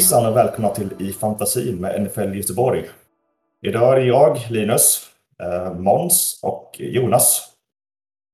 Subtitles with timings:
[0.00, 2.84] Hejsan och välkomna till I fantasin med NFL Göteborg.
[3.66, 5.10] Idag är det jag, Linus,
[5.42, 7.52] eh, Måns och Jonas.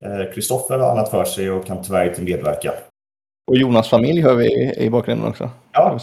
[0.04, 2.72] Eh, Kristoffer har annat för sig och kan tyvärr inte medverka.
[3.50, 5.50] Och Jonas familj hör vi i, i bakgrunden också.
[5.72, 5.98] Ja.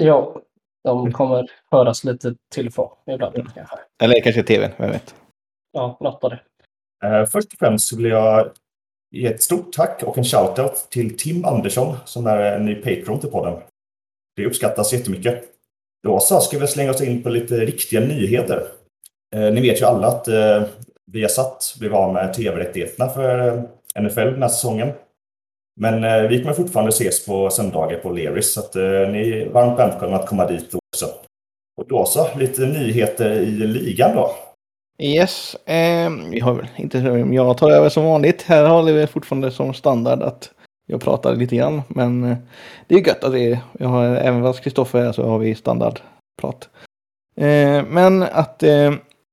[0.00, 0.40] Ja,
[0.84, 3.46] de kommer höras lite till och från ibland Mm.
[3.54, 3.76] kanske.
[4.02, 5.14] Eller kanske tvn, vem vet.
[5.72, 6.40] Ja, något av det.
[7.08, 8.50] Eh, Först och främst vill jag
[9.10, 13.20] ge ett stort tack och en shoutout till Tim Andersson som är en ny Patreon
[13.20, 13.60] till podden.
[14.36, 15.44] Det uppskattas jättemycket.
[16.02, 18.62] Då så ska vi slänga oss in på lite riktiga nyheter.
[19.36, 20.62] Eh, Ni vet ju alla att eh,
[21.12, 23.62] Viasat blev av med tv-rättigheterna för eh,
[24.02, 24.92] NFL den här säsongen.
[25.80, 29.48] Men eh, vi kommer fortfarande ses på söndagar på Leris så att eh, ni är
[29.48, 31.06] varmt välkomna att komma dit också.
[31.80, 34.30] Och då så, lite nyheter i ligan då.
[35.02, 36.98] Yes, eh, vi har väl inte,
[37.32, 38.42] jag tar över som vanligt.
[38.42, 40.50] Här håller vi fortfarande som standard att
[40.90, 41.82] jag pratar lite grann.
[41.88, 42.36] Men eh,
[42.86, 45.54] det är gött att det är, jag har, även fast Kristoffer är så har vi
[45.54, 46.68] standardprat.
[47.36, 48.92] Eh, men att eh,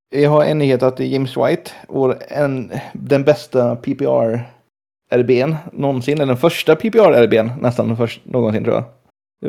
[0.09, 6.38] jag har en nyhet att James White, vår, en, den bästa PPR-RBn någonsin, eller den
[6.38, 8.83] första PPR-RBn nästan först, någonsin tror jag.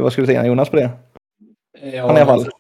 [0.03, 0.91] Vad skulle du säga Jonas på det?
[1.83, 2.51] Ja, Han är i alla fall.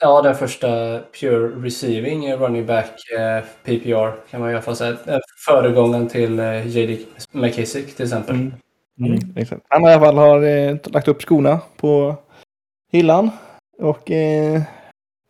[0.00, 4.76] Ja, den första pure receiving eh, running back eh, PPR kan man i alla fall
[4.76, 4.96] säga.
[5.06, 6.98] Eh, Föregångaren till eh, J.D.
[7.32, 8.34] McKissick till exempel.
[8.34, 8.52] Mm.
[9.00, 9.62] Mm, exakt.
[9.68, 12.16] Han i alla fall har eh, lagt upp skorna på
[12.92, 13.30] hyllan.
[13.78, 14.62] Och eh,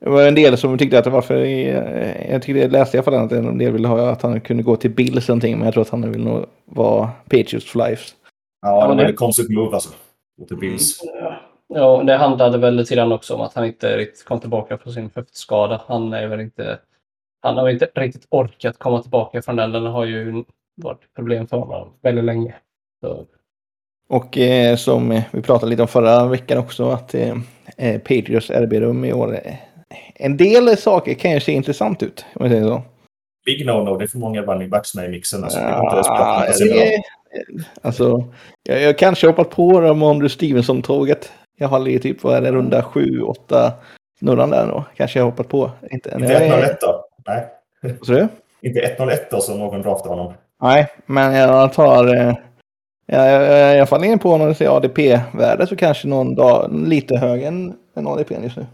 [0.01, 3.05] det var en del som tyckte att varför, eh, jag tyckte jag läste i alla
[3.05, 5.65] fall att en del ville ha att han kunde gå till Bills eller någonting, men
[5.65, 8.15] jag tror att han vill nog vara Patriots for life.
[8.63, 9.93] Ja, Ja, det var det- ett konstigt move alltså.
[10.39, 11.01] Mot The Bills.
[11.69, 14.93] Ja, det handlade väl lite grann också om att han inte riktigt kom tillbaka från
[14.93, 15.81] sin höftskada.
[15.87, 16.79] Han är väl inte...
[17.43, 19.73] Han har inte riktigt orkat komma tillbaka från den.
[19.73, 20.45] Den har ju
[20.83, 22.55] varit problem för honom väldigt länge.
[23.01, 23.27] Så,
[24.09, 27.35] Och eh, som eh, vi pratade lite om förra veckan också, att eh,
[27.77, 29.55] eh, Patriots RB-rum i år, eh,
[30.15, 32.83] en del saker kan ju se intressant ut, om jag säger så.
[33.47, 35.45] Big no-no, det är för många running backs med i mixen.
[35.45, 37.03] Alltså, det Ja, spela på det,
[37.83, 38.25] alltså,
[38.63, 41.33] jag, jag kanske hoppat på Ramondre Stevenson-tåget.
[41.57, 43.73] Jag har i typ, vad är det, runda 7, 8
[44.19, 44.85] snurran där då.
[44.97, 45.71] Kanske jag hoppat på.
[45.91, 47.05] Inte, Inte nej, 101 då?
[47.27, 47.47] Nej.
[47.81, 48.29] vad sa du?
[48.63, 50.33] Inte 101 då som någon draftar honom.
[50.63, 52.37] Nej, men jag tar...
[53.07, 57.17] Eh, jag, jag, faller in på när det ser ADP-värde så kanske någon dag lite
[57.17, 58.67] högre än, än ADP just nu.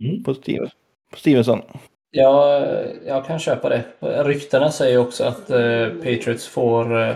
[0.00, 0.22] Mm.
[0.22, 0.68] På, Steven,
[1.10, 1.62] på Stevenson.
[2.10, 2.60] ja,
[3.06, 3.84] jag kan köpa det.
[4.00, 7.14] Ryktena säger också att eh, Patriots får eh,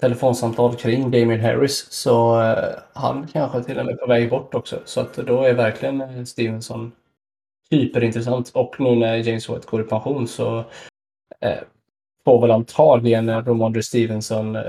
[0.00, 1.92] telefonsamtal kring Damien Harris.
[1.92, 4.80] Så eh, han kanske till och med är på väg bort också.
[4.84, 6.92] Så att då är verkligen eh, Stevenson
[7.70, 8.50] hyperintressant.
[8.54, 10.58] Och nu när James White går i pension så
[11.40, 11.58] eh,
[12.24, 14.62] får väl antagligen Ramondre Stevenson eh,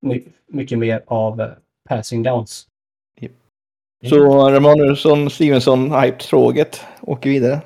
[0.00, 1.48] my- mycket mer av eh,
[1.88, 2.66] passing downs.
[4.08, 7.60] Så Ramonusson, Stevenson, hype-tråget åker vidare.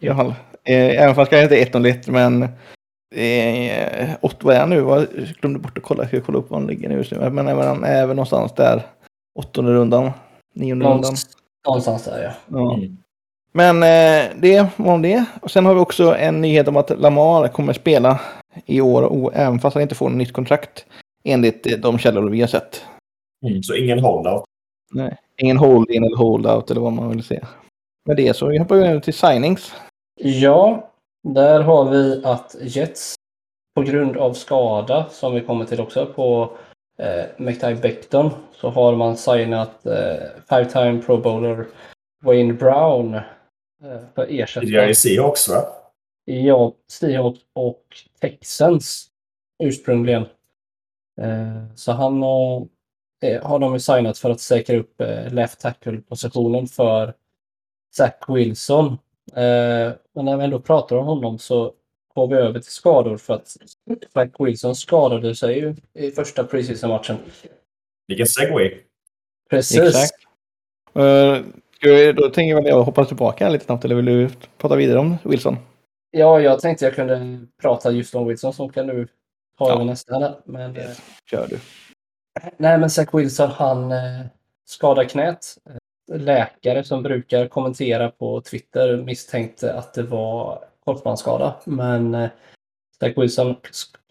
[0.00, 0.34] I alla fall.
[0.64, 2.42] Även fast jag inte är 101 men
[3.14, 4.76] eh, vad är han nu?
[4.76, 5.06] Jag
[5.40, 6.02] glömde bort att kolla.
[6.02, 7.30] Jag ska kolla upp var han ligger nu just nu.
[7.30, 8.82] Men även han är väl någonstans där.
[9.38, 10.10] Åttonde rundan.
[10.54, 11.00] Nionde rundan.
[11.00, 11.36] Någonstans,
[11.66, 12.32] någonstans där ja.
[12.48, 12.74] Ja.
[12.74, 12.96] Mm.
[13.52, 15.24] Men eh, det var om det.
[15.42, 18.20] Och sen har vi också en nyhet om att Lamar kommer spela
[18.66, 20.86] i år, och, även fast han inte får något nytt kontrakt.
[21.24, 22.84] Enligt eh, de källor vi har sett.
[23.46, 23.62] Mm.
[23.62, 24.44] Så ingen holdout.
[24.92, 25.16] Nej.
[25.36, 27.48] Ingen hold-in eller hold-out eller vad man vill säga.
[28.06, 29.72] Med det så hoppar vi över till signings.
[30.20, 30.90] Ja,
[31.28, 33.14] där har vi att Jets
[33.74, 36.56] på grund av skada, som vi kommer till också, på
[36.98, 40.16] eh, McTy Becton så har man signat eh,
[40.48, 41.66] five-time pro bowler
[42.24, 43.22] Wayne Brown eh,
[44.14, 44.94] för Tidigare i ersättning.
[44.94, 45.62] Seahawks va?
[46.24, 47.84] Ja, Seahawks och
[48.20, 49.06] Texans
[49.62, 50.26] ursprungligen.
[51.20, 52.22] Eh, så han
[53.22, 57.14] eh, har de signat för att säkra upp eh, left tackle-positionen för
[57.96, 58.98] Zach Wilson.
[60.14, 61.72] Men när vi ändå pratar om honom så
[62.14, 63.56] går vi över till skador för att
[64.12, 67.16] Zach Wilson skadade sig ju i första preseason-matchen.
[68.08, 68.80] Vilken segway.
[69.50, 69.80] Precis.
[69.80, 70.14] Exakt.
[72.16, 73.84] Då tänker jag hoppa tillbaka lite snabbt.
[73.84, 74.28] Eller vill du
[74.58, 75.56] prata vidare om Wilson?
[76.10, 78.86] Ja, jag tänkte jag kunde prata just om Wilson som kan
[79.60, 79.74] nu ta Ja.
[79.74, 80.18] över nästa.
[80.18, 80.34] här.
[80.44, 80.90] Men, eh,
[81.30, 81.58] Kör du.
[82.56, 84.20] Nej, men Zach Wilson han eh,
[84.64, 85.58] skadar knät.
[85.70, 85.76] Eh,
[86.20, 91.54] Läkare som brukar kommentera på Twitter misstänkte att det var korsbandsskada.
[91.64, 92.28] Men eh,
[93.00, 93.56] Zach Wilson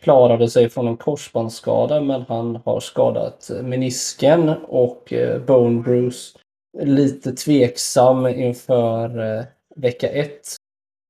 [0.01, 6.38] klarade sig från en korsbandsskada men han har skadat menisken och eh, bone bruise.
[6.84, 9.44] Lite tveksam inför eh,
[9.75, 10.56] vecka ett.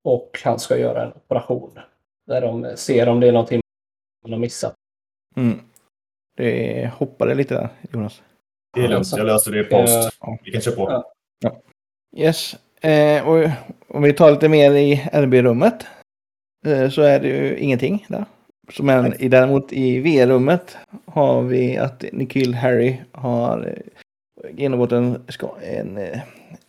[0.03, 1.79] Och han ska göra en operation.
[2.27, 3.61] Där de ser om det är någonting
[4.31, 4.73] har missat.
[5.35, 5.59] Mm.
[6.37, 8.21] Det hoppade lite där, Jonas.
[8.73, 10.17] Det är lugnt, jag löser det i post.
[10.19, 10.37] Ja.
[10.43, 11.03] Vi kan köra på.
[11.39, 11.61] Ja.
[12.17, 12.55] Yes.
[12.81, 13.49] Eh, och
[13.87, 15.85] om vi tar lite mer i RB-rummet
[16.65, 18.25] eh, så är det ju ingenting där.
[18.71, 23.67] Så men i, däremot i V-rummet har vi att Nikhil Harry har
[24.43, 26.19] eh, genomgått en, ska- en eh,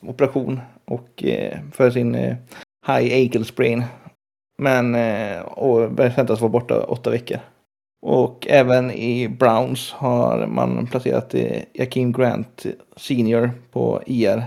[0.00, 2.36] operation och eh, för sin eh,
[2.86, 3.84] high ankle sprain.
[4.58, 7.38] Men eh, och väntas vara borta åtta veckor.
[8.02, 11.34] Och även i Browns har man placerat
[11.72, 12.66] Jakim Grant
[12.96, 14.44] senior på IR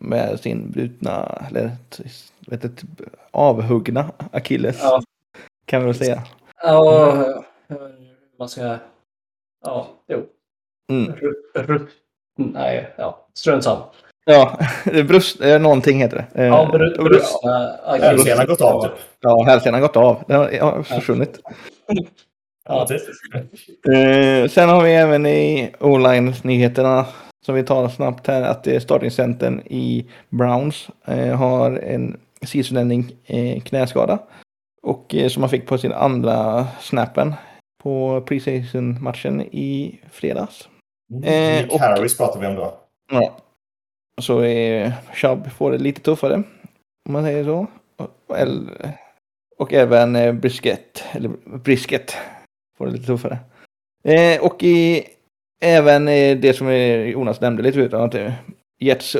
[0.00, 1.70] med sin brutna, eller
[2.46, 2.86] vet inte,
[3.30, 5.02] avhuggna akilles Ja.
[5.64, 6.22] kan vi väl säga.
[6.62, 7.42] Ja,
[8.38, 8.76] man ska...
[9.64, 10.26] Ja, jo.
[10.92, 11.12] Mm.
[11.12, 11.88] Ru- ru-
[12.36, 13.26] Nej, ja.
[13.34, 13.84] Strunt samma.
[14.24, 16.42] Ja, bröst, eh, någonting heter det.
[16.42, 16.60] Eh, Ja,
[16.98, 18.92] och- brustna Hälsenan har gått av typ.
[19.20, 20.22] Ja, hälsenan har gått av.
[20.26, 21.40] Den har ja, försvunnit.
[22.68, 23.00] Ja, typ.
[23.94, 27.06] Eh, sen har vi även i online-nyheterna
[27.46, 32.20] som vi tar snabbt här att eh, startingcentern i Browns eh, har en
[33.26, 34.18] eh, knäskada.
[34.82, 37.34] Och eh, som han fick på sin andra snappen
[37.82, 40.68] på preseason-matchen i fredags.
[41.12, 41.64] Mm.
[41.64, 42.74] Eh, och- Harris pratar vi om då.
[43.12, 43.36] Ja.
[44.20, 46.34] Så är Chubb får det lite tuffare.
[47.08, 47.66] Om man säger så.
[47.96, 48.92] Och, eller,
[49.56, 52.16] och även eh, Brisket, eller Brisket
[52.78, 53.38] får det lite tuffare.
[54.04, 55.04] Eh, och i,
[55.62, 58.34] även eh, det som eh, Jonas nämnde lite förut, att
[58.78, 59.16] Jets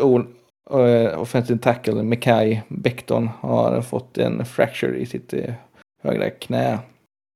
[1.17, 5.35] offensive tackle Mekai Becton har fått en fracture i sitt
[6.02, 6.79] högra knä.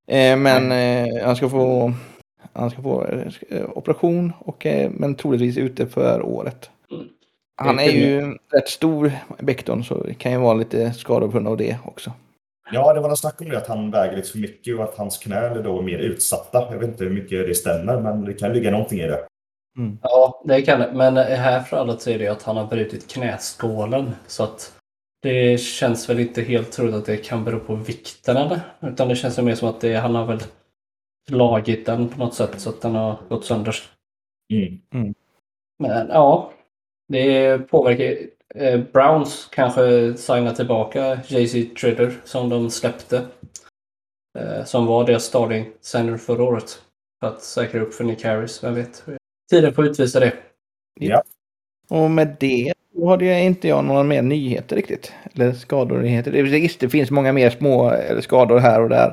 [0.06, 1.92] Eh, men eh, han ska få
[2.52, 3.06] han ska få
[3.48, 6.70] eh, operation och eh, men troligtvis ute för året.
[7.62, 7.76] Mm.
[7.76, 11.48] Han är ju rätt stor, Becton, så det kan ju vara lite skador på grund
[11.48, 12.12] av det också.
[12.72, 14.96] Ja, det var något snack om det att han väger lite för mycket och att
[14.96, 16.68] hans knän är då mer utsatta.
[16.70, 19.26] Jag vet inte hur mycket det stämmer, men det kan ligga någonting i det.
[20.02, 20.92] Ja, det kan det.
[20.94, 24.10] Men här för alla så är det att han har brutit knäskålen.
[24.26, 24.72] Så att
[25.22, 28.60] det känns väl inte helt troligt att det kan bero på vikten eller?
[28.80, 30.40] Utan det känns ju mer som att det, han har väl
[31.28, 33.76] slagit den på något sätt så att den har gått sönder.
[34.52, 35.14] Mm.
[35.78, 36.52] Men ja,
[37.08, 38.16] det påverkar.
[38.54, 43.22] Eh, Browns kanske signar tillbaka JC Tridder som de släppte.
[44.38, 46.82] Eh, som var deras starting center förra året.
[47.20, 49.04] För att säkra upp för Nick Harris, vem vet.
[49.50, 50.32] Tiden får utvisa det.
[51.00, 51.22] Ja.
[51.90, 55.12] Och med det så hade jag inte jag några mer nyheter riktigt.
[55.34, 56.32] Eller skador-nyheter.
[56.32, 59.08] Det- Visst, det finns många mer små eh, skador här och där.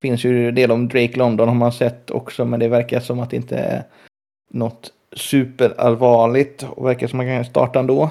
[0.00, 3.00] Det finns ju en del om Drake London har man sett också, men det verkar
[3.00, 3.84] som att det inte är
[4.50, 8.10] något superallvarligt och verkar som att man kan starta ändå.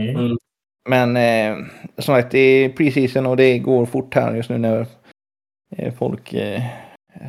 [0.00, 0.16] Mm.
[0.16, 0.36] Mm.
[0.88, 1.66] Men eh,
[1.98, 4.86] som sagt, det är preseason och det går fort här just nu när
[5.76, 6.62] eh, folk eh,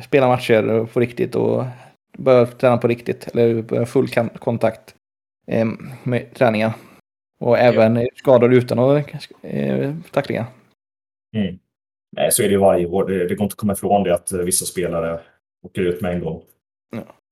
[0.02, 1.64] spelar matcher på riktigt och
[2.18, 3.28] börjar träna på riktigt.
[3.28, 4.08] Eller börjar full
[4.38, 4.94] kontakt
[5.46, 5.66] eh,
[6.02, 6.72] med träningar.
[7.40, 8.78] Och även eh, skador utan
[9.42, 10.46] eh, tacklingar.
[11.36, 11.58] Mm.
[12.16, 13.06] Nej, så är det ju varje år.
[13.06, 15.20] Det, det går inte att komma ifrån det att vissa spelare
[15.62, 16.42] åker ut med en gång.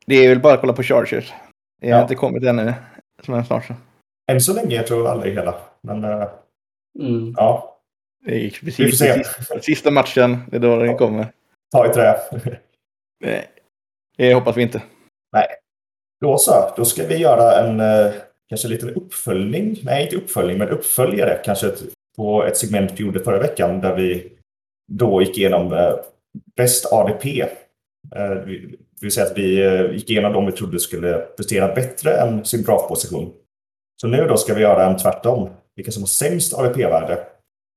[0.06, 1.32] Det är väl bara att kolla på Chargers.
[1.80, 2.02] Det har Ja.
[2.02, 2.74] inte kommit ännu.
[3.22, 3.74] Som är snart så.
[4.32, 5.54] Än så länge jag tror jag alla är hela.
[5.80, 6.28] Men eh,
[7.00, 7.34] Mm.
[7.36, 7.78] ja,
[8.24, 9.24] Det gick vi får precis se.
[9.24, 10.38] sista, sista matchen.
[10.50, 11.26] Det är då den kommer.
[11.72, 12.16] Ta i trä.
[13.24, 13.46] Nej,
[14.16, 14.82] det hoppas vi inte.
[16.20, 18.12] Då så, då ska vi göra en eh,
[18.48, 19.76] kanske liten uppföljning.
[19.82, 21.82] Nej, inte uppföljning, men uppföljare kanske ett,
[22.16, 24.32] på ett segment vi gjorde förra veckan där vi
[24.92, 25.94] då gick igenom eh,
[26.56, 27.40] bäst ADP.
[28.16, 31.74] Eh, vi- det vill säga att vi eh, gick igenom de vi trodde skulle prestera
[31.74, 33.32] bättre än sin grafposition.
[34.00, 35.50] Så nu då ska vi göra en tvärtom.
[35.76, 37.26] Vilka som har sämst AVP-värde.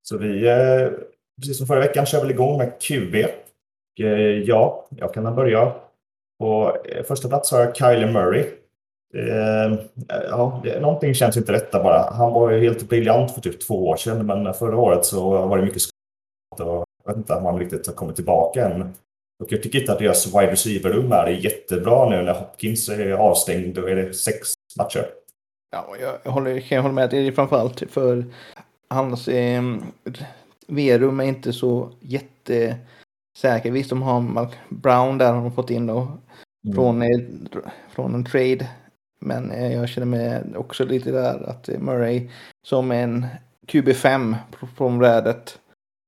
[0.01, 0.89] Så vi, eh,
[1.41, 3.15] precis som förra veckan, kör väl igång med QB.
[3.99, 4.09] Eh,
[4.45, 5.73] ja, jag kan börja.
[6.39, 8.45] På första plats har jag Kyler Murray.
[10.29, 12.11] Ja, någonting känns inte rätt där bara.
[12.11, 15.57] Han var ju helt briljant för typ två år sedan, men förra året så var
[15.57, 16.75] det mycket skador.
[16.75, 18.93] och Jag vet inte om han riktigt har kommit tillbaka än.
[19.39, 23.75] Och jag tycker inte att deras wide receiver-rum är jättebra nu när Hopkins är avstängd.
[23.75, 25.05] Då är det sex matcher.
[25.71, 27.09] Ja, jag håller, kan jag hålla med.
[27.09, 28.25] Det är framförallt för
[28.87, 29.63] hans eh,
[30.67, 33.71] V-rum är inte så jättesäker.
[33.71, 36.17] Visst, de har Mark Brown där har de fått in då
[36.65, 36.75] Mm.
[36.75, 37.19] från, eh,
[37.89, 38.67] från en trade.
[39.21, 42.29] Men eh, jag känner mig också lite där att Murray
[42.67, 43.25] som en
[43.67, 44.35] QB5
[44.77, 45.59] från brädet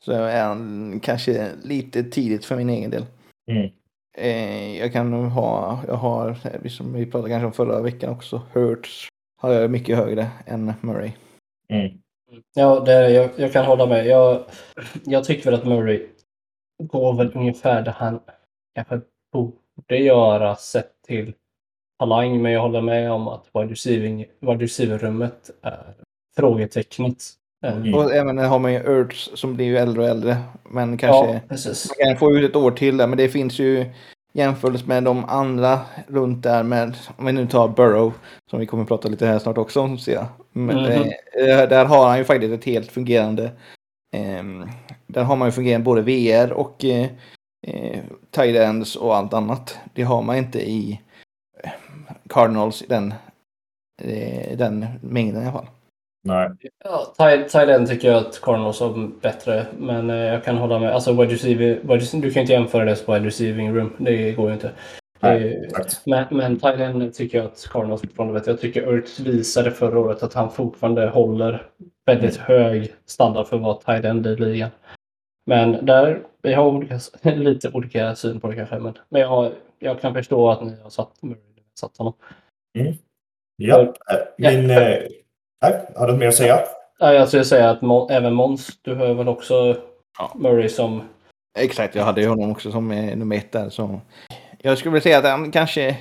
[0.05, 3.05] så är han kanske lite tidigt för min egen del.
[3.51, 3.71] Mm.
[4.17, 6.37] Eh, jag kan nog ha, jag har,
[6.69, 11.11] som vi pratade kanske om förra veckan också, Hurts har jag mycket högre än Murray.
[11.69, 11.97] Mm.
[12.55, 14.05] Ja, det, jag, jag kan hålla med.
[14.05, 14.43] Jag,
[15.05, 16.07] jag tycker väl att Murray
[16.83, 18.19] går väl ungefär där han
[18.75, 19.01] kanske
[19.33, 21.33] borde göra sett till
[21.99, 25.93] talang, men jag håller med om att wide receiver-rummet är
[26.35, 27.23] frågetecknet.
[27.63, 27.93] Eh, Mm.
[27.95, 30.37] Och även har man ju Ertz som blir ju äldre och äldre.
[30.69, 31.39] Men kanske Ja,
[31.99, 33.07] man kan få ut ett år till där.
[33.07, 33.85] Men det finns ju
[34.33, 38.13] jämförelse med de andra runt där med, om vi nu tar Burrow,
[38.49, 40.25] som vi kommer att prata lite här snart också om, ser jag.
[40.51, 41.01] Men, Mhm.
[41.49, 43.43] eh, där har han ju faktiskt ett helt fungerande,
[44.15, 44.43] eh,
[45.07, 47.07] där har man ju fungerande både VR och eh,
[47.67, 47.99] eh,
[48.31, 49.79] tight ends och allt annat.
[49.93, 50.99] Det har man inte i
[51.63, 51.71] eh,
[52.29, 53.13] Cardinals i den,
[54.01, 55.67] eh, den mängden i alla fall.
[56.23, 56.49] Nej.
[56.83, 57.13] Ja,
[57.69, 60.93] end tycker jag att Cardinals har bättre, men eh, jag kan hålla med.
[60.93, 61.79] Alltså wide receiver,
[62.21, 63.93] du kan inte jämföra det som wide receiving room.
[63.97, 64.71] Det går ju inte.
[65.19, 65.69] Nej.
[66.05, 68.47] Men, men end tycker jag att Cardinals fortfarande vet.
[68.47, 71.67] Jag tycker Ertz visade förra året att han fortfarande håller
[72.05, 74.69] väldigt hög standard för tight end i ligan.
[75.45, 76.99] Men där, vi har olika,
[77.35, 78.79] lite olika syn på det kanske.
[78.79, 81.11] Men, men jag, jag kan förstå att ni har satt,
[81.79, 82.13] satt honom.
[83.55, 83.81] Ja.
[83.81, 84.69] eh, Min...
[84.69, 84.97] eh,
[85.61, 86.59] Nej, har du mer att säga?
[86.99, 89.77] Ja, jag skulle säga att Mon, även Måns, du har väl också
[90.17, 90.31] Ja.
[90.35, 91.01] Murray som...
[91.59, 93.69] Exakt, jag hade ju honom också som eh, nummer ett där.
[93.69, 93.99] Så.
[94.57, 95.97] Jag skulle vilja säga att han kanske...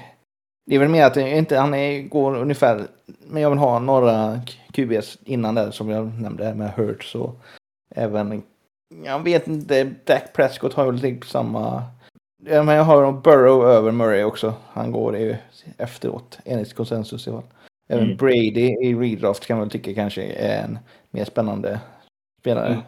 [0.67, 2.87] Det är väl mer att inte, han är, går ungefär...
[3.07, 4.41] Men jag vill ha några
[4.73, 7.37] QBs innan där som jag nämnde med Hurts och
[7.95, 8.43] även...
[9.05, 11.83] Jag vet inte, Dak Prescott har väl typ samma...
[12.43, 14.55] Ja, men jag har nog Burrow över Murray också.
[14.67, 15.37] Han går ju
[15.79, 17.51] efteråt enligt konsensus i alla fall.
[17.91, 18.17] Även Mm.
[18.17, 20.79] Brady i redraft kan man väl tycka kanske är en
[21.11, 21.81] mer spännande
[22.41, 22.83] spelare.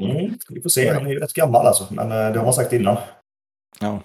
[0.00, 0.16] Mm.
[0.16, 0.88] Mm, vi får se.
[0.88, 1.94] Han är ju rätt gammal alltså.
[1.94, 2.96] Men eh, det har man sagt innan.
[3.80, 4.00] Ja.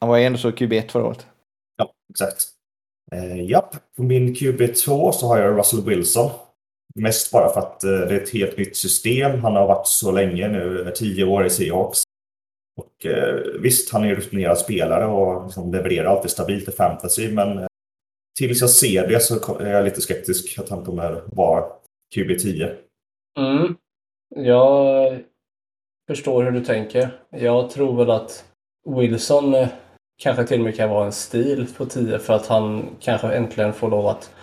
[0.00, 1.26] Han var ju ändå så QB1 förra året.
[1.76, 2.46] Ja, exakt.
[3.12, 6.30] Eh, japp, på min QB2 så har jag Russell Wilson.
[6.94, 9.40] Mest bara för att eh, det är ett helt nytt system.
[9.40, 12.02] Han har varit så länge nu, tio år i Seahawks.
[12.76, 17.32] Och eh, visst, han är ju rutinerad spelare och liksom levererar alltid stabilt i fantasy,
[17.32, 17.66] men eh,
[18.38, 21.64] tills jag ser det så är jag lite skeptisk att han kommer vara
[22.16, 22.74] QB10.
[23.38, 23.76] Mm.
[24.36, 25.18] Jag
[26.08, 27.08] förstår hur du tänker.
[27.30, 28.44] Jag tror väl att
[28.96, 29.68] Wilson eh,
[30.22, 33.72] kanske till och med kan vara en stil på 10 för att han kanske äntligen
[33.72, 34.34] får lov att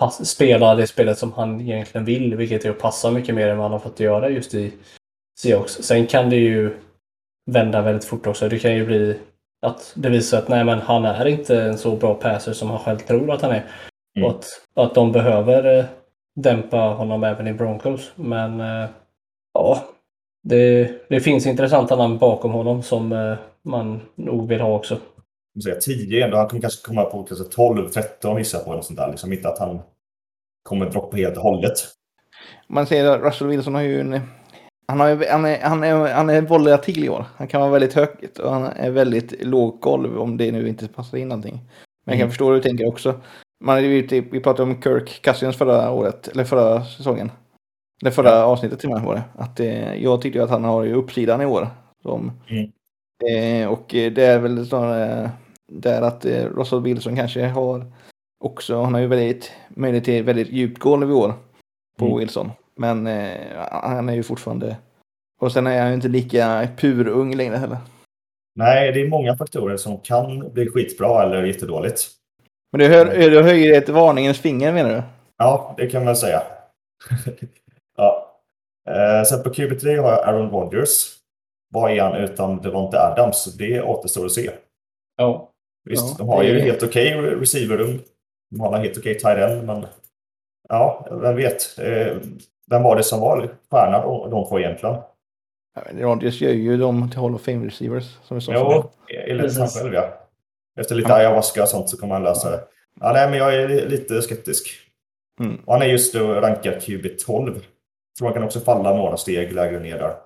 [0.00, 3.56] pass- spela det spelet som han egentligen vill, vilket är att passa mycket mer än
[3.56, 4.72] vad han har fått göra just i
[5.40, 5.72] Seahawks.
[5.72, 6.76] Sen kan det ju
[7.50, 8.48] vända väldigt fort också.
[8.48, 9.18] Det kan ju bli
[9.64, 12.78] att det visar att nej, men han är inte en så bra passer som han
[12.78, 13.64] själv tror att han är.
[14.16, 14.28] Mm.
[14.28, 15.84] Och att, att de behöver eh,
[16.36, 18.12] dämpa honom även i Broncos.
[18.16, 18.88] Men eh,
[19.54, 19.84] ja,
[20.42, 24.98] det, det finns intressanta namn bakom honom som eh, man nog vill ha också.
[25.64, 26.36] Säga 10 ändå.
[26.36, 28.72] Han kommer kanske komma på kanske 12, 13 gissar på.
[28.72, 29.10] Något sånt där.
[29.10, 29.82] Liksom inte att han
[30.62, 31.74] kommer droppa helt och hållet.
[32.68, 34.20] Man ser att Russell Wilson har ju en...
[34.86, 37.24] Han, har han, är, han, är, han är volatil i år.
[37.36, 40.88] Han kan vara väldigt högt och han är väldigt låg golv om det nu inte
[40.88, 41.54] passar in någonting.
[42.06, 42.30] Men jag kan Mm.
[42.30, 43.14] förstå hur du tänker också.
[43.64, 47.30] Man, hade ju typ, vi pratade om Kirk Cousins förra året, eller förra säsongen.
[48.02, 49.22] Eller förra avsnittet till och med var det.
[49.34, 51.68] Att, eh, jag tyckte ju att han har ju uppsidan i år.
[52.02, 53.62] Som, Mm.
[53.62, 55.30] eh, och det är väl snarare
[55.72, 57.92] där att eh, Russell Wilson kanske har
[58.44, 61.32] också, han har ju väldigt möjlighet till väldigt djupt golv i år
[61.98, 62.18] på Mm.
[62.18, 62.50] Wilson.
[62.76, 64.76] Men eh, han är ju fortfarande...
[65.40, 67.78] Och sen är han ju inte lika purung längre heller.
[68.56, 72.10] Nej, det är många faktorer som kan bli skitbra eller jättedåligt.
[72.72, 75.02] Men du, hör, du höjer ett varningens finger menar du?
[75.36, 76.42] Ja, det kan man säga.
[77.96, 78.40] ja.
[78.90, 80.90] eh, sen på QB3 har jag Aaron Rodgers.
[81.72, 83.44] Vad är han utan Devonte Adams?
[83.58, 84.50] Det återstår att se.
[85.16, 85.50] Ja,
[85.84, 88.00] Visst, Ja, de har det ju är- helt okej receiverrum.
[88.50, 89.86] De har en helt okej tight end, men
[90.68, 91.78] ja, vem vet.
[91.78, 92.16] Eh,
[92.70, 94.96] vem var det som var stjärnan av de två egentligen?
[95.92, 98.18] Rodgers gör ju dem till Hall of Fame receivers.
[98.22, 100.20] Som vi sa Jo, enligt han själv ja.
[100.80, 102.64] Efter lite ayahuasca och sånt så kommer han lösa det.
[103.00, 104.68] Ja, nej, men jag är lite skeptisk.
[105.40, 105.60] Mm.
[105.66, 107.60] Han är just då rankad QB12.
[108.18, 110.16] Så man kan också falla några steg lägre ner där.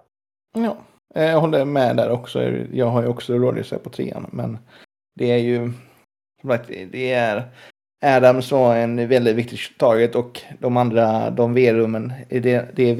[0.54, 0.76] Ja,
[1.14, 2.42] eh, jag håller med där också.
[2.73, 4.26] Jag har ju också Rodgers på trean.
[4.33, 4.59] Men
[5.14, 5.73] det är ju...
[6.90, 7.42] Det är...
[8.00, 12.95] Adams var en väldigt viktig target och de andra, de V-rummen, i det, det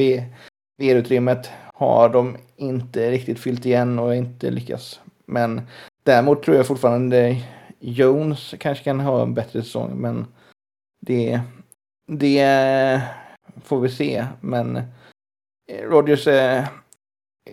[0.79, 5.01] V-utrymmet har de inte riktigt fyllt igen och inte lyckats.
[5.27, 5.61] Men
[6.03, 7.43] däremot tror jag fortfarande
[7.81, 10.27] Jones kanske kan ha en bättre säsong, men
[11.01, 11.41] det,
[12.07, 13.03] det
[13.65, 14.27] får vi se.
[14.41, 14.83] Men
[15.83, 16.69] Rodgers är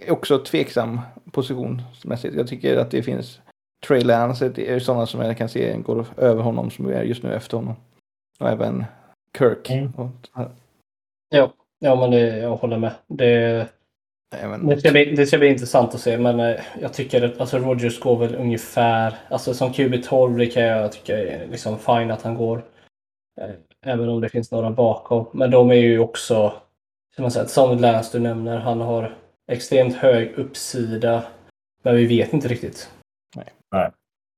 [0.09, 2.35] också tveksam positionsmässigt.
[2.35, 3.39] Jag tycker att det finns
[3.87, 7.33] Trey Lance är sådana som jag kan se går över honom som är just nu
[7.33, 7.75] efter honom.
[8.39, 8.85] Och även
[9.37, 9.69] Kirk.
[9.69, 9.93] Mm.
[9.95, 10.09] Och,
[11.29, 12.91] ja, ja men det, jag håller med.
[13.07, 13.67] Det,
[14.41, 14.67] Även...
[14.67, 17.57] Det ska, bli, det ska bli intressant att se, men eh, jag tycker att alltså,
[17.57, 19.15] Rogers går väl ungefär...
[19.29, 22.65] Alltså som QB12 det kan jag tycka är liksom fine att han går.
[23.41, 23.49] Eh,
[23.85, 25.25] även om det finns några bakom.
[25.33, 26.53] Men de är ju också,
[27.15, 29.17] som, man säger, som Lance du nämner, han har
[29.51, 31.23] extremt hög uppsida.
[31.83, 32.89] Men vi vet inte riktigt.
[33.35, 33.45] Nej.
[33.75, 33.91] Nej.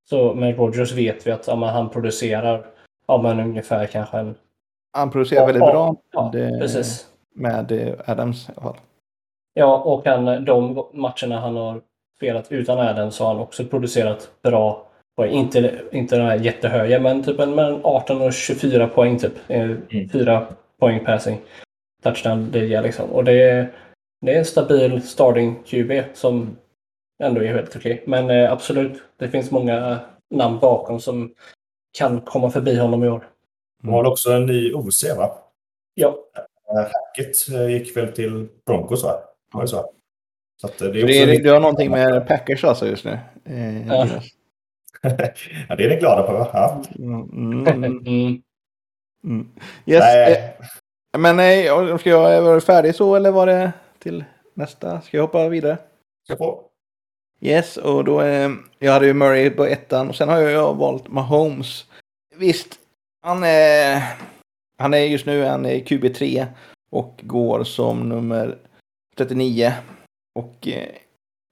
[0.09, 2.65] Så med Rogers vet vi att ja, men han producerar
[3.07, 4.35] ja, men ungefär kanske en...
[4.93, 7.07] Han producerar väldigt Ja, bra Ja, Det- precis.
[7.35, 8.77] med eh, Adams i alla fall.
[9.53, 11.81] Ja, och han, de matcherna han har
[12.17, 14.83] spelat utan Adams så har han också producerat bra
[15.17, 15.31] poäng.
[15.31, 19.33] Inte, inte den här jättehöga, men typ en mellan 18 och 24 poäng typ.
[19.47, 19.69] Eh,
[20.11, 20.45] Fyra
[20.79, 21.37] poäng passing.
[22.03, 23.09] Touchdown liga liksom.
[23.09, 23.71] Och det är,
[24.25, 26.57] det är en stabil starting QB som
[27.23, 28.03] ändå är helt okej.
[28.07, 31.33] Men eh, absolut, det finns många namn bakom som
[31.97, 33.29] kan komma förbi honom i år.
[33.83, 35.37] De har också en ny OC, va?
[35.93, 36.17] Ja,
[36.69, 39.19] Eh, Hackett eh, gick väl till Broncos, va?
[39.53, 39.91] Var det så?
[40.61, 43.05] så att, eh, det är det, är, lite- du har någonting med Packers alltså just
[43.05, 43.19] nu?
[43.45, 44.07] Eh, Ja.
[45.69, 46.49] Ja, det är ni glada på, va?
[46.53, 46.83] Ja.
[46.97, 48.41] Mm, mm, mm, mm.
[49.23, 49.49] mm.
[49.85, 50.57] Yes, eh, Nej,
[51.19, 51.65] men nej,
[51.99, 55.01] ska jag vara färdig så eller var det till nästa?
[55.01, 55.77] Ska jag hoppa vidare?
[56.25, 56.66] ska få.
[57.41, 61.07] Yes, och då eh, jag hade ju Murray på ettan och sen har jag, valt
[61.07, 61.85] Mahomes.
[62.35, 62.79] Visst,
[63.21, 64.03] han är,
[64.77, 66.45] han är just nu han är QB3
[66.89, 68.57] och går som nummer
[69.17, 69.73] 39
[70.35, 70.89] och eh,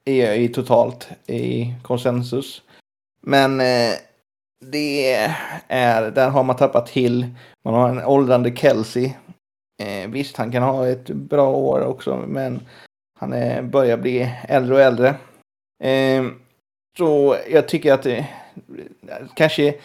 [0.06, 2.62] är i totalt i konsensus.
[3.22, 3.94] Men eh,
[4.65, 5.13] det
[5.68, 7.27] är, där har man tappat till.
[7.63, 9.13] Man har en åldrande Kelsey.
[9.84, 12.62] Eh, visst, han kan ha ett bra år också, men
[13.20, 15.15] han eh, börjar bli äldre och äldre.
[15.84, 16.25] Eh,
[16.98, 18.27] så jag tycker att det
[19.36, 19.75] kanske,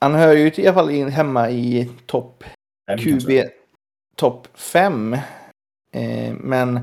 [0.00, 2.44] han hör ju i alla fall in hemma i topp
[2.98, 3.30] QB
[4.16, 5.12] topp 5.
[5.92, 6.76] Eh, men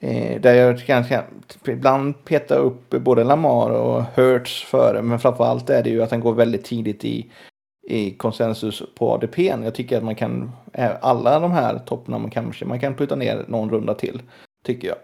[0.00, 1.22] eh, där jag kanske
[1.66, 5.02] ibland petar upp både Lamar och Hurts före.
[5.02, 7.30] Men framförallt är det ju att han går väldigt tidigt i,
[7.88, 9.38] i konsensus på ADP.
[9.38, 13.44] Jag tycker att man kan, eh, alla de här toppnamnen kanske, man kan putta ner
[13.48, 14.22] någon runda till.
[14.64, 14.98] Tycker jag.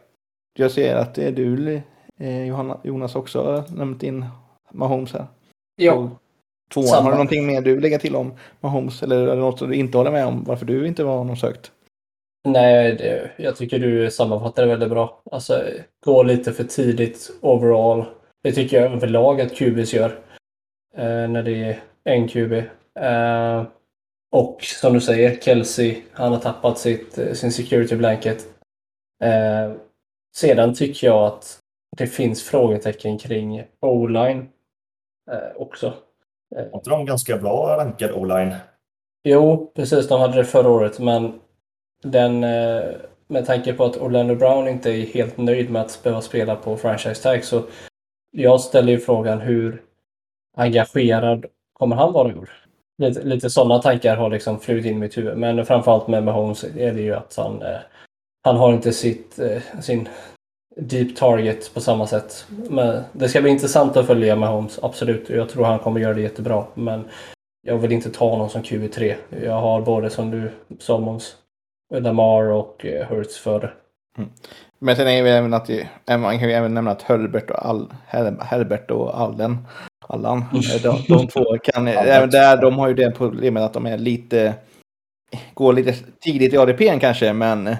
[0.58, 1.82] Jag ser att det är du
[2.48, 4.24] Johanna, Jonas också nämnt in
[4.72, 5.26] Mahomes här.
[5.76, 6.10] ja.
[6.74, 7.02] Tvåan, Samma.
[7.02, 9.02] har du någonting mer du lägga till om Mahomes?
[9.02, 11.36] Eller är det något som du inte håller med om varför du inte var honom
[11.36, 11.72] sökt?
[12.48, 15.22] Nej, det, jag tycker du sammanfattar det väldigt bra.
[15.30, 15.62] Alltså,
[16.04, 18.04] gå lite för tidigt overall.
[18.42, 20.18] Det tycker jag överlag att QBs gör.
[20.96, 22.52] Eh, när det är en QB.
[23.00, 23.64] Eh,
[24.32, 28.46] och som du säger, Kelsey, han har tappat sitt, eh, sin security blanket.
[29.24, 29.72] Eh,
[30.36, 31.58] sedan tycker jag att
[31.96, 34.48] det finns frågetecken kring O-line
[35.30, 35.94] eh, också.
[36.54, 38.54] Var inte de ganska bra rankad o-line?
[39.24, 40.08] Jo, precis.
[40.08, 41.40] De hade det förra året, men
[42.02, 42.84] den, eh,
[43.26, 46.76] med tanke på att Orlando Brown inte är helt nöjd med att behöva spela på
[46.76, 47.62] franchise tag så
[48.30, 49.82] jag ställer ju frågan hur
[50.56, 52.50] engagerad kommer han vara i år?
[52.98, 55.38] Lite, lite sådana tankar har liksom flugit in i mitt huvud.
[55.38, 57.78] Men framförallt med Mahomes är det ju att han, eh,
[58.42, 60.08] han har inte sitt, eh, sin
[60.76, 62.46] deep target på samma sätt.
[62.70, 65.28] Men det ska bli intressant att följa Mahomes, absolut.
[65.28, 66.64] Jag tror han kommer göra det jättebra.
[66.74, 67.04] Men
[67.66, 69.14] jag vill inte ta någon som QB3.
[69.42, 71.36] Jag har både som du sa Måns,
[71.94, 73.70] Lamar och eh, Hurts före.
[74.78, 75.70] Men sen är det även att
[76.08, 79.66] man kan ju även nämna att Herbert och, All, Her, Herbert och Allen,
[80.08, 83.86] Allan, eh, de, de två kan, även där, de har ju det problemet att de
[83.86, 84.54] är lite,
[85.54, 87.76] går lite tidigt i ADP kanske, men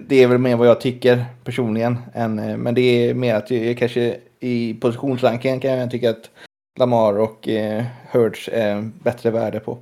[0.00, 1.98] det är väl mer vad jag tycker personligen.
[2.14, 6.30] Än, eh, men det är mer att jag kanske i positionsrankingen kan jag tycka att
[6.78, 9.78] Lamar och eh, Hurts är bättre värde på.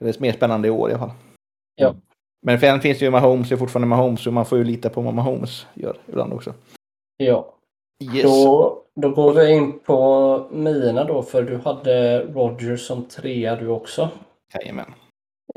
[0.00, 1.16] Det är mer spännande i år i alla fall.
[1.76, 1.94] Ja.
[2.42, 4.88] Men sen finns det ju Mahomes, det är fortfarande Mahomes, så man får ju lita
[4.90, 6.54] på vad Mahomes gör ibland också.
[7.16, 7.52] Ja,
[8.14, 8.22] Yes.
[8.22, 13.68] då, då går vi in på mina då, för du hade Rogers som trea du
[13.68, 14.08] också.
[14.54, 14.94] Jajamän.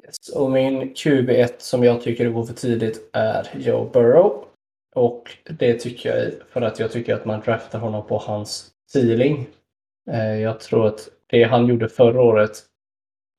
[0.10, 0.30] Yes.
[0.36, 4.46] Och min QB1 som jag tycker går för tidigt är Joe Burrow.
[4.96, 9.48] Och det tycker jag för att jag tycker att man draftar honom på hans ceiling.
[10.12, 12.52] Eh, jag tror att det han gjorde förra året,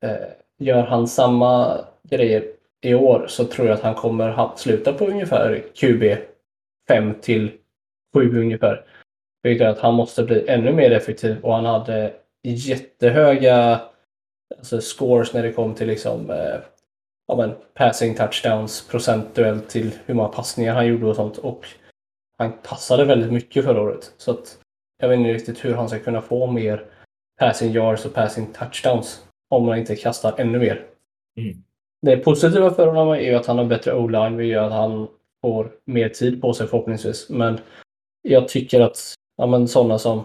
[0.05, 0.29] eh,
[0.59, 2.45] gör han samma grejer
[2.83, 6.19] i år så tror jag att han kommer sluta på ungefär QB
[6.89, 7.51] 5 till
[8.15, 8.85] 7 ungefär.
[9.43, 13.81] Vilket gör att han måste bli ännu mer effektiv och han hade jättehöga
[14.59, 16.61] alltså scores när det kom till liksom eh,
[17.29, 21.39] ja, men, passing touchdowns procentuellt till hur många passningar han gjorde och sånt.
[21.39, 21.67] Och
[22.39, 24.13] han passade väldigt mycket förra året.
[24.17, 24.59] Så att
[25.01, 26.85] jag vet inte riktigt hur han ska kunna få mer
[27.39, 30.87] passing yards och passing touchdowns om han inte kastar ännu mer.
[31.37, 31.63] Mm.
[32.03, 35.09] Det positiva för honom är ju att han har bättre o-line, vilket gör att han
[35.43, 37.29] får mer tid på sig förhoppningsvis.
[37.31, 37.59] Men
[38.23, 40.25] jag tycker att ja, men sådana som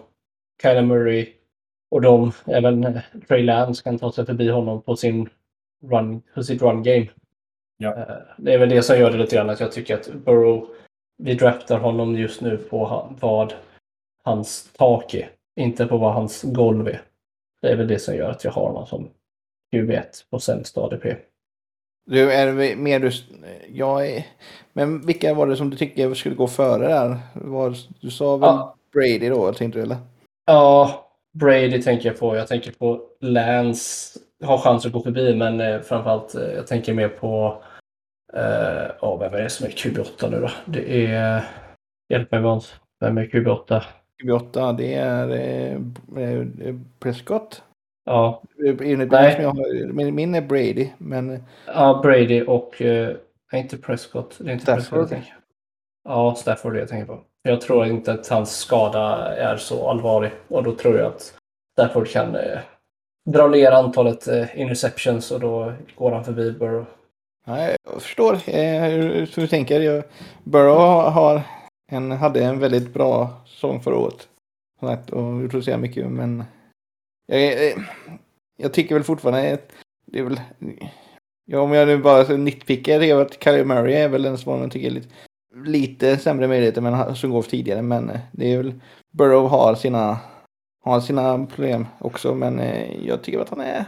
[0.61, 1.34] Kyler Murray
[1.95, 5.29] och de, även Trey Lance kan ta sig förbi honom på, sin
[5.83, 7.07] run, på sitt run game.
[7.77, 7.95] Ja.
[7.95, 10.67] Eh, Det är väl det som gör det lite grann att jag tycker att Burrow,
[11.17, 13.53] vi draftar honom just nu på vad
[14.23, 15.29] hans tak är,
[15.59, 17.01] inte på vad hans golv är.
[17.61, 19.09] Det är väl det som gör att jag har honom som
[19.73, 21.15] QB1 på sämst ADP.
[22.05, 23.11] Du, är det mer du...
[23.69, 24.25] Jag är...
[24.73, 27.17] Men vilka var det som du tycker skulle gå före där?
[27.33, 28.75] Var, du sa väl Ja.
[28.93, 29.97] Brady då, tänkte du eller?
[30.45, 31.04] Ja,
[31.35, 32.35] Brady tänker jag på.
[32.35, 34.19] Jag tänker på Lance.
[34.43, 37.63] Har chans att gå förbi, men eh, framförallt eh, jag tänker mer på...
[38.33, 40.49] Eh, ja, vem är det som är QB8 nu då?
[40.65, 41.43] Det är...
[42.09, 42.75] Hjälp mig Måns.
[42.99, 43.83] Vem är QB8?
[44.21, 45.29] 28, det är
[46.17, 47.63] eh, Prescott.
[48.05, 48.43] Ja,
[48.81, 49.37] Enligt Nej.
[49.41, 52.81] jag har, min, min är Brady, men ja Brady och...
[52.81, 53.15] Eh,
[53.53, 54.37] inte Prescott.
[54.39, 54.79] Det är inte Stafford.
[54.81, 55.37] Prescott jag tänker.
[56.03, 57.23] Ja, Stafford är det jag tänker på.
[57.47, 61.33] Jag tror inte att hans skada är så allvarlig och då tror jag att
[61.73, 62.59] Stafford kan eh,
[63.29, 66.85] dra ner antalet eh, interceptions och då går han förbi Burrow.
[67.47, 69.81] nej, jag förstår eh, hur, hur du tänker.
[69.81, 70.03] Jag,
[70.43, 71.41] Burrow har
[71.91, 74.27] en, hade en väldigt bra säsong förra året.
[75.11, 76.43] Och introducerar mycket, men
[77.25, 77.77] jag, eh,
[78.57, 79.71] jag tycker väl fortfarande att
[80.05, 80.39] det är väl...
[81.45, 84.59] Ja, om jag nu bara nitpickar, det är att Kylie Murray är väl den som
[84.59, 85.09] man tycker är lite,
[85.63, 87.81] lite sämre möjligheter men som går tidigare.
[87.81, 88.73] Men eh, det är väl
[89.11, 90.19] Burrow har sina,
[90.83, 92.35] har sina problem också.
[92.35, 93.85] Men eh, jag tycker att han är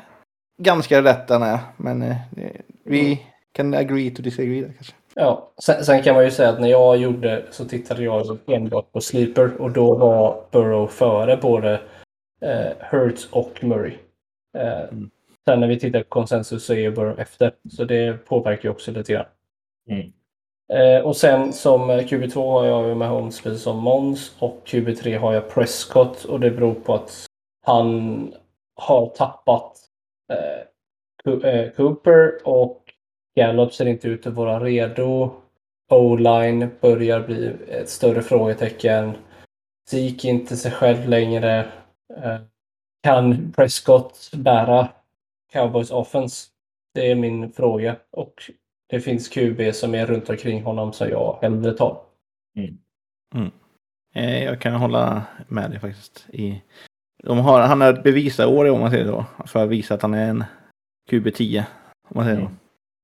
[0.61, 1.59] ganska rätt han är.
[1.77, 2.51] Men eh, det,
[2.83, 4.93] vi kan agree to disagree där kanske.
[5.13, 8.91] Ja, sen, sen kan man ju säga att när jag gjorde så tittade jag enbart
[8.91, 11.81] på Sleeper och då var Burrow före både
[12.41, 13.93] eh, Hurts och Murray.
[14.57, 15.09] Eh, Mm.
[15.45, 18.91] Sen när vi tittar på konsensus så är Burrow efter, så det påverkar ju också
[18.91, 19.25] lite grann.
[19.89, 20.13] Mm.
[20.73, 24.61] Eh, och sen som eh, QB2 har jag ju med Holmes precis som Mons och
[24.65, 27.25] QB3 har jag Prescott och det beror på att
[27.65, 28.33] han
[28.75, 29.77] har tappat
[30.33, 32.93] eh, eh, Cooper och
[33.35, 35.31] Gallup ser inte ut att vara redo.
[35.89, 39.13] O-line börjar bli ett större frågetecken.
[39.89, 41.59] Zeke är inte sig själv längre.
[42.15, 42.37] Eh,
[43.03, 44.87] Kan Prescott bära
[45.51, 46.47] Cowboys offense?
[46.93, 47.95] Det är min fråga.
[48.11, 48.51] Och
[48.89, 52.01] det finns QB som är runt omkring honom som jag hellre tar.
[54.15, 56.25] Eh, jag kan hålla med dig faktiskt.
[56.29, 56.61] I,
[57.23, 59.25] de har, han har ett bevisar om man säger så.
[59.45, 60.43] För att visa att han är en
[61.09, 61.63] QB10.
[62.09, 62.45] Om man säger så.
[62.45, 62.57] Mm.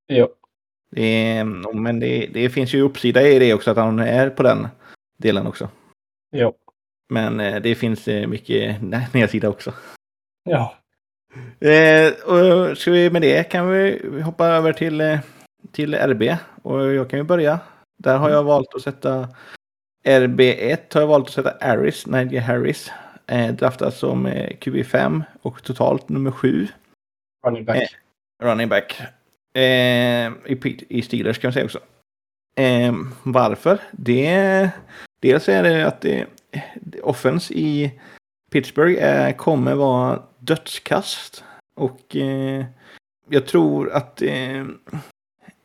[0.08, 0.28] Jo.
[0.91, 1.43] Det är,
[1.74, 4.67] men det, det finns ju uppsida i det också att han är på den
[5.17, 5.69] delen också.
[6.32, 6.54] Jo.
[7.10, 8.82] Men eh, det finns eh, mycket
[9.13, 9.74] nedsida också.
[10.43, 10.76] Ja.
[11.60, 15.19] Eh, och ska vi med det kan vi hoppa över till, eh,
[15.71, 16.38] till RB.
[16.62, 17.60] Och jag kan ju börja.
[17.97, 19.30] Där har jag valt att sätta
[20.06, 22.91] RB1 har jag valt att sätta Harris, Nigel Harris.
[23.28, 26.67] Eh, draftad som eh, QB5 och totalt nummer 7
[27.45, 27.78] Running back.
[27.78, 28.45] Eh.
[28.47, 29.02] running back.
[29.54, 31.80] Eh, i, I Steelers kan man säga också.
[32.56, 33.80] Eh, varför?
[33.91, 34.69] Det,
[35.21, 36.28] dels är det att det,
[37.04, 37.99] offense i
[38.52, 41.43] Pittsburgh är, kommer vara dödskast.
[41.76, 42.15] Och
[43.30, 44.21] jag tror att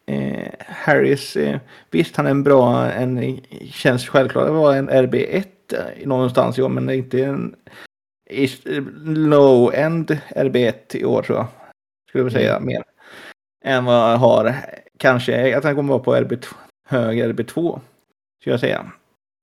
[0.09, 1.59] eh, Harris, eh,
[1.90, 3.40] visst han är en bra, en,
[3.73, 7.57] känns självklart att vara en RB1 eh, någonstans i år, men inte en
[9.05, 11.47] low-end RB1 i år tror jag.
[12.09, 12.83] Skulle jag säga mer.
[13.64, 14.55] Än vad jag har.
[14.99, 16.47] Kanske att han kommer vara på RB2,
[16.88, 17.81] hög RB2.
[18.40, 18.92] Skulle jag säga.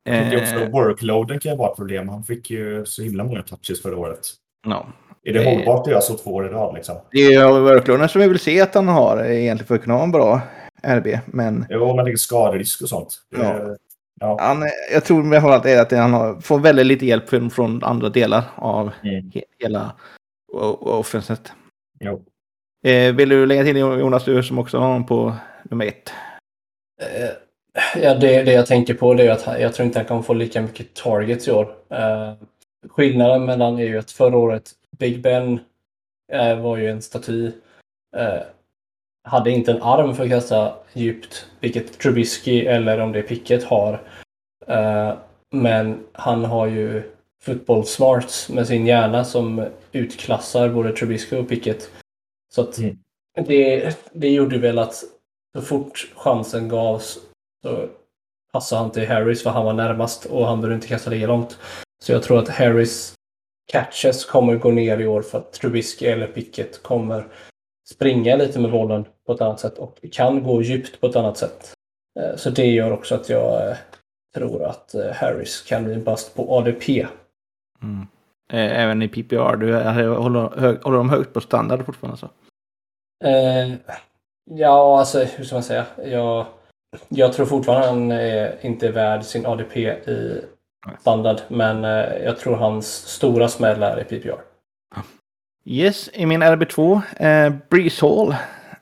[0.09, 2.09] Jag tycker också Eh, workloaden kan vara ett problem.
[2.09, 4.19] Han fick ju så himla många touches förra året.
[4.67, 4.85] no.
[5.27, 5.53] Är det Eh.
[5.55, 6.95] hållbart att göra så två år i rad liksom?
[7.11, 9.93] Det är ju workloaden som vi vill se att han har egentligen för att kunna
[9.95, 10.41] ha en bra
[10.83, 11.19] RB.
[11.25, 13.21] Men Jo, man tänker skaderisk och sånt.
[13.31, 13.75] Det- Ja.
[14.19, 14.37] ja.
[14.41, 17.83] han, jag tror med allt är att han har, får väldigt lite hjälp från, från
[17.83, 19.31] andra delar av Mm.
[19.33, 19.91] he, hela
[20.81, 21.51] offenset.
[21.99, 22.25] Jo.
[22.85, 25.33] Eh, vill du lägga till Jonas, du som också har honom på
[25.63, 26.09] nummer ett?
[27.01, 27.29] Eh,
[28.01, 30.21] Ja, det, det jag tänker på det är att han- jag tror inte han kommer
[30.21, 31.75] få lika mycket targets i år.
[31.89, 32.33] Eh,
[32.89, 35.59] skillnaden mellan är ju att förra året, Big Ben
[36.33, 37.51] eh, var ju en staty.
[39.25, 43.63] Hade inte en arm för att kasta djupt, vilket Trubisky eller om det är Pickett
[43.63, 44.01] har.
[44.67, 45.13] Eh,
[45.51, 47.03] men han har ju
[47.41, 51.89] football smarts med sin hjärna som utklassar både Trubisky och Pickett.
[52.53, 52.97] Så att Mm.
[53.47, 55.03] det, det gjorde väl att
[55.55, 57.19] så fort chansen gavs
[57.63, 57.87] så
[58.53, 61.57] passade han till Harris för han var närmast och han behövde inte kasta lika långt.
[62.03, 63.13] Så jag tror att Harris
[63.71, 67.27] catches kommer gå ner i år för att Trubisky eller Pickett kommer
[67.89, 71.37] springa lite med bollen på ett annat sätt och kan gå djupt på ett annat
[71.37, 71.73] sätt.
[72.19, 73.77] Eh, så det gör också att jag eh,
[74.35, 77.07] tror att eh, Harris kan bli en bust på ADP.
[77.83, 78.07] Mm.
[78.53, 79.75] Även i PPR, du
[80.07, 82.17] håller, hög, håller de högt på standard fortfarande?
[82.17, 82.29] Så?
[83.25, 83.73] Eh,
[84.51, 85.85] ja, alltså hur ska man säga?
[86.05, 86.45] Jag,
[87.07, 90.41] jag tror fortfarande han är inte är värd sin ADP i
[90.99, 91.83] standard, men
[92.23, 94.41] jag tror hans stora smäll är i PPR.
[95.67, 98.35] Yes, i min RB2, eh, Breeze Hall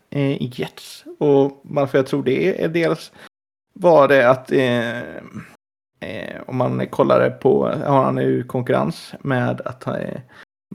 [0.09, 1.05] eh, i Jets.
[1.19, 3.11] Och varför jag tror det är dels
[3.73, 4.99] var det att eh,
[5.99, 10.19] eh, om man kollar på, har han ju konkurrens med att ha eh,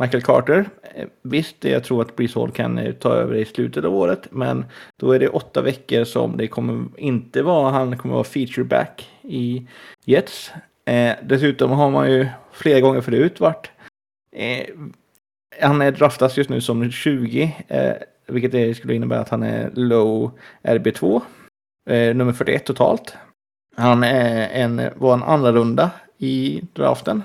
[0.00, 0.70] Michael Carter.
[0.94, 4.28] Eh, visst, jag tror att Breeze Hall kan eh, ta över i slutet av året,
[4.30, 4.64] men
[4.96, 9.10] då är det åtta veckor som det kommer inte vara, han kommer vara feature back
[9.22, 9.68] i
[10.04, 10.52] Jets.
[10.84, 13.70] Eh, dessutom har man ju flera gånger förut varit
[14.32, 14.66] eh,
[15.60, 17.92] han är draftas just nu som 20, eh,
[18.26, 20.30] vilket det skulle innebära att han är low
[20.62, 21.22] RB2,
[21.90, 23.16] eh, nummer 41 totalt.
[23.76, 27.22] Han är en, var en andra runda i draften,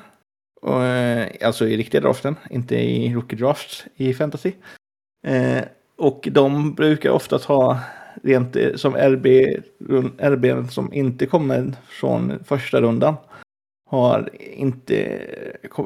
[0.62, 4.52] och, eh, alltså i riktiga draften, inte i rookie drafts i fantasy.
[5.28, 5.64] Eh,
[5.98, 7.80] och de brukar oftast ha
[8.24, 9.28] rent eh, som RB,
[10.18, 13.16] RB som inte kommer från första rundan
[13.89, 15.22] har inte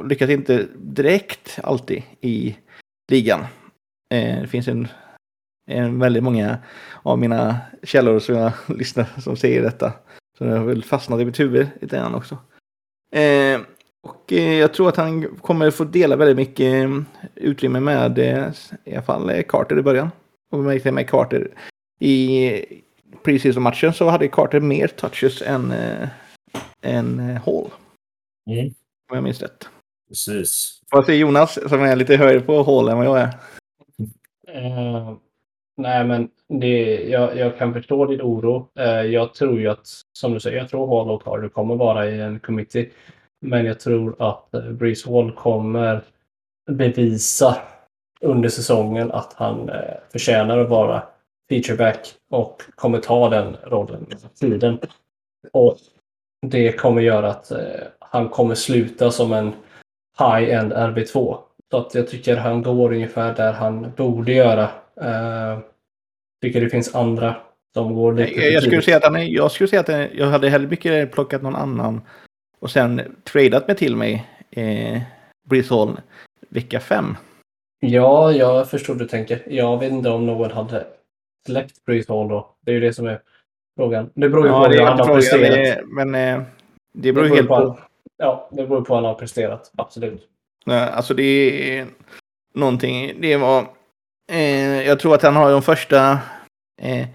[0.03, 2.57] lyckats inte direkt alltid i
[3.11, 3.39] ligan.
[4.13, 4.87] Eh, det finns en,
[5.69, 6.57] en väldigt många
[7.03, 9.93] av mina källor som jag lyssnar som säger detta.
[10.37, 12.37] Så det har väl fastnat i mitt huvud lite grann också.
[13.11, 13.61] Eh,
[14.03, 17.01] och eh, jag tror att han kommer få dela väldigt mycket eh,
[17.35, 18.49] utrymme med eh,
[18.83, 20.11] i alla fall eh, Carter i början.
[20.51, 21.51] Och märkte med Carter
[21.99, 22.51] i
[23.23, 26.09] preseason-matchen så hade Carter mer touches än, eh,
[26.81, 27.69] än eh, Hall.
[28.47, 28.65] Mm.
[29.09, 29.69] Om jag minns rätt.
[30.07, 30.81] Precis.
[30.91, 33.29] Vad säger Jonas som är lite högre på Hall än vad jag är?
[34.47, 35.13] Eh,
[35.77, 38.69] nej, men det, jag, jag kan förstå din oro.
[38.79, 42.09] Eh, jag tror ju att, som du säger, jag tror Hall och Carter kommer vara
[42.09, 42.89] i en committee.
[43.41, 46.03] Men jag tror att eh, Breeze Hall kommer
[46.71, 47.57] bevisa
[48.21, 51.03] under säsongen att han eh, förtjänar att vara
[51.49, 54.79] featureback och kommer ta den rollen med tiden.
[55.51, 55.77] Och
[56.41, 57.51] det kommer göra att
[58.09, 59.53] han kommer sluta som en
[60.19, 61.37] high-end RB2.
[61.71, 64.63] Så att jag tycker han går ungefär där han borde göra.
[65.01, 65.59] Uh,
[66.41, 67.35] tycker det finns andra
[67.73, 70.49] som går lite jag, jag skulle säga att han, jag skulle säga att jag hade
[70.49, 72.01] hellre mycket plockat någon annan
[72.59, 75.01] och sen tradat mig till mig eh,
[75.49, 75.97] Brisholm
[76.49, 77.15] vecka fem.
[77.79, 79.43] Ja, jag förstår du tänker.
[79.47, 80.85] Jag vet inte om någon hade
[81.47, 82.55] släppt Brisholm då.
[82.61, 83.21] Det är ju det som är
[83.77, 84.09] frågan.
[84.13, 85.79] Det beror ju ja, på hur han har presterat.
[85.85, 86.41] Men eh,
[86.93, 87.55] det beror, det beror helt på.
[87.55, 87.79] på
[88.17, 89.71] Ja, det beror på hur han har presterat.
[89.77, 90.27] Absolut.
[90.65, 91.23] Alltså det
[91.79, 91.87] är
[92.53, 93.21] någonting.
[93.21, 93.67] Det var.
[94.31, 96.11] Eh, jag tror att han har de första.
[96.81, 97.07] Eh,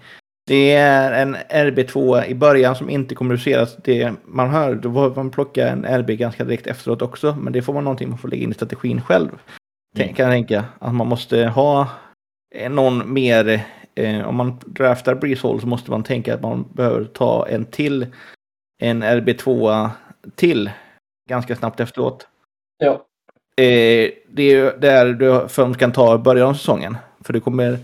[0.47, 3.75] det är en RB2 i början som inte kommuniceras.
[3.83, 7.35] Det man hör, då får man plocka en RB ganska direkt efteråt också.
[7.39, 9.29] Men det får man någonting man får lägga in i strategin själv.
[9.97, 10.13] Mm.
[10.13, 10.65] Kan jag tänka.
[10.79, 11.89] Att man måste ha
[12.69, 13.65] någon mer.
[13.95, 17.65] Eh, om man draftar Breeze Hall så måste man tänka att man behöver ta en
[17.65, 18.07] till.
[18.81, 19.89] En RB2
[20.35, 20.71] till
[21.29, 22.27] ganska snabbt efteråt.
[22.77, 22.93] Ja.
[23.57, 26.97] Eh, det är där du först kan ta början av säsongen.
[27.23, 27.77] För det kommer,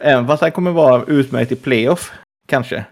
[0.00, 2.12] även fast det kommer vara utmärkt i playoff,
[2.48, 2.84] kanske.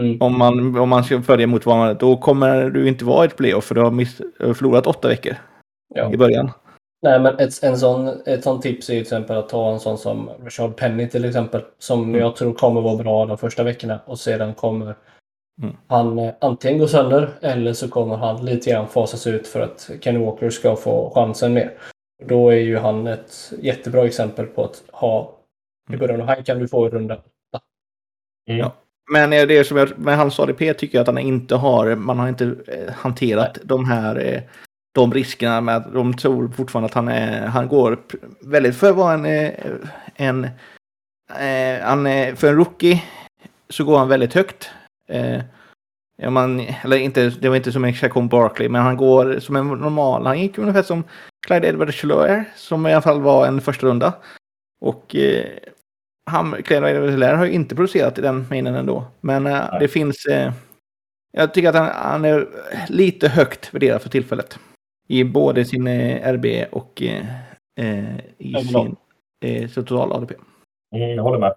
[0.00, 0.22] Mm.
[0.22, 3.36] Om, man, om man ska följa mot man, då kommer du inte vara i ett
[3.36, 5.36] playoff för du har miss, förlorat åtta veckor
[5.94, 6.12] ja.
[6.12, 6.50] i början.
[7.02, 9.98] Nej, men ett, en sån, ett sånt tips är till exempel att ta en sån
[9.98, 11.62] som Richard Penny till exempel.
[11.78, 12.20] Som mm.
[12.20, 14.94] jag tror kommer vara bra de första veckorna och sedan kommer
[15.62, 15.76] Mm.
[15.86, 19.90] Han eh, antingen går sönder eller så kommer han lite grann fasas ut för att
[20.00, 21.72] Kenny Walker ska få chansen mer.
[22.24, 25.38] Då är ju han ett jättebra exempel på att ha
[25.92, 28.60] i början av här kan du få en runda mm.
[28.60, 28.72] Ja.
[29.12, 32.28] Men det som jag, med hans ADP tycker jag att han inte har, man har
[32.28, 33.66] inte eh, hanterat Nej.
[33.66, 34.42] de här eh,
[34.94, 37.98] de riskerna med att de tror fortfarande att han är, han går
[38.40, 39.26] väldigt för att vara en,
[40.14, 40.48] en,
[41.38, 43.02] en, för en rookie
[43.68, 44.70] så går han väldigt högt.
[45.08, 45.40] Eh,
[46.16, 49.56] ja, man, eller inte, det var inte som en Chacon Barkley, men han går som
[49.56, 50.26] en normal.
[50.26, 51.04] Han gick ungefär som
[51.46, 54.14] Clyde Edward Hilaire, som i alla fall var en första runda.
[54.80, 55.46] Och eh,
[56.30, 59.04] han, Clyde Edward Hilaire har ju inte producerat i den mängden ändå.
[59.20, 60.26] Men eh, det finns...
[60.26, 60.52] Eh,
[61.32, 62.48] jag tycker att han, han, är
[62.88, 64.58] lite högt värderad för tillfället.
[65.08, 67.26] I både sin eh, RB och eh,
[67.80, 68.96] eh, i sin
[69.44, 70.34] eh, total ADP.
[70.94, 71.54] Mm, jag håller med.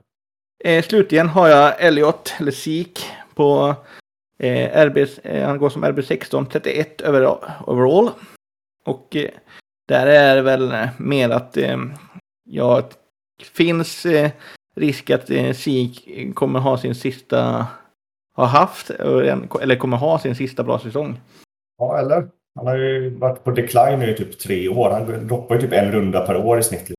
[0.64, 3.06] Eh, slutligen har jag Elliot, eller Sik,
[3.36, 3.76] på
[4.40, 7.38] eh, RB, eh, han går som RB16, 31 över,
[7.70, 8.10] overall.
[8.86, 9.30] Och eh,
[9.88, 11.78] där är det väl mer att eh,
[12.44, 12.90] ja,
[13.44, 14.32] finns eh,
[14.76, 17.68] risk att eh, Sik kommer ha sin sista
[18.36, 21.20] har haft, eller kommer ha sin sista bra säsong.
[21.78, 22.28] Ja, eller?
[22.56, 24.90] Han har ju varit på decline nu i typ tre år.
[24.90, 26.92] Han droppar ju typ en runda per år i snitt.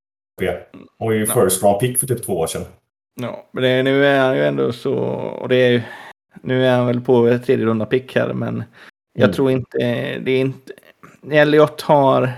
[0.98, 2.62] Och är ju first round pick för typ två år sedan.
[3.20, 5.82] Ja, men det, nu är han ju ändå så, och det är
[6.42, 8.64] nu är han väl på tredje runda pick här, men
[9.12, 9.34] jag mm.
[9.34, 9.78] tror inte,
[10.18, 10.72] det är inte,
[11.30, 12.32] Elliot har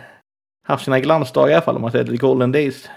[0.67, 2.89] haft sina glansdagar i alla fall om man säger the golden days.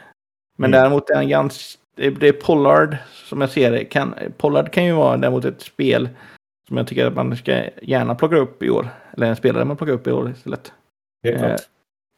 [0.57, 0.81] Men mm.
[0.81, 4.93] däremot är han ganska, det är Pollard som jag ser det, kan, Pollard kan ju
[4.93, 6.09] vara däremot ett spel
[6.67, 8.87] som jag tycker att man ska gärna plocka upp i år.
[9.13, 10.73] Eller en spelare man plockar upp i år istället.
[11.25, 11.55] Eh,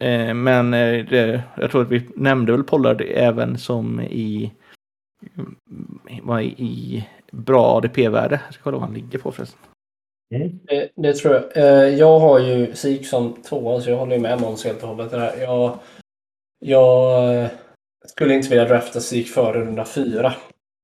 [0.09, 4.51] eh, men eh, det, jag tror att vi nämnde väl Pollard även som i,
[6.23, 8.41] var i bra ADP-värde.
[8.45, 9.59] Jag ska kolla vad han ligger på förresten.
[10.35, 10.59] Mm.
[10.63, 11.57] Det, det, tror jag.
[11.57, 15.11] Eh, jag har ju SIK som tvåa så jag håller med Måns helt och hållet.
[15.11, 15.41] Där.
[15.41, 15.79] Jag,
[16.59, 17.49] jag eh,
[18.05, 20.33] skulle inte vilja drafta SIK före runda fyra.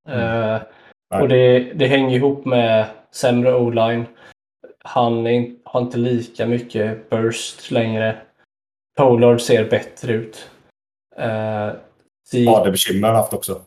[0.09, 0.53] Mm.
[0.53, 4.05] Uh, och det, det hänger ihop med sämre o-line.
[4.83, 8.17] Han är, har inte lika mycket burst längre.
[8.97, 10.49] Pollard ser bättre ut.
[11.19, 11.71] Uh,
[12.25, 13.61] Skadebekymmer har han haft också.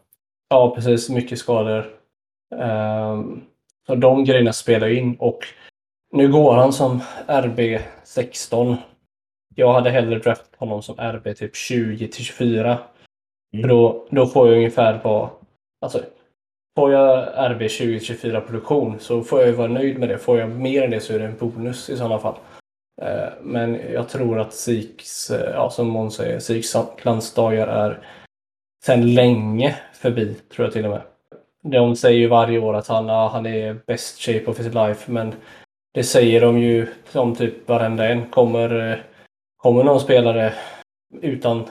[0.52, 1.10] Ja, precis.
[1.10, 1.78] Mycket skador.
[2.54, 3.22] Uh,
[3.86, 5.38] så de grejerna spelar in och
[6.12, 8.76] nu går han som RB16.
[9.54, 12.78] Jag hade hellre draftat honom som RB typ 20 till 24.
[13.52, 13.62] Mm.
[13.62, 15.28] För då, då får jag ungefär vad...
[15.80, 16.02] Alltså,
[16.76, 20.18] får jag RB 20-24 produktion så får jag vara nöjd med det.
[20.18, 22.36] Får jag mer än det så är det en bonus i sådana fall.
[23.02, 28.06] Eh, men jag tror att Siks, eh, ja, som Måns säger, Siks landsdagar är
[28.84, 31.02] sedan länge förbi, tror jag till och med.
[31.62, 35.34] De säger ju varje år att han, han är best shape of his life, men
[35.94, 38.30] det säger de ju som typ varenda en.
[38.30, 39.02] Kommer,
[39.56, 40.54] kommer någon spelare
[41.20, 41.68] utan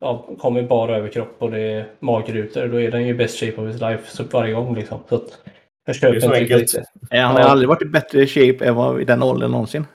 [0.00, 3.68] ja, kommer bara överkropp och det är magrutor, då är den ju best shape of
[3.68, 4.74] his life så varje gång.
[4.74, 4.98] Liksom.
[5.08, 5.42] Så att,
[5.86, 6.84] jag köper inte riktigt.
[7.10, 7.46] Han har ja.
[7.46, 9.86] aldrig varit i bättre shape än vad i den åldern någonsin.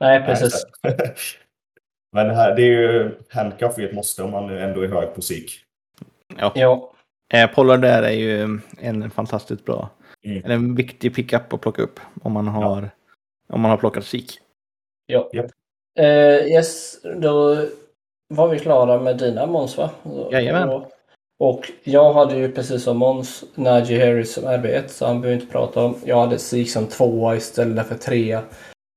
[0.00, 0.66] Nej, precis.
[2.12, 5.14] Men det, här, det är ju handcuff är ett måste om man ändå är hög
[5.14, 5.63] på psyk.
[6.38, 6.52] Ja.
[6.54, 6.90] ja.
[7.34, 9.90] Eh, Pollard där är ju en fantastiskt bra,
[10.24, 10.44] mm.
[10.44, 13.54] eller en viktig pickup att plocka upp om man har, ja.
[13.54, 14.38] om man har plockat psyk.
[15.06, 15.30] Ja.
[15.34, 15.50] Yep.
[16.00, 17.66] Uh, eh, yes, då
[18.28, 19.90] var vi klara med dina Måns va?
[20.32, 20.84] Jajamän.
[21.38, 25.52] Och jag hade ju precis som Måns Najee Harris som RB1 så han behöver inte
[25.52, 25.96] prata om.
[26.04, 28.42] Jag hade Sik som tvåa istället för trea.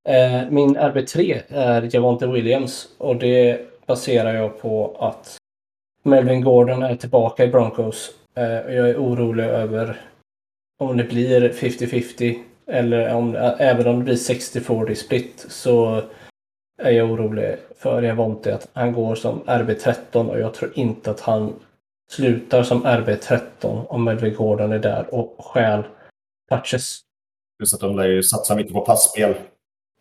[0.09, 5.36] Eh, min RB3 är Javonte Williams och det baserar jag på att
[6.07, 8.11] Melvin Gordon är tillbaka i Broncos.
[8.35, 10.01] Eh, jag är orolig över
[10.79, 16.01] om det blir 50-50 eller om, även om det blir 60-40 split så
[16.81, 21.19] är jag orolig för Javonte att han går som RB13 och jag tror inte att
[21.19, 21.53] han
[22.11, 25.83] slutar som RB13 om Melvin Gordon är där och stjäl
[26.49, 26.99] touches.
[27.59, 29.35] Just att de lär ju satsa mycket på passspel.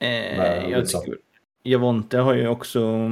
[0.00, 1.18] Eh, jag tycker
[1.62, 3.10] Javonte har ju också...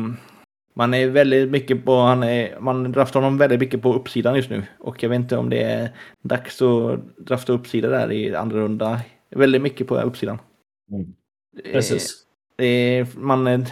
[0.77, 1.97] Man är väldigt mycket på...
[1.97, 4.63] Han är, man draftar honom väldigt mycket på uppsidan just nu.
[4.79, 5.89] Och jag vet inte om det är
[6.23, 9.01] dags att drafta uppsida där i andra runda.
[9.31, 10.39] Väldigt mycket på uppsidan.
[10.93, 11.15] Mm.
[11.73, 12.27] Precis.
[12.59, 13.67] Eh, man,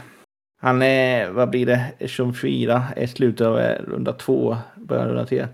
[0.60, 5.46] han är, vad blir det, 24, är slutet av runda två, början runda tre.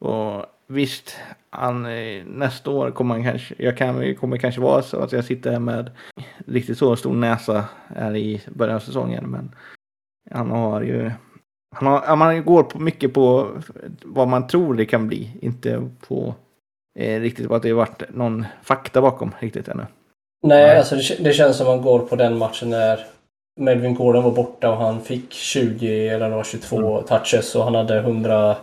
[0.00, 1.16] Och visst,
[1.50, 1.82] han,
[2.24, 5.58] nästa år kommer han kanske, jag kan, kommer kanske vara så att jag sitter här
[5.58, 5.90] med
[6.46, 9.30] riktigt så stor näsa här i början av säsongen.
[9.30, 9.54] Men
[10.30, 11.10] han har ju,
[11.76, 13.48] han, har, man går på mycket på
[14.04, 16.34] vad man tror det kan bli, inte på
[16.98, 19.86] eh, riktigt vad det har varit någon fakta bakom riktigt ännu.
[20.42, 20.78] Nej, Nej.
[20.78, 23.06] alltså det, det, känns som man går på den matchen när
[23.60, 27.04] Melvin Gordon var borta och han fick 20 eller 22 mm.
[27.04, 28.56] touches och han hade 100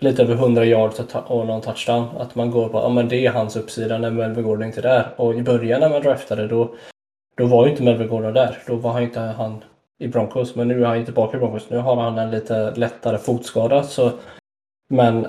[0.00, 2.08] lite över 100 yards och någon touchdown.
[2.18, 4.82] Att man går på ja men det är hans uppsida när Melvin Gordon inte är
[4.82, 5.14] där.
[5.16, 6.74] Och i början när man draftade då,
[7.36, 8.62] då var ju inte Melvin Gordon där.
[8.66, 9.64] Då var han inte han
[10.00, 10.56] i Broncos.
[10.56, 11.70] Men nu är han inte tillbaka i Broncos.
[11.70, 13.82] Nu har han en lite lättare fotskada.
[13.82, 14.12] Så,
[14.88, 15.26] men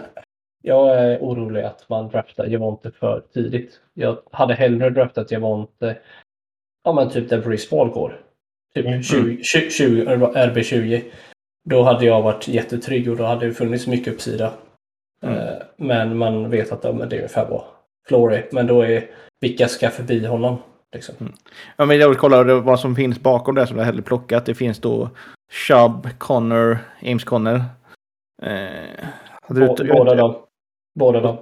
[0.64, 3.82] jag är orolig att man draftar Javonte för tidigt.
[3.94, 5.98] Jag hade hellre draftat Javonte
[6.84, 8.22] ja men typ där Bruce Ball går.
[8.74, 11.04] Typ 20, 20, 20 RB20.
[11.70, 14.54] Då hade jag varit jättetrygg och då hade det funnits mycket uppsida.
[15.24, 15.38] Mm.
[15.38, 17.64] Eh, men man vet att ja, men det är ungefär vad
[18.08, 18.48] floor är.
[18.52, 19.10] Men då är
[19.40, 20.58] vilka ska förbi honom?
[20.94, 21.16] Liksom.
[21.20, 21.34] Mm.
[21.76, 24.46] Ja, men jag vill kolla vad som finns bakom det som jag hellre plockat.
[24.46, 25.10] Det finns då
[25.52, 27.62] Chubb, Connor, Ames Connor.
[28.42, 29.06] Eh,
[29.48, 30.36] du, båda dem.
[31.00, 31.38] Båda dem.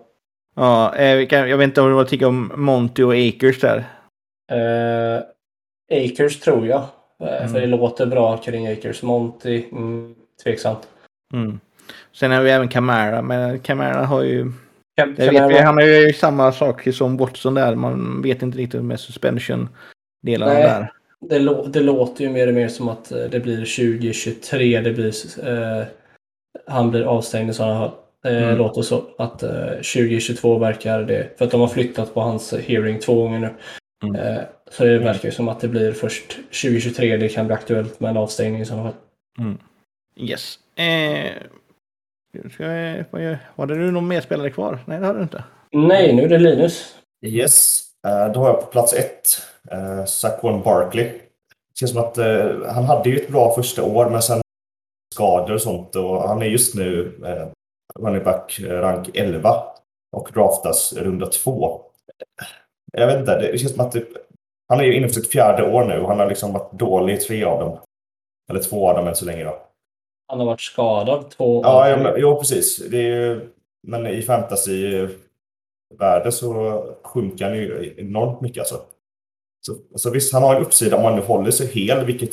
[0.56, 3.84] Ja, eh, jag vet inte vad du tycker om Monty och Akers där.
[4.52, 5.24] Eh,
[5.91, 6.84] Akers tror jag.
[7.20, 7.50] Mm.
[7.50, 9.04] För det låter bra kring Akers.
[9.04, 10.88] Monty, mm, tveksamt.
[11.34, 11.60] Mm.
[12.12, 14.52] Sen har vi även Camara, men Camara har ju...
[15.00, 17.76] Kan, Det vet vi, han är ju samma sak som Watson där.
[17.76, 20.91] Man vet inte riktigt med suspension-delarna där.
[21.30, 24.82] det, lå, det låter ju mer och mer som att eh, det blir 2023.
[24.82, 25.14] Det blir,
[25.47, 25.86] eh,
[26.68, 27.91] han blir avstängd i sådana fall.
[28.24, 28.58] Det Mm.
[28.58, 29.04] låter så.
[29.18, 31.38] Att eh, 2022 verkar det.
[31.38, 33.50] För att de har flyttat på hans hearing två gånger nu.
[34.04, 34.16] Mm.
[34.22, 34.41] Eh,
[34.72, 38.10] så det verkar ju som att det blir först 2023 det kan bli aktuellt med
[38.10, 38.93] en avstängning i sådana fall.
[40.18, 40.60] Yes.
[40.76, 41.32] Eh,
[42.52, 42.64] ska
[43.56, 44.80] var det nu någon mer spelare kvar?
[44.86, 45.44] Nej, det hade du inte.
[45.72, 46.96] Nej, nu är det Linus.
[47.26, 51.04] Yes, eh, då har jag på plats ett eh, Saquon Barkley.
[51.04, 54.42] Det känns som att eh, han hade ju ett bra första år, men sen
[55.16, 55.96] skador och sånt.
[55.96, 57.48] Och han är just nu eh,
[58.00, 59.64] running back eh, rank 11
[60.18, 61.82] och draftas runda två.
[62.92, 64.06] Jag vet inte, det känns som att det,
[64.70, 67.14] han är ju inne på sitt fjärde år nu och han har liksom varit dålig
[67.14, 67.80] i tre av dem.
[68.50, 69.68] Eller två av dem än så länge då.
[70.30, 72.78] Han har varit skadad två Ja, av ja jo, precis.
[72.78, 73.50] Det är ju,
[73.88, 78.60] men i fantasy-världen så sjunker han ju enormt mycket.
[78.60, 78.82] Alltså.
[79.62, 82.30] Så, så visst, han har en uppsida om han nu håller sig hel, vilket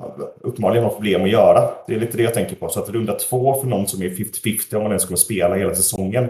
[0.00, 1.70] han uppenbarligen har problem att göra.
[1.86, 2.68] Det är lite det jag tänker på.
[2.68, 5.74] Så att runda två för någon som är 50-50, om man ens kommer spela hela
[5.74, 6.28] säsongen,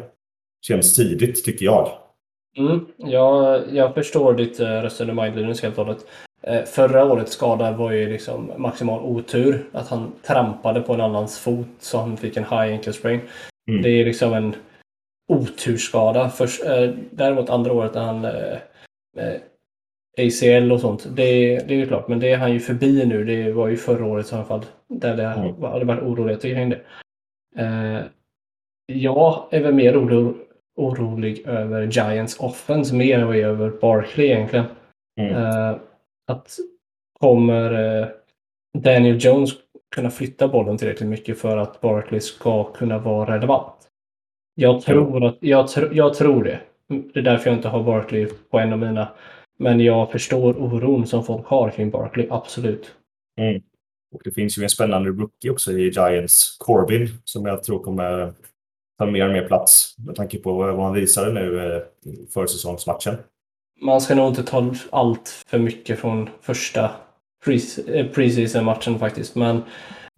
[0.67, 1.89] känns tidigt, tycker jag.
[2.59, 6.07] Mm, jag, jag förstår ditt resonemang Linus helt och hållet.
[6.43, 9.65] Eh, Förra årets skada var ju liksom maximal otur.
[9.73, 13.21] Att han trampade på en annans fot så han fick en high ankle sprain.
[13.71, 13.83] Mm.
[13.83, 14.55] Det är liksom en
[15.33, 16.29] oturskada.
[16.29, 19.41] Först, eh, däremot andra året när han eh,
[20.19, 21.07] ACL och sånt.
[21.17, 23.25] Det, det är ju klart, men det är han ju förbi nu.
[23.25, 24.65] Det var ju förra året i alla fall.
[24.89, 25.63] Där det Mm.
[25.63, 26.81] hade varit oroligheter kring det.
[27.59, 28.01] Eh,
[28.87, 30.35] jag är väl mer oro,
[30.77, 34.65] orolig över Giants offense mer än vad jag är över Barkley egentligen.
[35.21, 35.35] Mm.
[35.35, 35.77] Eh,
[36.31, 36.57] att
[37.21, 38.09] kommer eh,
[38.79, 39.51] Daniel Jones
[39.95, 43.89] kunna flytta bollen tillräckligt mycket för att Barkley ska kunna vara relevant?
[44.55, 46.61] Jag tror, att, jag, tr- jag tror det.
[46.89, 49.09] Det är därför jag inte har Barkley på en av mina.
[49.59, 52.95] Men jag förstår oron som folk har kring Barkley, absolut.
[54.15, 58.33] Och det finns ju en spännande rookie också i Giants, Corbin, som jag tror kommer
[58.99, 61.83] ta mer och mer plats med tanke på vad han visade nu eh,
[62.35, 63.17] försäsongsmatchen.
[63.81, 66.85] Man ska nog inte ta allt för mycket från första
[67.87, 69.35] eh, preseason-matchen faktiskt.
[69.35, 69.63] Men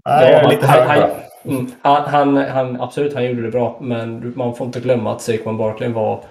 [0.04, 1.10] Nej, är lite han,
[1.44, 3.78] mm, han, han, han, absolut, han gjorde det bra.
[3.80, 6.24] Men man får inte glömma att Saquon Barkley var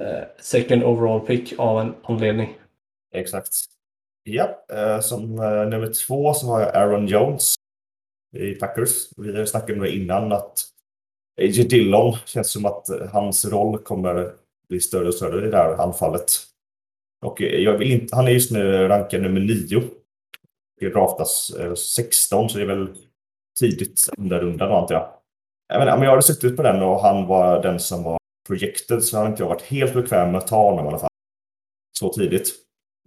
[0.00, 2.58] eh, second overall pick av en anledning.
[3.14, 3.54] Exakt.
[4.22, 7.54] Ja, eh, som eh, nummer två så har jag Aaron Jones
[8.36, 9.08] i Packers.
[9.16, 10.58] Vi har snackat om det innan att
[11.40, 11.64] A.J.
[11.64, 14.32] Dillon känns som att eh, hans roll kommer
[14.68, 16.32] bli större och större i det här anfallet.
[17.24, 19.82] Och eh, jag vill inte, han är just nu rankad nummer nio.
[20.80, 22.88] Det draftas eh, 16 så det är väl
[23.60, 25.10] tidigt under rundan då antar jag.
[25.68, 28.18] Jag, menar, jag hade suttit på den och han var den som var
[28.48, 31.08] projected så hade inte jag varit helt bekväm med att ta honom i alla fall.
[31.98, 32.48] Så tidigt.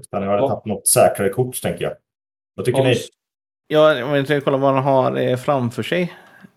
[0.04, 0.50] Utan jag hade Ja.
[0.50, 1.94] tagit något säkrare kort, tänker jag.
[2.56, 2.96] Vad tycker ni?
[3.68, 6.14] Ja, om vi kollar vad han har eh, framför sig.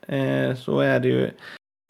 [0.09, 1.31] Eh, så är det ju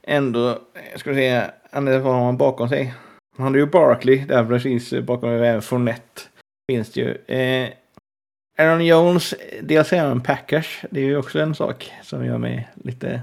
[0.03, 2.95] ändå, eh, ska vi se, han har bakom sig?
[3.37, 6.23] Han hade ju Barkley där precis bakom även Fournette.
[6.71, 7.37] Finns det ju.
[7.37, 7.69] Eh,
[8.59, 10.85] Aaron Jones, dels är han en Packers.
[10.91, 13.23] Det är ju också en sak som gör mig lite...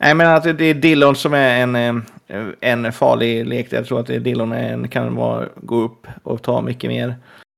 [0.00, 3.72] Nej men att det är Dillon som är en, eh, en farlig lek.
[3.72, 7.14] Jag tror att är Dillon är en, kan vara, gå upp och ta mycket mer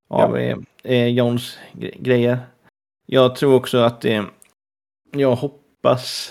[0.09, 2.39] av eh, eh, Jones gre- grejer.
[3.07, 4.25] Jag tror också att eh,
[5.13, 5.60] jag hoppas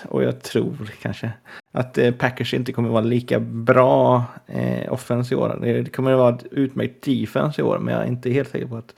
[0.07, 1.31] och jag tror kanske
[1.71, 5.59] att eh, Packers inte kommer vara lika bra eh, offense i år.
[5.61, 8.77] Det, kommer vara ett utmärkt defense i år, men jag är inte helt säker på
[8.77, 8.93] att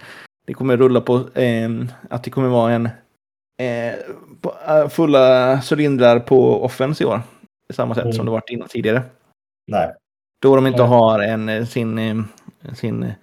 [0.48, 1.70] det kommer rulla på eh,
[2.10, 2.86] att det kommer vara en
[3.62, 3.94] eh,
[4.42, 7.22] på, eh, fulla cylindrar på offense i år.
[7.74, 8.14] Samma sätt Mm.
[8.14, 9.02] som det varit innan tidigare.
[9.68, 9.94] Nej.
[10.42, 12.26] Då de inte har en, eh, sin,
[12.74, 13.14] sin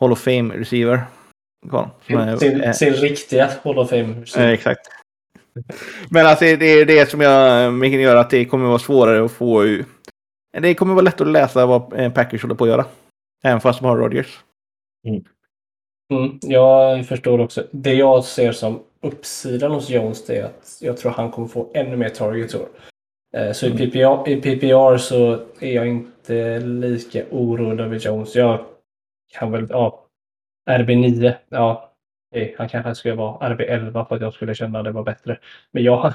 [0.00, 1.00] Hall of Fame receiver.
[1.70, 1.90] kvar.
[2.38, 4.24] Sin, eh, sin riktiga Hall of Fame.
[4.36, 4.80] Eh, exakt.
[6.10, 9.32] Men alltså det är det som jag mycket gör att det kommer vara svårare att
[9.32, 9.84] få ju-
[10.60, 12.84] Det kommer vara lätt att läsa vad eh, Packers håller på att göra.
[13.44, 14.40] Även fast de har Rodgers.
[16.12, 17.66] Mm, jag förstår också.
[17.70, 21.70] Det jag ser som uppsidan hos Jones det är att jag tror han kommer få
[21.74, 22.68] ännu mer targets i år.
[23.36, 23.78] Eh, Så i Mm.
[23.90, 28.34] PPR, i PPR så är jag inte lika orolig över Jones.
[28.34, 28.64] Jag
[29.32, 30.06] kan väl, ja,
[30.70, 31.93] RB9, ja,
[32.34, 35.38] okej, han kanske skulle vara RB11 för att jag skulle känna att det var bättre.
[35.70, 36.06] Men jag,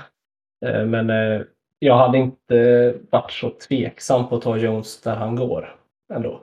[0.66, 1.42] eh, men eh,
[1.80, 5.76] jag hade inte varit så tveksam på att ta Jones där han går
[6.14, 6.42] ändå.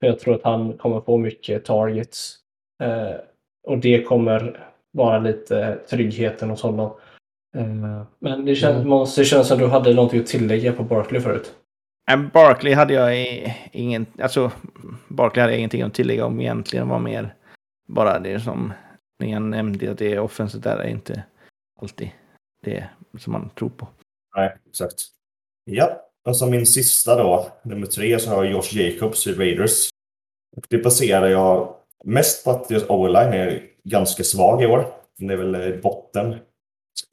[0.00, 2.36] För jag tror att han kommer få mycket targets.
[2.82, 3.20] Eh,
[3.66, 6.90] och det kommer vara lite tryggheten hos honom.
[8.18, 9.06] Men det, kän, Mm.
[9.16, 11.54] Det känns som du hade någonting att tillägga på Barkley förut.
[12.32, 13.16] Barkley hade jag
[13.72, 14.50] ingen, alltså
[15.08, 16.88] Barkley hade jag ingenting att tillägga om egentligen.
[16.88, 17.34] var mer
[17.90, 18.72] bara det som
[19.20, 21.24] ni nämnde att det är offensivt där är inte
[21.80, 22.10] alltid
[22.64, 23.88] det som man tror på.
[24.36, 25.02] Nej, exakt.
[25.64, 29.88] Ja, och som min sista då, nummer tre, så har jag Josh Jacobs i Raiders.
[30.56, 34.86] Och det baserar jag mest på att deras O-line är ganska svag i år.
[35.18, 36.36] Det är väl i botten.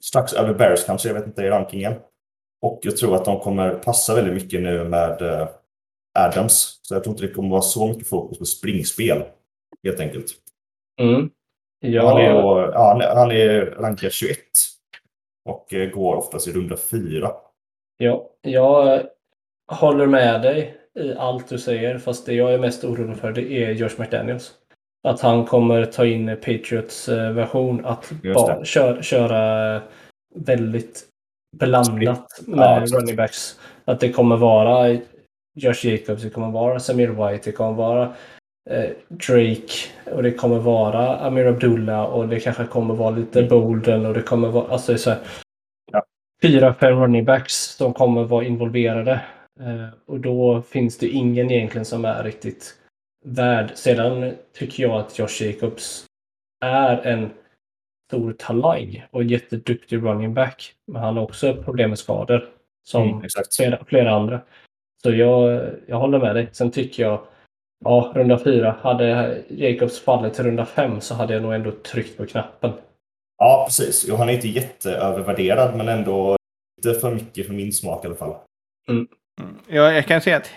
[0.04, 1.94] Strax över Bears kanske, jag vet inte i rankingen.
[2.62, 5.48] Och jag tror att de kommer passa väldigt mycket nu med uh,
[6.18, 6.80] Adams.
[6.82, 9.24] Så jag tror inte det kommer vara så mycket fokus på springspel,
[9.84, 10.34] helt enkelt.
[11.00, 11.30] Mm.
[11.80, 12.08] Ja.
[12.08, 12.30] Han, är,
[12.72, 14.38] ja, han är rankad 21
[15.44, 17.30] och uh, går oftast i runda 4.
[17.96, 19.02] Ja, jag
[19.72, 23.52] håller med dig i allt du säger, fast det jag är mest orolig för det
[23.52, 24.52] är Josh McDaniels.
[25.08, 29.82] Att han kommer ta in Patriots eh, version, att bara köra, köra
[30.34, 31.04] väldigt
[31.56, 33.60] blandat med ja, running backs.
[33.84, 34.98] Att det kommer vara
[35.54, 38.12] Josh Jacobs, det kommer vara Samir White, det kommer vara eh,
[39.08, 39.72] Drake
[40.04, 43.48] och det kommer vara Amir Abdullah och det kanske kommer vara lite mm.
[43.48, 45.18] Bolden och det kommer vara alltså så här,
[45.92, 46.04] ja.
[46.42, 49.20] fyra, fem running backs som kommer vara involverade.
[49.60, 52.74] Eh, och då finns det ingen egentligen som är riktigt
[53.24, 53.70] värd.
[53.74, 56.04] Sedan tycker jag att Josh Jacobs
[56.64, 57.30] är en
[58.08, 60.74] stor talang och jätteduktig running back.
[60.86, 62.48] Men han har också problem med skador.
[62.84, 63.22] Som mm,
[63.56, 64.40] flera, flera, andra.
[65.02, 66.48] Så jag, jag håller med dig.
[66.52, 67.20] Sen tycker jag,
[67.84, 68.76] ja, runda fyra.
[68.82, 72.72] Hade Jacobs fallit till runda fem så hade jag nog ändå tryckt på knappen.
[73.38, 74.04] Ja, precis.
[74.08, 76.36] Jo, han är inte jätteövervärderad, men ändå
[76.78, 78.34] inte för mycket för min smak i alla fall.
[78.88, 79.06] Mm.
[79.40, 79.54] mm.
[79.68, 80.50] Ja, jag kan säga att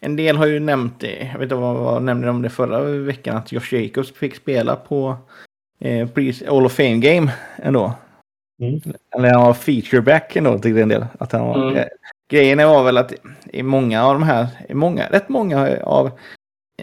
[0.00, 1.16] en del har ju nämnt det.
[1.32, 3.36] Jag vet inte vad, vad nämnde om det förra veckan.
[3.36, 5.16] Att Josh Jacobs fick spela på
[5.80, 6.08] eh,
[6.48, 7.92] All of Fame Game ändå.
[8.62, 8.80] Mm.
[9.16, 11.06] Eller han var featureback ändå till en del.
[11.18, 11.76] Att han var, mm.
[11.76, 11.86] eh,
[12.30, 13.12] grejen var väl att
[13.52, 16.10] i många av de här, i många, rätt många av,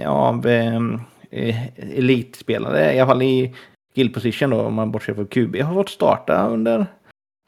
[0.06, 1.68] av ehm, eh,
[1.98, 3.56] elitspelare, i alla fall i
[3.96, 6.86] skill position då, om man bortser från QB, har fått starta under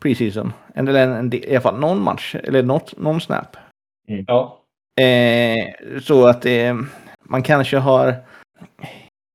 [0.02, 0.54] preseason.
[0.76, 3.58] Eller en, en, i alla fall någon match, eller något, någon snap.
[4.08, 4.26] Mm.
[4.28, 4.64] Ja.
[5.02, 6.76] Eh, så att eh,
[7.24, 8.16] man kanske har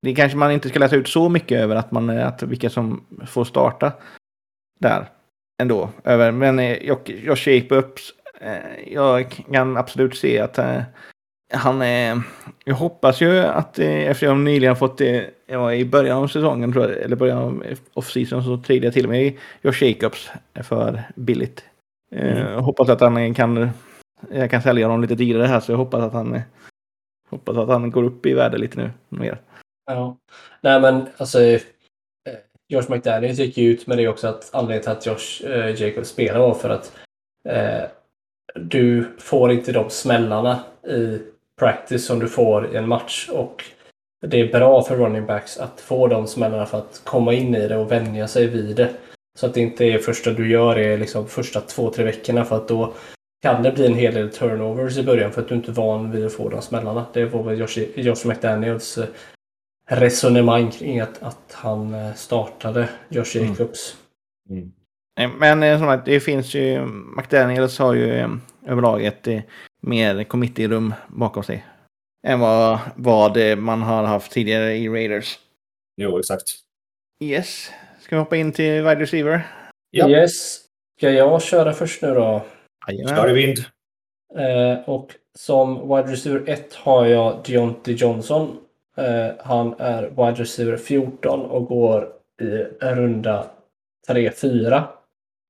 [0.03, 3.05] det kanske man inte ska läsa ut så mycket över att, man, att vilka som
[3.27, 3.93] får starta
[4.81, 5.09] där
[5.63, 5.91] ändå.
[6.05, 6.33] Över.
[6.33, 7.99] Men eh, jag, jag shape upp.
[8.41, 10.83] Eh, jag kan absolut se att eh,
[11.53, 12.23] han är...
[12.65, 16.91] Jag hoppas ju att efter jag nyligen fått det ja, i början av säsongen, tror
[16.91, 20.31] jag, eller början av off-season, så tradade jag till mig Josh Jacobs
[20.63, 21.65] för billigt.
[22.15, 22.65] Mm.
[22.65, 23.71] Hoppas att han kan...
[24.31, 26.41] Jag kan sälja honom lite dyrare här, så jag hoppas att han...
[27.31, 29.41] Hoppas att han går upp i värde lite nu mer.
[29.87, 30.17] Ja.
[30.61, 31.61] Nej men alltså eh,
[32.69, 36.09] Josh McDaniels gick ju ut med det också att anledningen till att Josh eh, Jacobs
[36.09, 36.99] spelar var för att
[37.49, 37.83] eh,
[38.55, 41.19] du får inte de smällarna i
[41.61, 43.65] practice som du får i en match och
[44.27, 47.69] det är bra för running backs att få de smällarna för att komma in i
[47.69, 48.91] det och vänja sig vid det.
[49.39, 52.57] Så att det inte är första du gör är liksom första två, tre veckorna för
[52.57, 52.95] att då
[53.43, 56.11] kan det bli en hel del turnovers i början för att du inte är van
[56.11, 57.07] vid att få de smällarna.
[57.13, 59.07] Det var väl Josh, Josh McDaniels eh,
[59.87, 63.49] resonemang kring att, att han eh, startade Josh mm.
[63.49, 63.97] Jacobs.
[64.51, 64.73] Mm.
[65.21, 65.39] Mm.
[65.39, 66.87] Men som sagt, det finns ju,
[67.17, 68.29] McDaniels har ju
[68.67, 69.29] överlag ett
[69.83, 71.67] mer committee-rum bakom sig.
[72.27, 75.39] Än vad, vad man har haft tidigare i Raiders.
[75.97, 76.45] Jo, exakt.
[77.21, 77.71] Yes.
[78.01, 79.47] Ska vi hoppa in till wide receiver?
[79.91, 80.09] Ja.
[80.09, 80.61] Yes.
[80.99, 82.43] Ska jag köra först nu då?
[83.09, 83.59] Kör i vind.
[84.39, 88.59] Eh, och som wide receiver 1 har jag Deontay Johnson
[88.97, 92.13] Eh, han är wide receiver 14 och går
[92.43, 92.47] i
[92.81, 93.51] runda
[94.09, 94.83] 3-4.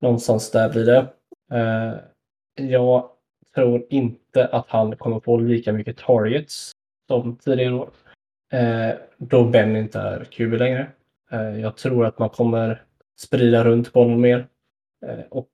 [0.00, 1.06] Någonstans där blir det.
[1.52, 1.94] Eh,
[2.68, 3.10] jag
[3.54, 6.72] tror inte att han kommer få lika mycket targets
[7.08, 7.90] som tidigare år.
[8.52, 10.86] Eh, då Ben inte är QB längre.
[11.30, 12.82] Eh, jag tror att man kommer
[13.18, 14.46] sprida runt bollen mer.
[15.06, 15.50] Eh, och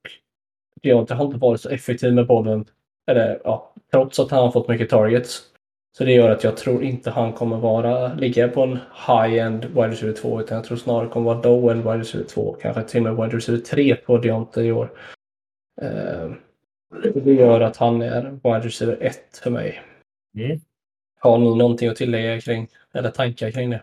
[0.83, 2.65] Deontay har inte varit så effektiv med bollen.
[3.07, 5.49] Eller, ja, trots att han har fått mycket targets
[5.99, 9.89] så det gör att jag tror inte han kommer vara, ligga på en high-end wide
[9.89, 12.57] receiver 2 utan jag tror snarare kommer vara low-end wide receiver 2.
[12.61, 14.91] Kanske till och med wide receiver 3 på Deontay i år.
[15.83, 16.31] Eh,
[17.15, 19.83] det gör att han är wide receiver 1 för mig.
[20.39, 20.61] Mm.
[21.21, 23.83] Har ni någonting att tillägga kring, eller tankar kring det?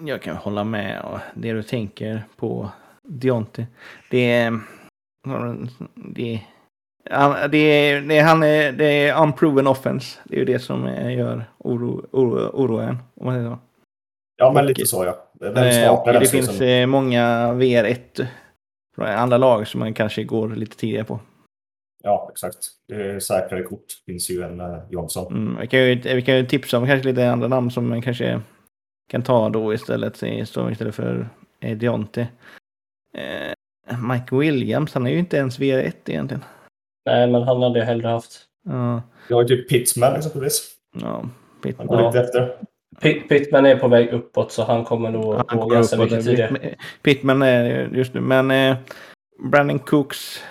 [0.00, 2.70] Jag kan hålla med och det du tänker på
[3.02, 3.66] Deontay.
[4.10, 4.60] Det är,
[5.94, 6.40] det
[7.10, 10.18] Ja, det, är, det, han är, det är unproven offense.
[10.24, 12.98] Det är ju det som gör oro, oro, oro en.
[13.14, 13.58] Om man säger så.
[14.36, 15.30] Ja, men lite så ja.
[15.32, 16.60] Den eh, det finns.
[16.60, 18.26] Eh, många VR1
[18.94, 21.20] från andra lag som man kanske går lite tidigare på.
[22.04, 22.56] Ja, exakt.
[22.92, 25.32] Är säkrare kort finns ju än uh, Johnson.
[25.32, 28.02] Mm, vi, kan ju, vi kan ju tipsa om kanske lite andra namn som man
[28.02, 28.40] kanske
[29.10, 31.28] kan ta då istället, istället för
[31.60, 32.28] eh, Deonte.
[33.16, 36.44] Eh, Mike Williams, han är ju inte ens VR1 egentligen.
[37.06, 38.40] Nej, men han hade jag hellre haft.
[38.68, 39.02] Ja.
[39.28, 40.70] Jag har typ Pittsman exempelvis.
[41.00, 41.28] Ja,
[41.78, 42.56] Han går lite efter.
[43.00, 46.50] Pitt, Pittman är på väg uppåt så han kommer nog han gå ganska mycket tidigare.
[46.50, 48.76] Pitt- Pittman är just nu, men eh,
[49.50, 50.42] Brandon Cooks,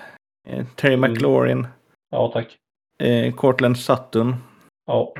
[0.47, 1.11] eh, Terry Mm.
[1.11, 1.67] McLaurin,
[2.11, 2.57] Ja, tack.
[2.99, 4.35] eh, Cortland Sutton.
[4.87, 5.13] Ja.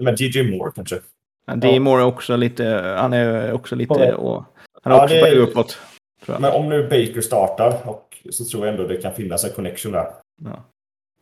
[0.00, 1.00] Men DJ Moore kanske.
[1.46, 1.80] Ja, D.
[1.80, 2.64] Moore är också lite,
[2.98, 4.44] han är också lite, och,
[4.82, 5.78] han är Ja, också det är- uppåt.
[6.24, 6.40] Tror jag.
[6.40, 9.92] Men om nu Baker startar och så tror jag ändå det kan finnas en connection
[9.92, 10.12] där.
[10.44, 10.64] Ja.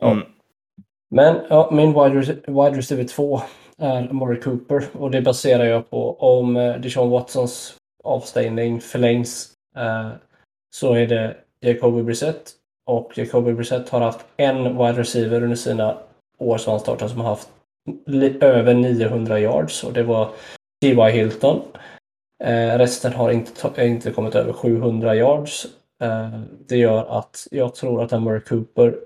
[0.01, 0.11] Ja.
[0.11, 0.25] Mm.
[1.11, 3.41] Men ja, min wide, rec- wide receiver 2
[3.79, 10.09] är Murray Cooper och det baserar jag på om eh, Deshaun Watsons avstängning förlängs eh,
[10.75, 12.53] så är det Jacoby Brissett
[12.87, 15.99] och Jacoby Brissett har haft en wide receiver under sina
[16.39, 17.49] år som han startade som har haft
[18.41, 20.31] över 900 yards och det var
[20.83, 21.11] T.Y.
[21.11, 21.63] Hilton.
[22.45, 25.67] Eh, resten har inte, inte kommit över 700 yards.
[26.03, 28.99] Eh, det gör att jag tror att Murray Cooper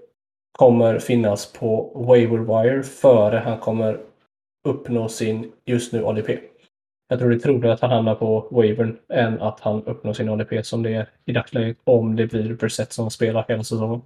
[0.58, 4.00] kommer finnas på waiver wire före han kommer
[4.68, 6.49] uppnå sin just nu ADP.
[7.10, 10.28] Jag tror det är troligare att han hamnar på wavern än att han uppnår sin
[10.28, 14.02] ADP som det är i dagsläget om det blir Brissett som spelar hela säsongen.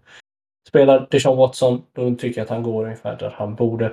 [0.68, 3.92] Spelar Deshaun Watson, då tycker jag att han går ungefär där han borde.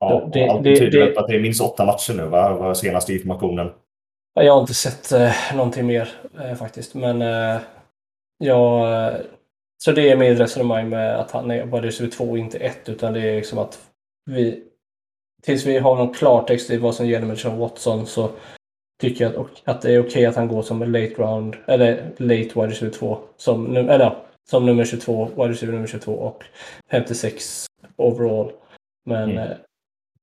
[0.00, 2.54] Ja, Det- allt det- det- att det är minst åtta matcher nu, va?
[2.54, 3.70] Var senaste informationen.
[4.34, 6.08] Ja, Jag har inte sett eh, någonting mer
[6.40, 7.60] eh, faktiskt, men eh,
[8.38, 8.92] jag...
[9.06, 9.20] Eh,
[9.84, 12.88] så det är mitt resonemang med att han är bara receiver 2 och inte 1,
[12.88, 13.78] utan det är liksom att
[14.30, 14.64] vi...
[15.42, 18.30] Tills vi har någon klartext i vad som gäller med Sean Watson så
[19.00, 22.10] tycker jag att, att det är okej att han går som en late round, eller
[22.16, 24.16] late wide receiver 2, som, eller, ja,
[24.50, 26.44] som nummer 22, wide receiver nummer 22 och
[26.90, 27.66] 56
[27.96, 28.52] overall.
[29.06, 29.38] Men Mm.
[29.38, 29.56] eh,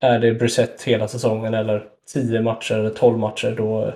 [0.00, 3.92] är det Brissett hela säsongen eller 10 matcher eller 12 matcher då,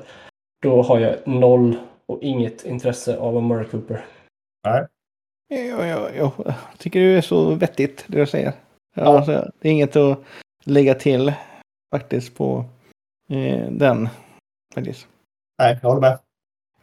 [0.62, 4.05] då har jag noll och inget intresse av en Murray Cooper.
[4.62, 4.87] Ja,
[5.49, 6.33] ja, ja, jag
[6.79, 8.53] tycker det är så vettigt det du säger.
[8.95, 9.16] Ja, Ja.
[9.16, 10.18] Alltså, det är inget att
[10.65, 11.33] lägga till
[11.95, 12.65] faktiskt på
[13.31, 14.09] eh, den.
[14.75, 15.07] Faktiskt.
[15.59, 16.19] Nej, jag håller med.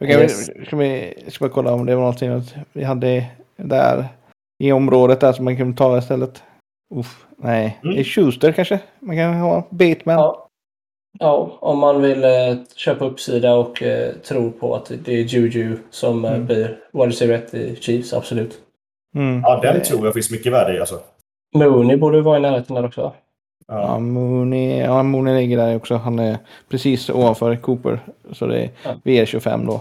[0.00, 0.66] Okej, Yes.
[0.66, 3.26] ska, vi, ska vi kolla om det var någonting att vi hade
[3.56, 4.08] där
[4.64, 6.42] i området där som man kan ta istället.
[6.94, 7.94] Uff, nej, Mm.
[7.94, 9.62] det är Schuster kanske man kan ha.
[9.70, 10.16] Bateman.
[10.18, 10.48] Ja.
[11.18, 15.78] ja, om man vill eh, köpa uppsida och eh, tror på att det är Juju
[15.90, 16.46] som eh, Mm.
[16.46, 18.60] blir wide receiver 1 i Chiefs, absolut.
[19.16, 19.40] Mm.
[19.40, 21.00] Ja, den Eh, tror jag finns mycket värde i alltså.
[21.54, 23.12] Mooney borde vara i närheten där också.
[23.68, 23.98] Ja, Ja.
[23.98, 25.94] Mooney, ja, Mooney ligger där också.
[25.96, 26.38] Han är
[26.68, 28.00] precis ovanför Cooper.
[28.32, 28.94] Så det är Ja.
[29.04, 29.80] VR25 då.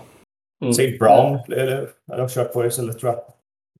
[0.61, 0.71] Mm.
[0.71, 0.97] St.
[0.97, 3.21] Brown eller, hade jag kört på istället tror jag.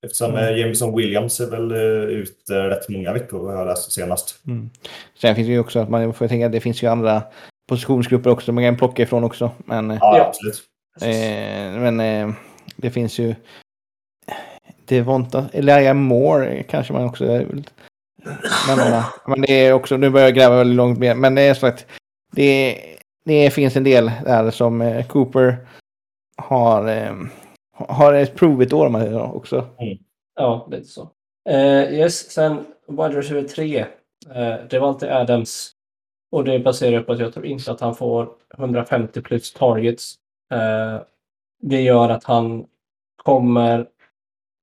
[0.05, 0.43] Eftersom Mm.
[0.43, 0.57] mm.
[0.59, 4.45] Jameson Williams är väl uh, ute rätt många veckor vad jag läste senast.
[4.47, 4.69] Mm.
[5.21, 7.21] Sen finns det ju också att man får tänka att det finns ju andra
[7.69, 9.51] positionsgrupper också man kan plocka ifrån också.
[9.57, 10.25] Men, Ja, Ja.
[10.27, 10.63] absolut.
[11.01, 12.35] eh, men eh,
[12.75, 13.35] det finns ju
[14.89, 17.25] inte, Elijah Moore kanske man också
[18.67, 18.93] men.
[18.93, 21.53] Eh, men det är också, nu börjar jag gräva väldigt långt mer, men det är
[21.53, 21.85] så att
[22.31, 22.77] det,
[23.25, 25.57] det finns en del där som eh, Cooper
[26.37, 27.15] har, eh,
[27.71, 29.67] har ett provigt år med det också.
[29.79, 29.97] Mm.
[30.35, 31.09] Ja, lite så.
[31.49, 33.79] Uh, yes, sen wide receiver 3.
[33.79, 35.71] Eh, det var alltid Adams.
[36.31, 40.15] Och det baserar jag på att jag tror inte att han får 150 plus targets.
[40.53, 41.01] Uh,
[41.61, 42.65] det gör att han
[43.23, 43.87] kommer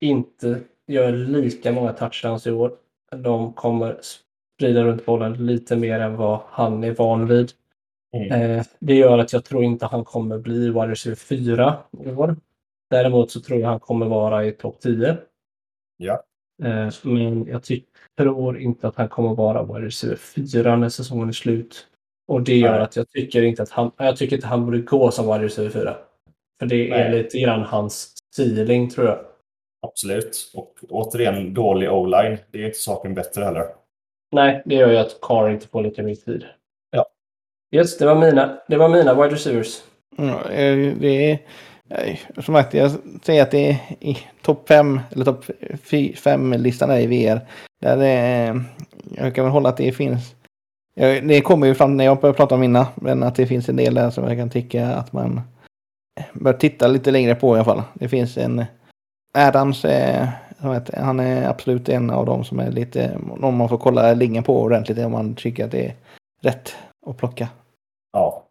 [0.01, 2.73] inte göra lika många touchdowns i år.
[3.13, 4.01] De kommer
[4.57, 7.53] sprida runt bollen lite mer än vad han är van vid.
[8.17, 8.59] Mm.
[8.59, 12.37] Eh, det gör att jag tror inte han kommer bli wide receiver 4 i år.
[12.91, 15.17] Däremot så tror jag han kommer vara i topp 10.
[15.97, 16.23] Ja.
[16.63, 17.63] Eh, Men jag
[18.19, 21.87] tror inte att han kommer vara wide receiver 4 när säsongen är slut.
[22.27, 22.81] Och det gör Nej.
[22.81, 25.71] att jag tycker inte att han, jag tycker inte han borde gå som wide receiver
[25.71, 25.97] 4.
[26.59, 27.23] För det är Nej.
[27.23, 29.19] lite grann hans ceiling tror jag.
[29.85, 30.51] Absolut.
[30.55, 32.39] Och återigen, dålig o-line.
[32.51, 33.67] Det är inte saken bättre heller.
[34.33, 36.45] Nej, det gör ju att Carr inte får lika mycket tid.
[36.91, 37.07] Ja.
[37.75, 39.83] Yes, det var mina, det var mina wide receivers.
[40.17, 41.39] Ja, eh, det är,
[41.91, 42.91] eh, som sagt, jag
[43.23, 45.45] säger att det är i topp 5 eller topp
[46.15, 47.41] 5-listan är i VR.
[47.81, 48.65] Där det,
[49.17, 50.35] jag kan väl hålla att det finns.
[51.23, 53.77] Det kommer ju fram när jag börjar prata om mina, men att det finns en
[53.77, 55.41] del där som jag kan tycka att man
[56.33, 57.83] bör titta lite längre på i alla fall.
[57.95, 58.65] Det finns en
[59.35, 60.29] Adams, eh,
[60.63, 64.45] heter, han är absolut en av dem som är lite, om man får kolla linjen
[64.45, 65.95] på ordentligt om man tycker att det är
[66.43, 66.77] rätt
[67.07, 67.49] att plocka.
[68.13, 68.45] Ja.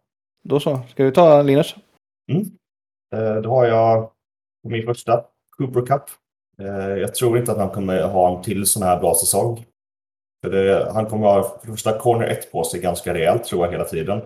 [0.48, 1.74] Då så, ska du ta Linus?
[3.14, 4.10] Eh, Då har jag
[4.68, 5.24] min första
[5.56, 6.02] Cooper Cup.
[6.58, 9.64] Eh, jag tror inte att han kommer ha en till sån här bra säsong.
[10.44, 13.72] För det, han kommer ha för första corner 1 på sig ganska rejält tror jag
[13.72, 14.22] hela tiden.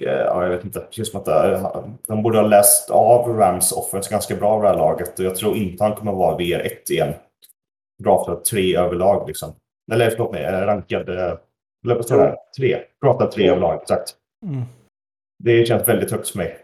[0.00, 0.86] Eh, ja, jag vet inte.
[0.96, 1.60] Det som att det,
[2.08, 5.18] de borde ha läst av Rams offense ganska bra det här laget.
[5.18, 7.14] Och jag tror inte han kommer vara VR1 igen.
[8.02, 9.52] Draftad tre överlag liksom.
[9.92, 11.08] Eller förlåt mig, rankad...
[11.08, 12.36] Eller vad står det?
[12.58, 12.78] Tre.
[13.02, 14.14] Draftad tre överlag, exakt.
[14.46, 14.62] Mm.
[15.44, 16.58] Det känns väldigt högt för mig.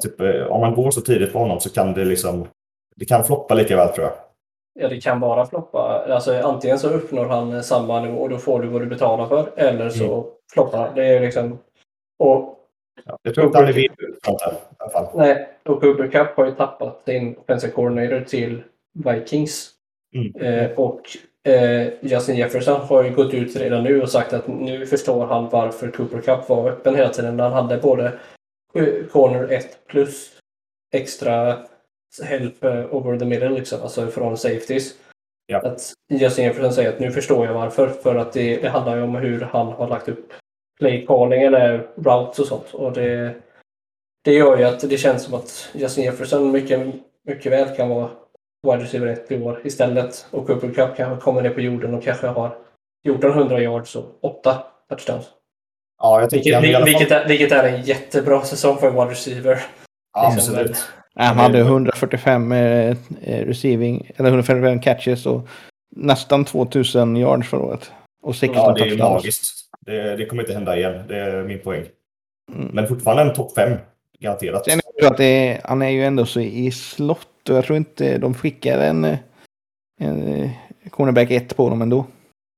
[0.00, 2.48] Typ, om man går så tidigt på honom så kan det liksom...
[2.96, 4.14] Det kan floppa lika väl tror jag.
[4.78, 6.04] Ja, det kan bara floppa.
[6.08, 9.52] Alltså, antingen så uppnår han samma nivå och då får du vad du betalar för.
[9.56, 10.26] Eller så mm.
[10.52, 10.94] floppar han.
[10.94, 11.58] Det är liksom...
[12.18, 12.58] Och,
[13.04, 13.44] ja, jag tror
[14.78, 15.06] alla fall.
[15.14, 18.62] Nej, och Cooper Cup har ju tappat sin offensive coordinator till
[18.92, 19.70] Vikings.
[20.14, 20.34] Mm.
[20.34, 21.00] Eh, och
[21.52, 25.48] eh, Justin Jefferson har ju gått ut redan nu och sagt att nu förstår han
[25.48, 27.36] varför Cooper Cup var öppen hela tiden.
[27.36, 28.12] När han hade både
[29.10, 30.32] corner 1 plus
[30.94, 31.58] extra
[32.24, 34.94] help uh, over the middle, liksom, alltså från safeties.
[35.46, 35.58] Ja.
[35.58, 37.88] Att Justin Jefferson säger att nu förstår jag varför.
[37.88, 40.32] För att det, det handlar ju om hur han har lagt upp
[40.78, 42.74] play calling eller routes och sånt.
[42.74, 43.34] Och det,
[44.24, 46.80] det gör ju att det känns som att Justin Jefferson mycket,
[47.26, 48.10] mycket väl kan vara
[48.62, 50.26] wide receiver 1 i år istället.
[50.30, 52.56] Och Cooper Cup kanske kommer ner på jorden och kanske har
[53.04, 55.26] 1400 yards och 8 touchdowns.
[56.02, 59.62] Ja, jag tycker vilket, vilket, är, vilket är en jättebra säsong för en wide receiver.
[60.12, 60.54] Ja, liksom.
[60.54, 60.84] absolut.
[61.14, 65.48] Han hade 145 eh, receiving, eller 145 catches och
[65.96, 67.90] nästan 2000 yards förra året.
[68.22, 69.65] Och 16 Ja, det är magiskt.
[69.86, 71.04] Det, det, kommer inte hända igen.
[71.08, 71.84] Det är min poäng.
[72.52, 72.70] Mm.
[72.72, 73.78] Men fortfarande en topp 5.
[74.18, 74.64] Garanterat.
[74.64, 78.18] Sen är att är, han är ju ändå så i slott och jag tror inte
[78.18, 79.16] de skickar en,
[80.00, 80.50] en
[80.90, 82.06] cornerback 1 på honom ändå.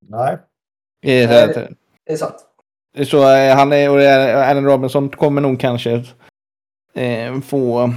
[0.09, 0.37] Nej.
[1.03, 1.69] Det är, det,
[2.07, 2.45] det är sant.
[3.05, 4.01] Så eh, han är, och
[4.43, 6.05] Allen Robinson kommer nog kanske
[6.95, 7.93] eh, få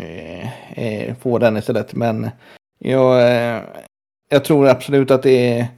[0.00, 1.94] Eh, eh, få den istället.
[1.94, 2.30] Men
[2.78, 3.62] jag, eh,
[4.28, 5.68] jag tror absolut att det är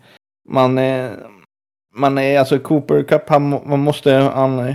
[0.48, 0.78] man,
[1.94, 4.74] man är alltså Cooper Cup, han, man måste, han,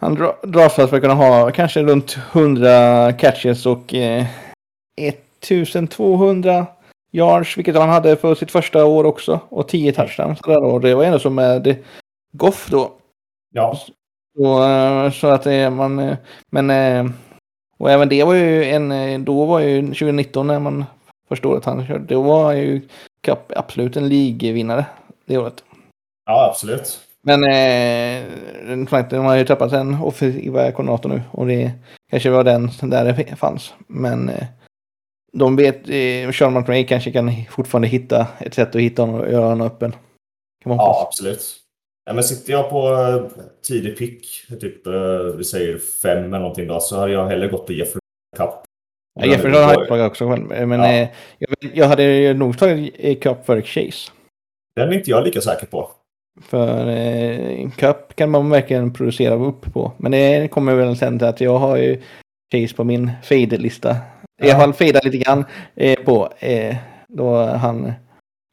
[0.00, 4.26] han dras för att kunna ha kanske runt 100 catches och eh,
[4.96, 6.66] 1200
[7.12, 9.40] yards, vilket han hade för sitt första år också.
[9.48, 10.40] Och 10 touchdowns.
[10.40, 11.76] Och det var ändå som med
[12.32, 12.92] Goff då.
[13.52, 13.78] Ja.
[14.36, 16.16] Så, så att det, man,
[16.50, 16.70] men
[17.78, 20.84] och även det var ju en, då var ju 2019 när man
[21.28, 22.80] förstår att han körde, då var ju
[23.20, 24.86] Cup absolut en ligvinnare
[25.26, 25.64] det året.
[26.26, 27.00] Ja, absolut.
[27.22, 28.24] Men eh,
[29.10, 31.72] de har ju tappat en offensiva koordinator nu och det
[32.10, 33.74] kanske var den där det fanns.
[33.86, 34.46] Men eh,
[35.32, 39.32] de vet, eh, Sean McRae kanske kan fortfarande hitta ett sätt att hitta honom och
[39.32, 39.94] göra honom öppen.
[40.64, 41.56] ja, absolut.
[42.04, 44.92] Ja, men sitter jag på eh, tidig pick, typ eh,
[45.36, 48.00] vi säger fem eller någonting då, så hade jag hellre gått på Jeffrey
[48.36, 48.50] Cup.
[49.20, 50.92] Ja, Jefferson har jag tagit också själv, men ja.
[50.92, 51.08] eh,
[51.38, 54.12] jag, jag, hade nog tagit Cup för Chase.
[54.76, 55.90] Den är inte jag lika säker på.
[56.40, 59.92] För eh, Cup kan man verkligen producera upp på.
[59.96, 62.02] Men det kommer väl sen till att jag har ju
[62.52, 63.96] Chase på min fade-lista.
[64.40, 64.46] Ja.
[64.46, 66.76] I alla fall fadar lite grann eh, på eh,
[67.08, 67.92] då han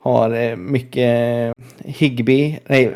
[0.03, 1.53] har eh, mycket
[1.86, 2.93] Higby, nej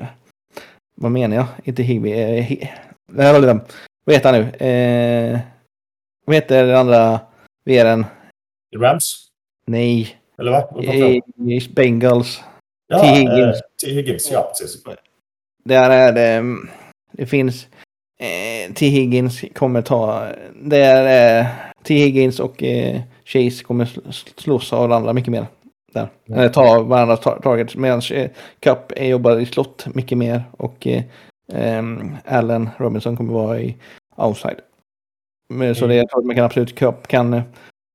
[1.01, 1.47] vad menar jag?
[1.63, 2.11] Inte Higby.
[2.11, 2.69] Eh, hi,
[3.05, 4.67] vad heter han nu?
[4.67, 5.39] Eh,
[6.25, 7.19] vad heter den andra
[7.65, 8.05] VR'n?
[8.75, 9.27] Rams?
[9.67, 10.17] Nej.
[10.37, 10.81] Eller va?
[10.83, 12.43] I, Bengals.
[12.87, 13.07] Ja, T.
[13.07, 13.55] Higgins.
[13.55, 13.91] Eh, T.
[13.91, 14.83] Higgins, ja precis.
[15.63, 16.57] Där är det.
[17.11, 17.67] Det finns.
[18.19, 18.87] Eh, T.
[18.87, 20.27] Higgins kommer ta.
[20.61, 21.47] Det är eh,
[21.83, 21.95] T.
[21.95, 23.89] Higgins och eh, Chase kommer
[24.41, 25.45] slåss av varandra mycket mer
[25.93, 26.09] där.
[26.27, 26.39] Mm.
[26.39, 27.75] Eller ta varandras targets.
[27.75, 28.29] Medan eh,
[28.59, 30.43] Cup jobbar i slott mycket mer.
[30.51, 31.83] Och eh,
[32.25, 33.77] Allen Robinson kommer vara i
[34.15, 34.59] outside.
[35.49, 35.89] Men, så mm.
[35.89, 37.41] det, jag tror att man kan absolut Cup kan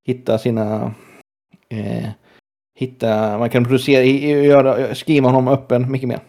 [0.07, 0.95] hitta sina
[1.68, 2.09] eh,
[2.75, 6.20] hitta, man kan producera, göra, skriva honom öppen mycket mer.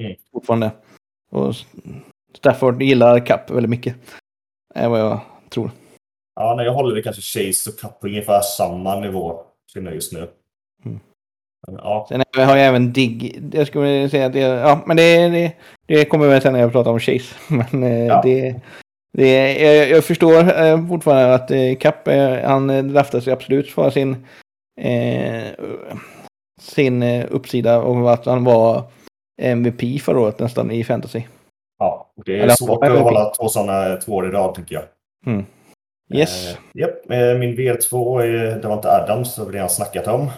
[0.00, 0.16] Mm.
[0.32, 0.70] Fortfarande.
[1.30, 1.54] Och
[2.36, 3.96] Stafford gillar Cup väldigt mycket.
[4.74, 5.70] Är vad jag tror.
[6.34, 9.42] Ja, när jag håller det kanske Chase och Cup på ungefär samma nivå
[9.92, 10.28] just nu.
[10.84, 11.00] Mm.
[11.66, 12.06] Ja.
[12.08, 13.42] Sen har jag även Digg.
[13.52, 15.52] Jag skulle säga att det, ja, men det, det,
[15.86, 17.34] det kommer väl sen när jag pratar om Chase.
[17.48, 18.20] Men eh, ja.
[18.24, 18.60] det,
[19.12, 22.08] det, jag, jag förstår eh, fortfarande att eh, Kapp,
[22.44, 24.26] han draftar sig absolut för sin,
[24.80, 25.52] eh,
[26.60, 28.84] sin uppsida och att han var
[29.42, 31.22] MVP förra året nästan i fantasy.
[31.78, 34.84] Ja, det är Eller, svårt att hålla två sådana två år i rad tycker jag.
[35.26, 35.46] Mm.
[36.14, 36.48] Yes.
[36.48, 37.08] Eh, yep.
[37.38, 40.30] Min V2 är, inte Adams, har vi redan snackat om.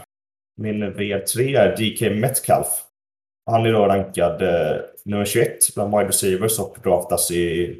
[0.60, 2.68] Min V3 är DK Metcalf.
[3.50, 7.76] Han är då rankad eh, nummer 21 bland wide receivers och draftas i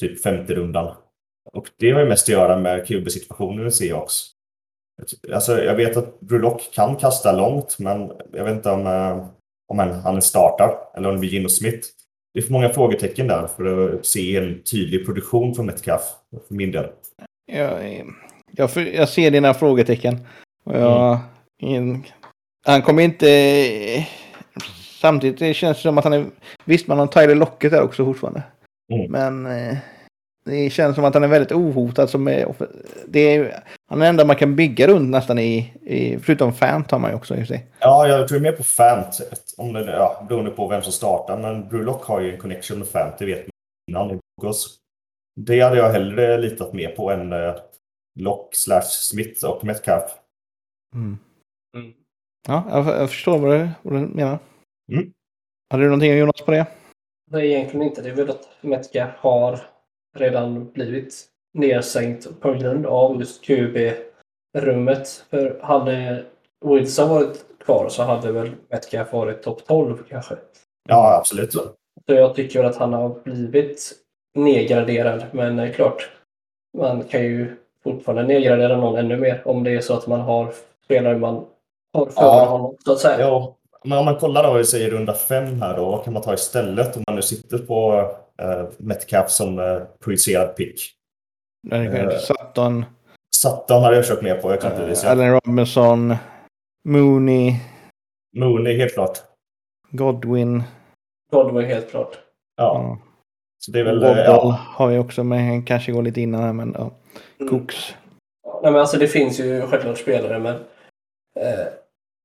[0.00, 0.94] typ 50 rundan.
[1.52, 4.14] Och det har ju mest att göra med QB-situationen i Seahawks.
[5.34, 9.26] Alltså, jag vet att Brulock kan kasta långt, men jag vet inte om, eh,
[9.68, 11.88] om han, han startar eller om det blir Gino Smith.
[12.34, 16.02] Det är för många frågetecken där för att se en tydlig produktion från Metcalf
[16.48, 16.86] för min del.
[17.52, 18.04] Jag,
[18.50, 20.18] jag, jag ser dina frågetecken.
[20.64, 21.18] Jag,
[21.62, 22.02] mm.
[22.66, 24.06] Han kommer inte...
[25.00, 26.24] Samtidigt det känns det som att han är...
[26.64, 28.42] Visst, man har Tyler Locket där också fortfarande.
[28.92, 29.12] Mm.
[29.12, 29.78] Men eh,
[30.48, 32.10] det känns som att han är väldigt ohotad.
[32.10, 32.54] Som är,
[33.06, 36.90] det är, han är den enda man kan bygga runt nästan i, i förutom Fant
[36.90, 37.66] har man ju också i sig.
[37.78, 39.20] Ja, jag tror mer på Fant.
[39.56, 41.38] Om det, ja, beroende på vem som startar.
[41.38, 43.50] Men Brulock har ju en connection med Fant, det vet man
[43.90, 44.78] innan i Bogos.
[45.40, 47.54] Det hade jag hellre litat mer på än eh,
[48.20, 50.10] Lock slash Smith och Metcalf.
[50.94, 51.18] Mm.
[51.76, 51.92] Mm.
[52.48, 54.38] Ja, jag, jag, förstår vad du, vad du menar.
[54.92, 55.12] Mm.
[55.70, 56.66] Hade du någonting Jonas på det?
[57.30, 58.02] Nej, egentligen inte.
[58.02, 59.60] Det är väl att Metcalf har
[60.18, 65.24] redan blivit nedsänkt på grund av just QB-rummet.
[65.30, 66.24] För hade
[66.64, 70.34] Wilson varit kvar så hade väl Metcalf varit topp 12 kanske.
[70.88, 71.52] Ja, absolut.
[71.52, 73.92] Så jag tycker att han har blivit
[74.34, 75.24] nedgraderad.
[75.32, 76.10] Men det är klart,
[76.78, 80.52] man kan ju fortfarande nedgradera någon ännu mer om det är så att man har
[80.84, 81.44] spelare man
[81.92, 82.44] har för ja.
[82.44, 82.76] honom.
[82.84, 83.20] Så att säga.
[83.20, 83.54] Ja.
[83.84, 86.96] Men om man kollar då, säger runda fem här då, vad kan man ta istället
[86.96, 88.10] om man nu sitter på
[88.78, 90.80] Metcalf som uh, projicerad pick?
[91.72, 92.84] Uh, Sutton.
[93.36, 95.04] Sutton hade jag kört med på exempelvis.
[95.04, 96.14] Uh, Allen Robinson.
[96.84, 97.54] Mooney.
[98.36, 99.18] Mooney, helt klart.
[99.90, 100.62] Godwin.
[101.32, 102.18] Godwin, helt klart.
[102.56, 102.64] Ja.
[102.64, 102.98] ja.
[103.58, 104.00] Så det är väl...
[104.00, 104.58] Waddle ja.
[104.66, 106.90] har vi också, men kanske går lite innan här, men ja.
[107.40, 107.50] Mm.
[107.50, 107.94] Cooks.
[108.62, 110.54] Nej, men alltså det finns ju självklart spelare, men...
[111.36, 111.66] Eh,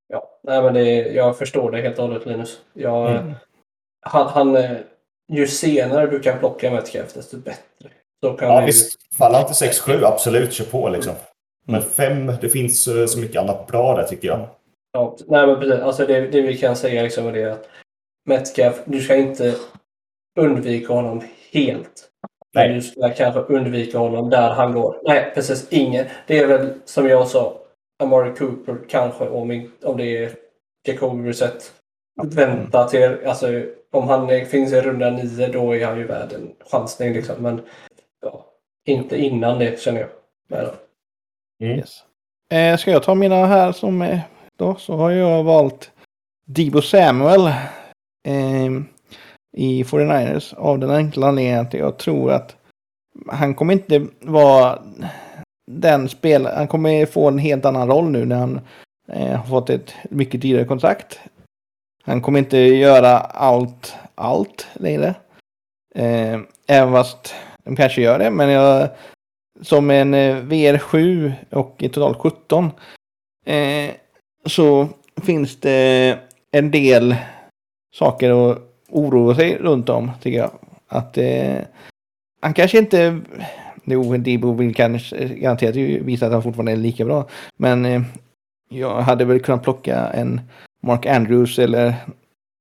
[0.08, 0.84] ja, nej men det,
[1.14, 2.62] jag förstår det helt och hållet Linus.
[2.74, 3.34] Jag, mm.
[4.02, 4.78] han, han, eh,
[5.32, 7.90] ju senare du kan plocka Metcalf, desto bättre.
[8.24, 8.96] Så kan ja, visst.
[9.18, 10.54] Falla inte 6-7, absolut.
[10.54, 11.14] Kör på liksom.
[11.66, 12.36] Men 5, mm.
[12.42, 14.48] det finns eh, så mycket annat bra där tycker jag.
[14.92, 15.82] Ja, nej men precis.
[15.82, 17.70] Alltså det, det vi kan säga liksom är att
[18.26, 19.56] Metcalf, du ska inte
[20.40, 22.10] undvika honom helt.
[22.56, 22.74] Nej.
[22.74, 25.02] Du ska kanske undvika honom där han går.
[25.04, 26.06] Nej, precis ingen.
[26.28, 27.58] Det är väl som jag sa,
[28.04, 30.36] Amari Cooper kanske om, om det är
[30.88, 31.74] Jacoby Brissett.
[32.16, 36.52] Vänta till, alltså om han finns i runda nio då är han ju värd en
[36.72, 37.36] chansning liksom.
[37.40, 37.62] Men
[38.22, 38.46] ja,
[38.86, 40.10] inte innan det känner jag.
[41.62, 41.78] Mm.
[41.78, 42.04] Yes.
[42.52, 44.22] Eh, ska jag ta mina här som är
[44.58, 45.92] då så har jag valt
[46.46, 47.48] Debo Samuel.
[48.28, 48.72] Eh,
[49.54, 52.56] i 49ers av den enkla anledningen att jag tror att
[53.28, 54.80] han kommer inte vara
[55.72, 58.60] den spel, Han kommer få en helt annan roll nu när han
[59.08, 61.20] eh, har fått ett mycket dyrare kontrakt.
[62.06, 65.16] Han kommer inte göra allt, allt längre.
[65.96, 68.90] Eh, även fast de kanske gör det, men jag
[69.62, 72.72] som en eh, VR7 och i totalt 17
[73.46, 73.92] eh,
[74.46, 74.88] så
[75.22, 76.20] finns det
[76.52, 77.16] en del
[77.96, 80.52] saker att oroa sig runt om, tycker jag.
[80.88, 81.58] Att eh,
[82.42, 83.20] han kanske inte...
[83.86, 87.28] Jo, Debo vill kanske garanterat visa att han fortfarande är lika bra.
[87.58, 88.02] Men eh,
[88.70, 90.42] jag hade väl kunnat plocka en
[90.84, 91.96] Mark Andrews eller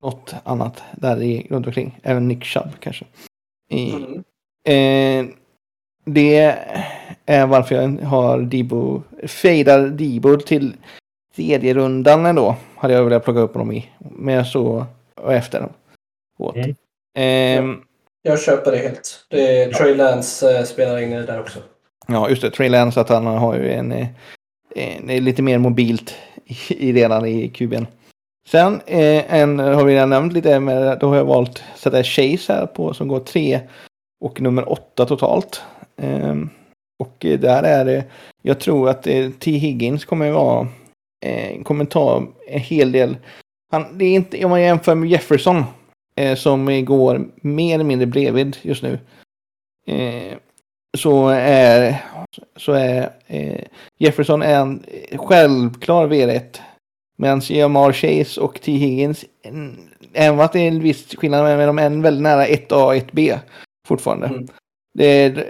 [0.02, 2.00] något annat där i, runt omkring.
[2.02, 3.04] Även Nick Chubb kanske.
[3.70, 5.28] I, mm.
[5.28, 5.34] eh,
[6.04, 6.56] det
[7.26, 10.76] är varför jag har Debo, fejdar Debo till
[11.36, 12.56] tredje rundan ändå.
[12.76, 13.90] Hade jag velat plocka upp honom i.
[13.98, 15.68] Men så och efter
[16.38, 16.56] åt.
[16.56, 16.74] Mm.
[17.18, 17.76] Eh,
[18.22, 19.26] jag köper det helt.
[19.30, 19.78] Det är ja.
[19.78, 21.58] Trey Lance eh, spelar in där också.
[22.08, 22.50] Ja, just det.
[22.50, 24.06] Trey Lance, att han har ju en, eh,
[24.76, 26.14] en, en lite mer mobilt
[26.44, 27.86] i, i redan i kuben.
[28.48, 32.02] Sen eh, en har vi redan nämnt lite, men då har jag valt att sätta
[32.02, 33.60] Chase här på som går tre
[34.20, 35.62] och nummer åtta totalt.
[35.96, 36.36] Eh,
[36.98, 38.04] och där är det,
[38.42, 39.50] jag tror att eh, T.
[39.50, 40.68] Higgins kommer vara,
[41.24, 43.16] eh, kommer ta en hel del.
[43.70, 45.64] Han, det är inte, om man jämför med Jefferson
[46.16, 48.98] eh, som går mer eller mindre bredvid just nu.
[49.86, 50.38] Eh,
[50.98, 52.04] så är,
[52.56, 53.64] så är eh,
[53.98, 54.82] Jefferson är en
[55.12, 56.60] självklar V1.
[57.18, 58.72] Medan Jamar Chase och T.
[58.72, 59.24] Higgins,
[60.12, 63.38] även att det är en viss skillnad, men de är väldigt nära 1A och 1B
[63.88, 64.26] fortfarande.
[64.26, 64.46] Mm.
[64.98, 65.46] Det,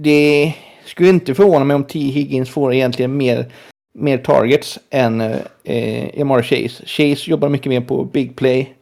[0.00, 0.54] det
[0.84, 1.98] skulle inte förvåna mig om T.
[1.98, 3.52] Higgins får egentligen mer,
[3.98, 5.20] mer targets än
[5.64, 6.86] eh, Jamar Chase.
[6.86, 8.74] Chase jobbar mycket mer på big play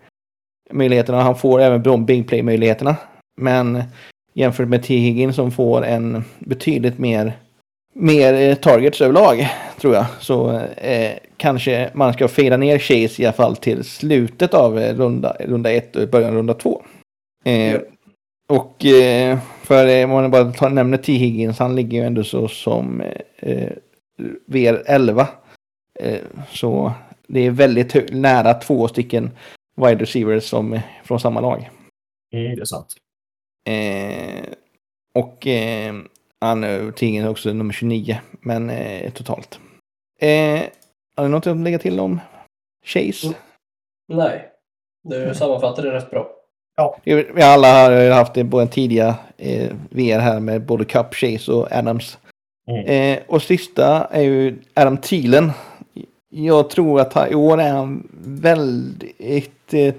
[0.72, 1.22] möjligheterna.
[1.22, 2.96] Han får även de big play-möjligheterna.
[3.36, 3.82] Men
[4.34, 4.96] jämfört med T.
[4.96, 7.32] Higgins som får en betydligt mer,
[7.92, 9.48] mer eh, targets överlag,
[9.80, 14.54] tror jag, så eh, kanske man ska fejda ner Chase i alla fall till slutet
[14.54, 16.82] av eh, runda, runda ett och början av runda två.
[17.44, 17.80] Eh,
[18.48, 21.12] och eh, för om man bara tar, nämner T.
[21.12, 23.02] Higgins, han ligger ju ändå så som
[23.36, 23.72] eh,
[24.48, 25.26] VR11.
[26.00, 26.20] Eh,
[26.50, 26.92] så
[27.26, 29.30] det är väldigt nära två stycken
[29.76, 31.70] wide receivers som från samma lag.
[32.34, 32.96] Mm, det är sant.
[33.66, 34.52] Eh,
[35.14, 35.94] och eh,
[36.42, 39.60] han är tingen också nummer 29, men eh, totalt.
[40.20, 40.60] Eh,
[41.16, 42.20] har du något att lägga till om
[42.84, 43.26] Chase?
[43.26, 43.38] Mm.
[44.08, 44.48] Nej,
[45.04, 46.30] du sammanfattar det rätt bra.
[47.04, 51.14] Vi vi alla har haft det på en tidiga eh, VR här med både Cup,
[51.14, 52.18] Chase och Adams.
[52.68, 52.84] Mm.
[52.84, 55.52] Eh, och sista är ju Adam Thielen.
[56.28, 59.74] Jag tror att han, i år är han väldigt...
[59.74, 59.94] Eh,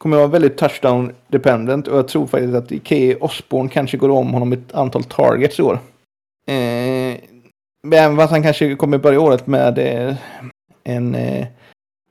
[0.00, 4.08] kommer att vara väldigt touchdown dependent och jag tror faktiskt att Ikea Osborne kanske går
[4.08, 5.78] om honom ett antal targets i år.
[6.46, 7.16] Eh,
[7.92, 10.16] även fast han kanske kommer börja året med eh,
[10.84, 11.46] en eh,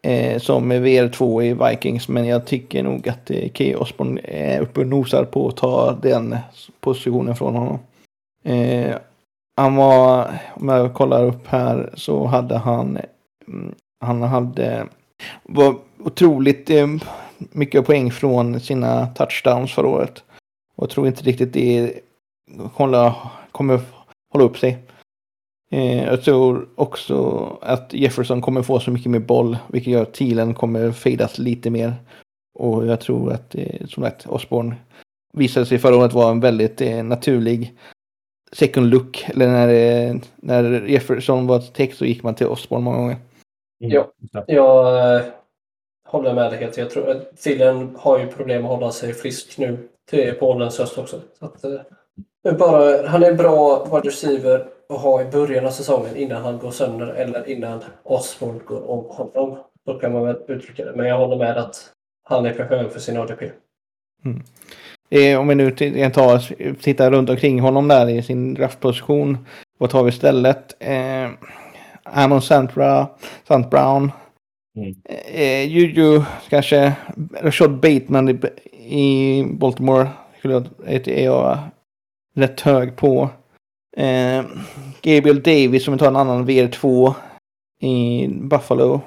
[0.01, 2.07] eh, som VR2 i Vikings.
[2.07, 5.91] Men jag tycker nog att eh, Key Osborne är uppe och nosar på att ta
[6.01, 6.37] den
[6.79, 7.79] positionen från honom.
[8.43, 8.95] Eh,
[9.57, 12.97] han var, om jag kollar upp här, så hade han,
[13.47, 13.75] mm,
[14.05, 14.87] han hade,
[15.43, 16.87] var otroligt eh,
[17.51, 20.23] mycket poäng från sina touchdowns förra året.
[20.75, 21.93] Och jag tror inte riktigt det
[22.73, 23.15] hålla,
[23.51, 23.79] kommer
[24.33, 24.77] hålla upp sig.
[25.71, 30.13] Eh, jag tror också att Jefferson kommer få så mycket mer boll, vilket gör att
[30.13, 31.93] Thielen kommer fejdas lite mer.
[32.59, 34.75] Och jag tror att, eh, som sagt, Osborne
[35.33, 37.73] visade sig förra året vara en väldigt eh, naturlig
[38.51, 39.25] second look.
[39.27, 43.17] Eller när, eh, när Jefferson var text så gick man till Osborne många gånger.
[43.83, 44.11] Mm, Ja.
[44.47, 45.38] just
[46.11, 46.77] jag håller med dig helt.
[46.77, 49.77] Jag tror att Thielen har ju problem att hålla sig frisk nu
[50.09, 51.21] till Polens höst också.
[51.39, 56.15] Så att, eh, bara, han är bra wide receiver att ha i början av säsongen
[56.15, 59.57] innan han går sönder eller innan Osmond går om honom.
[59.85, 60.93] Så kan man väl uttrycka det.
[60.95, 61.75] Men jag håller med att
[62.23, 63.51] han är för hög för sin ADP.
[64.25, 64.41] Mm.
[65.09, 65.71] Eh, om vi nu
[66.09, 69.37] tar, tittar runt omkring honom där i sin draftposition.
[69.77, 70.75] Vad tar vi istället?
[70.79, 71.29] Eh,
[72.03, 73.07] Amon Santra,
[73.47, 74.11] Sant Brown.
[74.75, 74.95] Mm.
[75.33, 76.95] Eh, Juju kanske.
[77.41, 78.39] Rashad Bateman i,
[78.73, 80.09] i Baltimore.
[80.37, 80.67] Skulle jag,
[81.07, 81.57] är jag
[82.35, 83.29] rätt hög på.
[83.97, 84.45] Eh,
[85.01, 87.13] Gabriel Davis som vi tar en annan VR2
[87.81, 89.01] i Buffalo.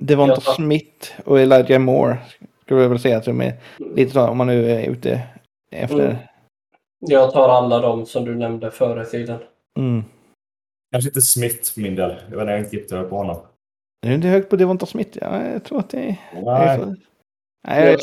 [0.00, 2.18] Devonta Jag tar- Smith och Elijah Moore.
[2.64, 5.22] Skulle jag väl säga som är lite så om man nu är ute
[5.70, 6.04] efter.
[6.06, 6.16] Mm.
[7.00, 9.38] Jag tar alla de som du nämnde före tiden.
[9.78, 10.04] Mm.
[10.92, 12.10] Kanske inte Smith för min del.
[12.10, 13.36] Jag vet inte, jag är inte jättehög på honom.
[14.02, 15.18] Är du inte högt på Devonta Smith?
[15.20, 16.16] Ja, jag tror att det är...
[16.42, 16.96] Nej.
[17.68, 17.96] Nej,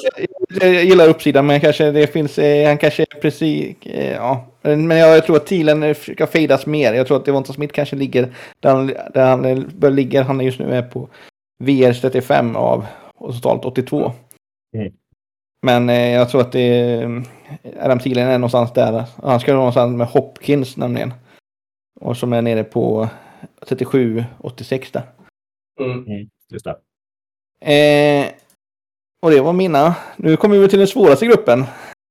[0.62, 2.40] jag, jag, gillar uppsidan, men kanske det finns...
[2.40, 3.76] Eh, han kanske är precis...
[3.86, 4.46] Eh, ja.
[4.62, 6.94] Men jag, jag tror att Thielen ska fejdas mer.
[6.94, 10.24] Jag tror att Devonta Smith kanske ligger där han, där han bör ligga.
[10.24, 11.08] Han är just nu är på
[11.64, 12.86] VR 35 av
[13.20, 14.12] totalt 82.
[14.78, 14.94] Mm.
[15.62, 17.24] Men eh, jag tror att det är...
[17.82, 19.04] Adam Thielen är någonstans där.
[19.24, 21.14] Han ska vara någonstans med Hopkins nämligen.
[22.00, 23.10] Och som är nere på
[23.62, 25.04] 37-86 där.
[25.80, 26.06] Mm.
[26.06, 26.76] Mm, just det.
[27.62, 28.32] Eh,
[29.22, 29.96] och det var mina.
[30.18, 31.66] Nu kommer vi till den svåraste gruppen.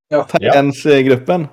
[0.09, 0.25] Ja.
[0.25, 1.47] Titans-gruppen.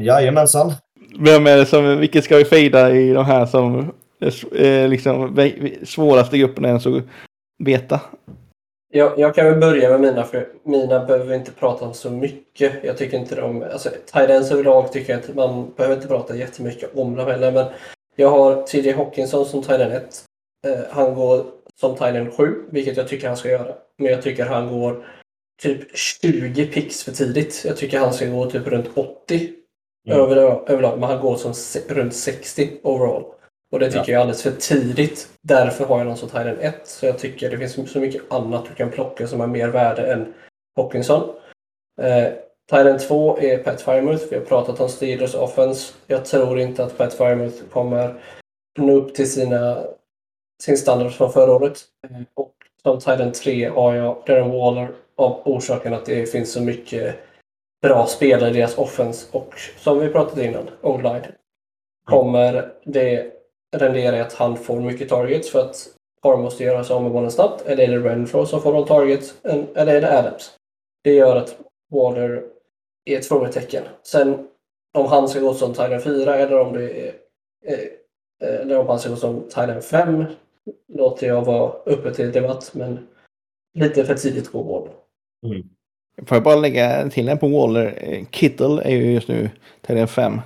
[0.00, 0.72] Jajamensan.
[1.18, 3.92] Vem är det som, vilket ska vi fejda i de här som
[4.52, 5.50] eh, liksom
[5.82, 7.02] svåraste gruppen ens att
[7.58, 8.00] veta?
[8.94, 12.10] Jag, jag kan väl börja med mina, för mina behöver vi inte prata om så
[12.10, 12.84] mycket.
[12.84, 13.62] Jag tycker inte de...
[13.62, 17.52] Alltså, Tidens överlag tycker jag inte man behöver inte prata jättemycket om dem heller.
[17.52, 17.66] Men
[18.16, 20.24] jag har TJ Hawkinson som Tiden 1.
[20.66, 21.44] Eh, han går
[21.80, 23.74] som Tiden 7, vilket jag tycker han ska göra.
[23.98, 25.06] Men jag tycker han går
[25.62, 27.64] typ 20 pix för tidigt.
[27.66, 29.52] Jag tycker han ska gå typ runt 80
[30.08, 30.20] Mm.
[30.20, 30.36] över,
[30.70, 30.98] överlag.
[31.00, 31.52] Men han går som
[31.88, 33.24] runt 60 overall.
[33.72, 34.04] Och det tycker Ja.
[34.06, 35.28] jag är alldeles för tidigt.
[35.42, 36.74] Därför har jag någon som Tiden 1.
[36.88, 40.12] Så jag tycker det finns så mycket annat du kan plocka som har mer värde
[40.12, 40.34] än
[40.76, 41.34] Hawkinson.
[42.02, 42.28] Eh,
[42.70, 44.24] Tiden 2 är Pat Firemouth.
[44.30, 45.92] Vi har pratat om Steelers offense.
[46.06, 48.14] Jag tror inte att Pat Firemouth kommer
[48.78, 49.84] nå upp till sina,
[50.62, 51.80] sin standard från förra året.
[52.04, 56.60] Eh, och som Tiden 3 har jag Darren Waller av orsaken att det finns så
[56.60, 57.14] mycket
[57.82, 59.26] bra spelare i deras offense.
[59.32, 61.22] Och som vi pratade innan, O-line.
[62.04, 63.32] Kommer det
[63.76, 65.88] rendera i att han får mycket targets för att
[66.22, 67.66] Parr måste göra sig av med bollen snabbt?
[67.66, 69.34] Eller är det Renfro som får de targets?
[69.74, 70.54] Eller är det Adams?
[71.04, 71.56] Det gör att
[71.90, 72.44] Waller
[73.04, 73.82] är ett frågetecken.
[74.02, 74.48] Sen
[74.94, 77.14] om han ska gå som Titan 4 eller om det är
[77.66, 77.88] eh,
[78.42, 80.24] eller om han ska gå som Titan 5
[80.92, 83.08] låter jag vara uppe till debatt men
[83.74, 84.92] lite för tidigt går Waller.
[86.26, 87.94] Får jag bara lägga till en på Waller.
[87.96, 89.50] Eh, Kittle är ju just nu
[89.80, 90.40] till 5.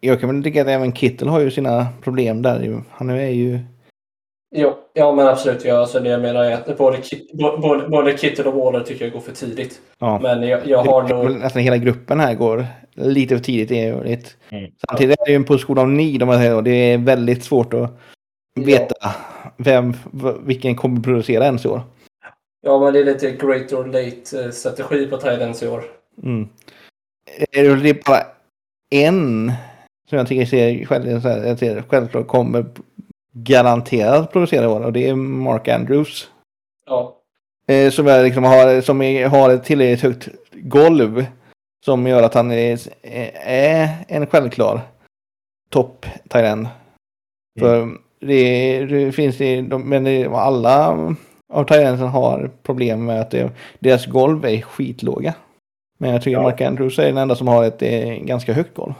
[0.00, 2.62] Jag kan väl tycka att även Kittle har ju sina problem där.
[2.62, 2.80] ju.
[2.90, 3.58] Han är ju...
[4.56, 5.64] Jo, ja men absolut.
[5.64, 6.98] Ja, alltså det jag menar är att både,
[7.60, 9.80] både, både Kittle och Waller tycker jag går för tidigt.
[9.98, 10.18] Ja.
[10.22, 11.40] Men jag, jag har nog...
[11.40, 13.68] Nästan hela gruppen här går lite för tidigt.
[13.68, 14.36] Det.
[14.50, 14.70] Mm.
[14.88, 15.88] Samtidigt är det ju en position av
[16.38, 16.60] säger så.
[16.60, 17.90] Det är väldigt svårt att
[18.54, 19.14] veta
[19.56, 19.94] vem,
[20.44, 21.82] vilken kommer producera ens i år.
[22.62, 25.84] Ja, men det är lite great or late eh, strategi på Thailands i år.
[26.22, 26.48] Mm.
[27.52, 28.22] Är det är bara
[28.90, 29.52] en
[30.08, 31.10] som jag tycker ser, själv,
[31.46, 32.64] jag ser självklart kommer
[33.32, 36.30] garanterat producera i år och det är Mark Andrews.
[36.86, 37.16] Ja,
[37.68, 41.26] Eh, som jag liksom har, som är, har ett tillräckligt högt golv
[41.84, 42.80] som gör att han är,
[43.46, 44.80] är en självklar
[45.70, 46.68] topp Thailand.
[48.26, 51.06] Det, det finns det, de, men det, alla
[51.52, 55.34] av Thailandsen har problem med att det, deras golv är skitlåga.
[55.98, 56.42] Men jag tycker Ja.
[56.42, 58.92] Mark Andrews är den enda som har ett eh, ganska högt golv.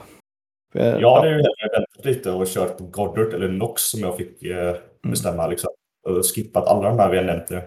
[0.72, 4.16] För, Jag hade ju hellre väntat lite och kört på Goddard eller Nox som jag
[4.16, 4.76] fick eh,
[5.08, 5.46] bestämma.
[5.46, 5.70] Liksom.
[6.08, 7.62] Och skippat alla de här vi har nämnt nu.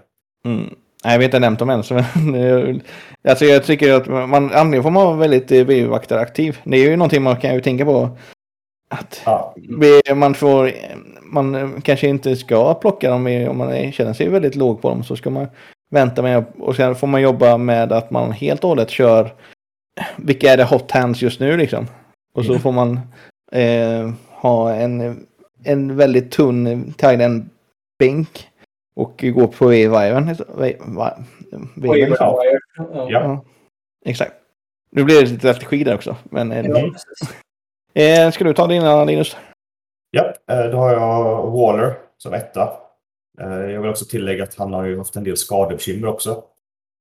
[0.45, 0.75] Mm.
[1.03, 1.83] Nej, jag vet inte nämnt dem än.
[1.83, 2.75] Så, men, eh,
[3.23, 6.57] alltså jag tycker att man, antingen får man vara väldigt eh, BU-vaktaraktiv.
[6.63, 8.09] Det är ju någonting man kan ju tänka på.
[8.89, 9.55] Att Ja,
[10.15, 10.71] man får,
[11.31, 14.81] man eh, kanske inte ska plocka dem i, om man är- känner sig väldigt låg
[14.81, 15.03] på dem.
[15.03, 15.47] Så ska man
[15.91, 19.33] vänta med och sen får man jobba med att man helt och hållet kör.
[20.17, 21.87] Vilka är det hot hands just nu liksom?
[22.33, 22.99] Och så får man
[23.51, 25.25] eh, ha en,
[25.63, 27.49] en väldigt tunn Thailand
[27.99, 28.47] bänk
[28.95, 30.35] och gå på V-viven.
[31.75, 32.43] Waiver ja.
[32.77, 33.07] Ja.
[33.09, 33.43] ja.
[34.05, 34.33] Exakt.
[34.91, 36.15] Nu blir det lite strategi där också.
[36.23, 36.91] Men eh, Ja,
[38.03, 39.35] eh, ska du ta dina Linus?
[40.11, 42.73] Ja, eh, då har jag Waller som etta.
[43.41, 46.43] Eh, jag vill också tillägga att han har ju haft en del skadebekymmer också.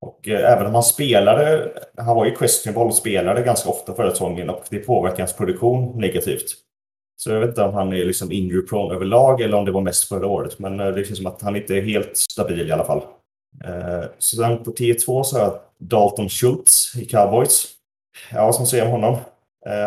[0.01, 4.11] Och eh, även om han spelade, han var ju questionable spelare spelade ganska ofta förra
[4.11, 6.55] säsongen och det påverkar hans produktion negativt.
[7.17, 9.81] Så jag vet inte om han är liksom injury prone överlag eller om det var
[9.81, 10.59] mest förra året.
[10.59, 13.03] Men det känns som att han inte är helt stabil i alla fall.
[14.19, 17.67] Så Sen på T2 så har jag Dalton Schultz i Cowboys.
[18.33, 19.17] Ja, vad ska man säga om honom?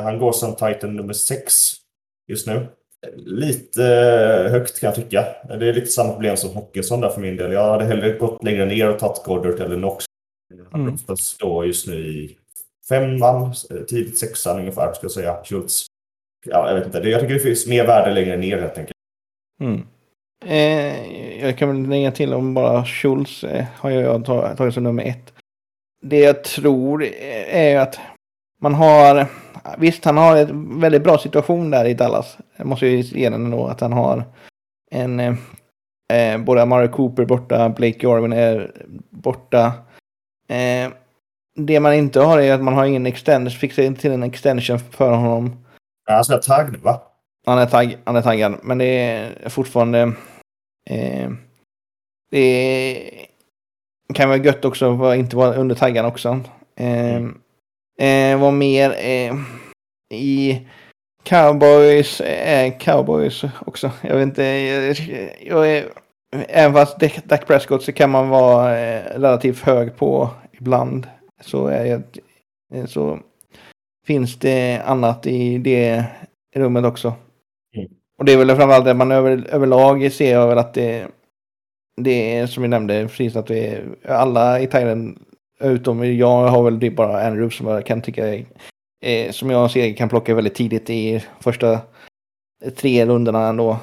[0.04, 1.54] Han går som Titan nummer 6
[2.28, 2.68] just nu.
[3.16, 5.26] Lite eh, högt kan jag tycka.
[5.60, 7.52] Det är lite samma problem som Hockeysson där för min del.
[7.52, 10.06] Jag hade hellre gått längre ner och tagit Goddard eller Knox.
[10.72, 10.98] Han Mm.
[11.08, 11.18] mm.
[11.18, 12.38] står just nu i
[12.90, 15.44] femman, eh, tidigt sexan ungefär, ska jag säga.
[15.44, 15.86] Schultz.
[16.46, 17.10] Ja, jag vet inte.
[17.10, 18.98] Jag tycker det finns mer värde längre ner helt enkelt.
[19.62, 19.82] Mm.
[20.46, 24.84] Eh, jag kan väl lägga till om bara Schultz eh, har jag tagit, tagit som
[24.84, 25.34] nummer ett.
[26.02, 28.00] Det jag tror eh, är att
[28.62, 29.28] man har,
[29.78, 32.38] visst han har en väldigt bra situation där i Dallas.
[32.56, 34.24] Jag måste ju ge den ändå att han har
[34.92, 35.36] en, eh,
[36.14, 38.72] eh, både Amari Cooper borta, Blake Jarvin är
[39.10, 39.66] borta.
[40.48, 40.92] Eh,
[41.56, 44.80] det man inte har är att man har ingen extension, fixar inte till en extension
[44.80, 45.66] för honom.
[46.08, 47.02] Ja, Han ska ha tagg nu, va?
[47.46, 50.14] Han är, tagg, han är taggad, men det är fortfarande...
[50.90, 51.30] Eh,
[52.32, 53.12] det
[54.14, 56.40] kan vara gött också att inte vara under taggarna också.
[56.76, 57.22] Eh,
[58.00, 58.96] eh, vad mer?
[59.00, 59.36] Eh,
[60.14, 60.68] I
[61.24, 63.92] Cowboys är Cowboys också.
[64.02, 64.44] Jag vet inte.
[64.44, 64.96] Jag,
[65.42, 65.86] jag är,
[66.48, 71.08] även fast Dak- Prescott så kan man vara eh, relativt hög på ibland.
[71.42, 72.04] Så, är jag,
[72.74, 73.20] eh, så
[74.08, 76.06] finns det annat i det
[76.56, 77.14] rummet också.
[78.18, 81.08] Och det är väl framförallt det man över, överlag ser jag väl att det,
[82.02, 85.20] det är som vi nämnde precis att är alla i Thailand
[85.64, 88.46] utom jag har väl det bara Andrews som jag kan tycka är,
[89.04, 91.82] eh, som jag ser kan plocka väldigt tidigt i första
[92.76, 93.78] tre rundorna ändå.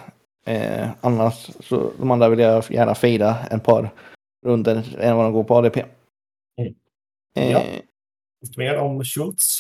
[0.46, 3.90] Eh, annars så de andra vill jag gärna fejda en par
[4.46, 5.84] runder än vad de går på ADP.
[6.60, 6.74] Mm.
[7.36, 7.62] Eh, Ja.
[8.56, 9.58] Mer om Schultz.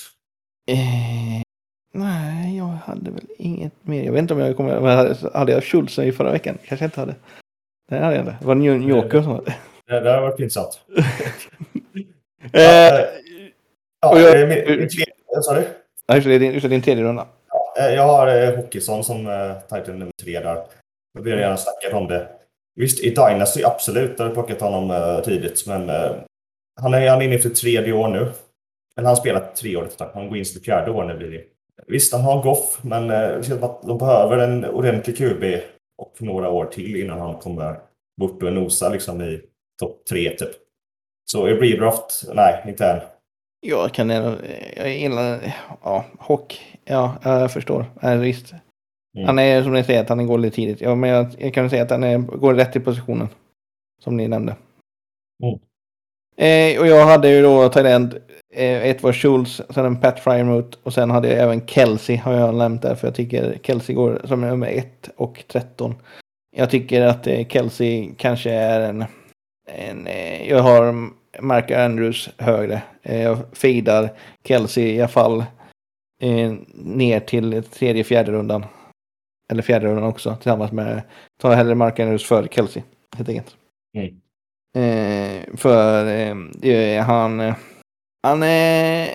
[0.70, 1.42] Eh,
[1.92, 4.04] nej, jag hade väl inget mer.
[4.04, 4.80] Jag vet inte om jag kommer...
[4.80, 6.58] Men hade, hade jag Schultz i förra veckan?
[6.64, 7.14] Kanske inte hade.
[7.88, 8.36] Det hade jag inte.
[8.40, 9.54] Det var New Yorker som hade.
[9.86, 10.80] Det, det har varit pinsamt.
[12.42, 13.04] Eh,
[14.00, 15.60] Ja, jag- eh, min, min tredje, sa du?
[16.08, 17.26] nej, just det, din- just det, din tredje runda.
[17.80, 20.62] Eh, Jag har eh, Hockeyson som eh, Titan nummer tre där.
[21.14, 22.28] Jag vill gärna snacka om det.
[22.76, 25.66] Visst, i Dynasty absolut, där har jag plockat honom eh, tidigt.
[25.66, 26.10] Men eh,
[26.80, 28.18] han är, han är inne för tredje år nu.
[28.18, 28.30] Eller
[28.96, 31.44] han har spelat tre år, han går in för fjärde år nu blir det.
[31.86, 35.44] Visst, han har Goff, men eh, de behöver en ordentlig QB
[35.98, 37.76] och några år till innan han kommer
[38.20, 39.40] bort och nosa liksom i
[39.80, 40.50] topp tre typ.
[41.32, 43.00] Så redraft, nej, inte än.
[43.60, 44.10] Jag kan.
[44.76, 45.56] Jag gillar...
[45.82, 46.78] Ja, Hock.
[46.84, 47.86] Ja, jag förstår.
[48.00, 48.52] Ja, visst.
[49.16, 49.26] Mm.
[49.26, 50.80] Han är som ni säger att han går lite tidigt.
[50.80, 53.28] Ja, men jag, jag kan säga att han är, går rätt i positionen.
[54.00, 54.56] Som ni nämnde.
[55.42, 55.58] Mm.
[56.36, 58.14] Eh, och jag hade ju då Thailand.
[58.54, 62.32] Eh, ett var Schultz, sen en Pat Frymouth och sen hade jag även Kelsey har
[62.34, 62.94] jag nämnt där.
[62.94, 65.94] För jag tycker Kelsey går som nummer 1 och 13.
[66.56, 69.04] Jag tycker att eh, Kelsey kanske är en...
[69.68, 71.10] en eh, jag har
[71.40, 72.82] Mark Andrews högre.
[73.02, 74.10] Eh, jag fejdar
[74.44, 75.44] Kelsey i alla fall
[76.22, 78.66] eh, ner till tredje, fjärde rundan.
[79.52, 81.02] eller fjärde rundan också, tillsammans med,
[81.40, 82.82] tar hellre Mark Andrews för Kelsey,
[83.16, 83.56] helt enkelt.
[83.96, 84.20] Mm.
[84.76, 87.54] Eh, för eh, han, eh,
[88.22, 89.08] han, eh,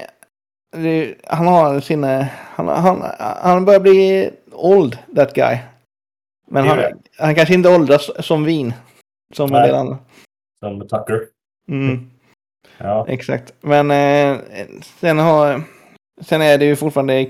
[1.27, 5.57] han har sina, han, han, han börjar bli old, that guy.
[6.47, 6.79] Men han,
[7.17, 8.73] han kanske inte åldras som vin.
[9.33, 9.67] Som en Nej.
[9.67, 9.97] del andra.
[10.59, 11.27] Som Tucker.
[11.67, 12.09] Mm.
[12.77, 13.05] Ja.
[13.09, 13.53] Exakt.
[13.61, 14.39] Men eh,
[14.99, 15.61] sen har...
[16.21, 17.25] Sen är det ju fortfarande...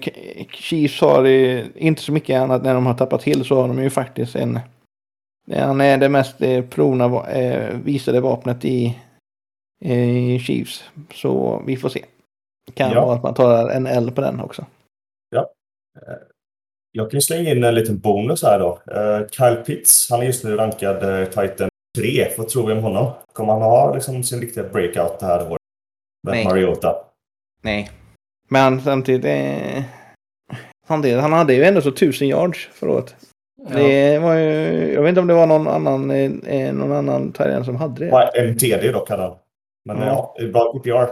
[0.51, 3.83] Chiefs har eh, inte så mycket annat när de har tappat till så har de
[3.83, 4.59] ju faktiskt en...
[5.55, 8.99] Han är det mest eh, provna, va- eh, visade vapnet i,
[9.85, 10.83] i Chiefs.
[11.13, 12.05] Så vi får se.
[12.73, 13.05] Kan Ja.
[13.05, 14.65] vara att man tar en L på den också.
[16.91, 18.79] Jag kan ju slänga in en liten bonus här då.
[18.91, 22.27] Eh, Kyle Pitts, han är just nu rankad Titan 3.
[22.37, 23.11] Vad tror vi om honom?
[23.33, 25.57] Kommer han ha liksom, sin riktiga breakout det här året?
[26.27, 26.45] Med Nej.
[26.45, 26.95] Mariota?
[27.61, 27.91] Nej.
[28.49, 29.25] Men samtidigt...
[29.25, 29.83] Eh,
[30.87, 33.15] samtidigt, han hade ju ändå så tusen yards förra året.
[33.69, 33.77] Ja.
[33.77, 37.31] Det var ju, jag vet inte om det var någon annan, eh, eh, någon annan
[37.31, 38.11] Thailand som hade det.
[38.11, 39.35] Bara MTD dock hade han.
[39.85, 40.05] Men Ja.
[40.05, 41.09] ja, det är bra PPR.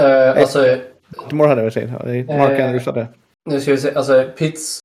[0.00, 0.76] Eh, alltså,
[1.28, 3.06] Timor hade väl det är Mark Andrews hade.
[3.50, 3.94] nu ska vi se.
[3.94, 4.78] Alltså, Pitts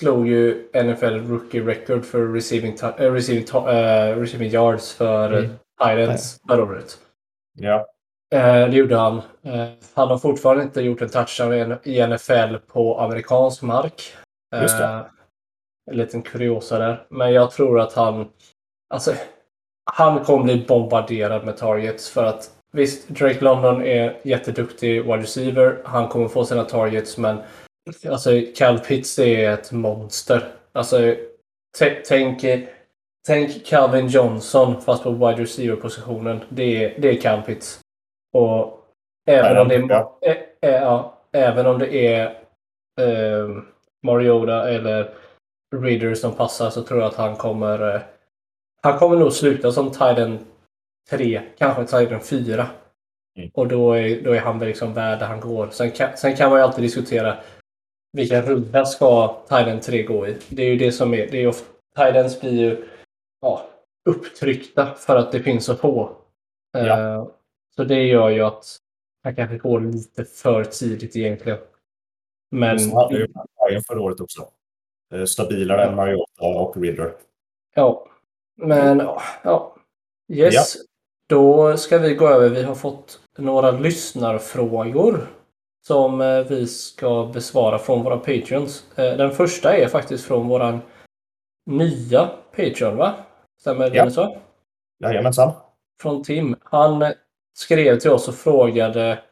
[0.00, 5.50] slog ju NFL Rookie Record för receiving, eh, receiving, eh, receiving yards för Mm.
[5.82, 6.98] Titans förra året.
[7.58, 7.86] Ja.
[8.34, 9.16] Eh, det gjorde han.
[9.42, 14.14] Eh, han har fortfarande inte gjort en touchdown i NFL på amerikansk mark.
[14.62, 14.84] Just det.
[14.84, 15.00] Eh,
[15.90, 17.06] en liten kuriosa där.
[17.08, 18.28] Men jag tror att han...
[18.94, 19.14] Alltså,
[19.90, 25.82] han kommer bli bombarderad med targets för att visst, Drake London är jätteduktig wide receiver.
[25.84, 27.38] Han kommer få sina targets, men
[28.08, 30.48] alltså Cal Pitts är ett monster.
[30.72, 31.14] Alltså,
[32.08, 32.44] tänk,
[33.26, 36.40] tänk Calvin Johnson fast på wide receiver-positionen.
[36.48, 37.80] Det är, det är Cal Pitts.
[38.34, 38.86] Och
[39.26, 40.18] även om det är, Ja.
[40.26, 42.26] ä, ä, ja, även om det är
[43.00, 43.48] eh,
[44.02, 45.14] Mariota eller
[45.76, 48.00] Reader som passar så tror jag att han kommer eh,
[48.82, 50.38] han kommer nog sluta som Titan
[51.10, 52.66] 3, kanske Titan 4.
[53.38, 53.50] Mm.
[53.54, 55.68] Och då är, då är han väl liksom värd där han går.
[55.70, 57.36] Sen kan, sen kan man ju alltid diskutera
[58.12, 60.38] vilka runda ska Titan 3 gå i.
[60.48, 61.66] Det är ju det som är, det är ofta,
[61.96, 62.84] Titans blir ju
[63.40, 63.66] ja,
[64.10, 66.16] upptryckta för att det finns så få.
[66.72, 66.98] Ja.
[66.98, 67.26] Eh,
[67.76, 68.76] så det gör ju att
[69.22, 71.58] han kanske går lite för tidigt egentligen.
[72.50, 73.26] Men Så hade ju
[73.68, 74.48] Ryan förra året också.
[75.14, 77.14] Eh, Stabilare än Mariota och Ridder.
[77.74, 78.06] Ja,
[78.56, 78.98] men
[79.44, 79.76] ja.
[80.32, 80.76] Yes,
[81.28, 82.48] då ska vi gå över.
[82.48, 85.28] Vi har fått några lyssnarfrågor
[85.86, 88.84] som eh, vi ska besvara från våra Patreons.
[88.98, 90.78] Eh, Den första är faktiskt från våran
[91.66, 93.14] nya Patreon, va?
[93.60, 94.10] Stämmer det Ja.
[94.10, 94.36] så?
[95.04, 95.52] Jajamensan.
[96.02, 96.56] Från Tim.
[96.62, 97.12] Han
[97.58, 99.22] skrev till oss och frågade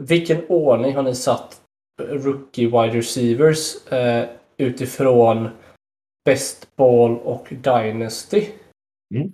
[0.00, 1.60] vilken ordning har ni satt
[2.02, 5.48] rookie wide receivers eh, utifrån
[6.24, 8.46] Best Ball och Dynasty?
[9.14, 9.32] Mm.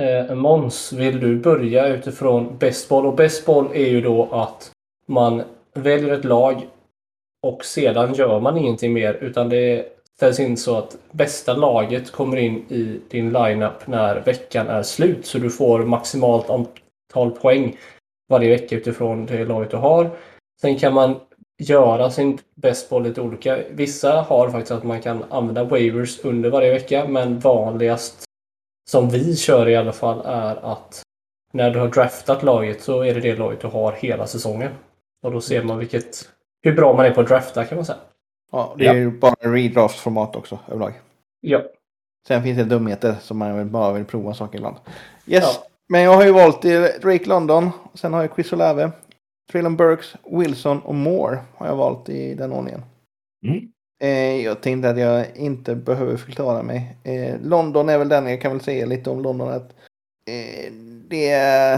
[0.00, 3.06] Eh, Måns, vill du börja utifrån Best Ball?
[3.06, 4.72] Och Best Ball är ju då att
[5.06, 5.42] man
[5.82, 6.66] väljer ett lag
[7.46, 9.86] och sedan gör man ingenting mer utan det
[10.16, 15.26] ställs in så att bästa laget kommer in i din lineup när veckan är slut.
[15.26, 17.76] Så du får maximalt antal poäng
[18.28, 20.10] varje vecka utifrån det laget du har.
[20.60, 21.20] Sen kan man
[21.58, 23.58] göra sin bäst på lite olika.
[23.70, 28.24] Vissa har faktiskt att man kan använda waivers under varje vecka men vanligast
[28.90, 31.02] som vi kör i alla fall är att
[31.52, 34.70] när du har draftat laget så är det det laget du har hela säsongen.
[35.22, 36.28] Och då ser man vilket,
[36.62, 37.98] hur bra man är på att drafta kan man säga.
[38.52, 40.92] Ja, det är ju bara redraft-format också överlag.
[41.40, 41.62] Ja.
[42.28, 44.76] Sen finns det dumheter som man väl bara vill prova saker ibland.
[45.26, 45.66] Yes, Ja.
[45.88, 46.62] men jag har ju valt
[47.02, 47.70] Drake London.
[47.94, 48.90] Sen har jag Chris Olave,
[49.52, 52.82] Traylon Burks, Wilson och Moore har jag valt i den ordningen.
[53.46, 53.72] Mm.
[54.02, 56.96] Eh, jag tänkte att jag inte behöver förklara mig.
[57.04, 59.48] Eh, London är väl den jag kan väl säga lite om London.
[59.48, 59.72] Att,
[60.26, 60.72] eh,
[61.08, 61.74] det är,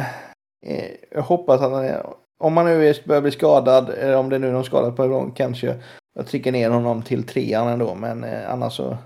[0.66, 2.06] eh, jag hoppas att han är,
[2.42, 5.32] om man nu börjar bli skadad, eller om det är nu någon skadad på gång,
[5.36, 5.80] kanske
[6.14, 7.94] jag trycker ner honom till trean ändå.
[7.94, 8.96] Men eh, annars så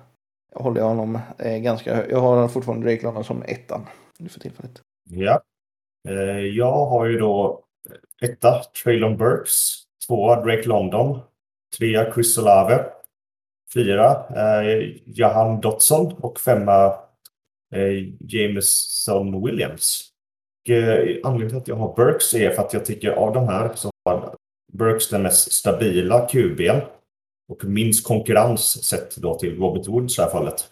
[0.55, 2.11] håller jag honom eh, ganska högt.
[2.11, 3.87] Jag har fortfarande Drake London som ettan
[4.31, 4.83] för tillfället.
[5.11, 5.41] Ja.
[6.09, 7.65] Eh, Jag har ju då
[8.23, 9.53] etta Traylon Burks,
[10.07, 11.21] tvåa Drake London,
[11.79, 12.85] trea Chris Olave,
[13.75, 16.87] fyra eh, Jahan Dotson och femma
[17.75, 20.13] eh, Jameson Williams.
[20.71, 23.71] Eh, anledningen till att jag har Burks är för att jag tycker av de här
[23.75, 24.35] så har
[24.73, 26.81] Burks den mest stabila QB'n
[27.53, 30.65] och minst konkurrens sett då till Robert Woods i det här fallet.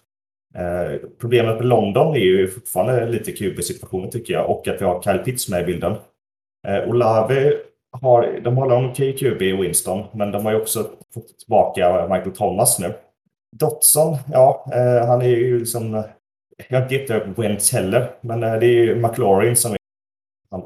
[0.55, 5.03] Eh, problemet med London är ju fortfarande lite QB-situationen tycker jag och att vi har
[5.03, 5.97] Kyle Pitts med i bilden.
[6.69, 7.53] Eh, Olave
[8.03, 12.09] har, de håller en okej QB i Winston men de har ju också fått tillbaka
[12.09, 12.95] Michael Thomas nu.
[13.57, 16.03] Dotson, ja, eh, han är ju liksom...
[16.69, 19.77] Jag har inte gett Wentz heller, men eh, det är ju McLaurin som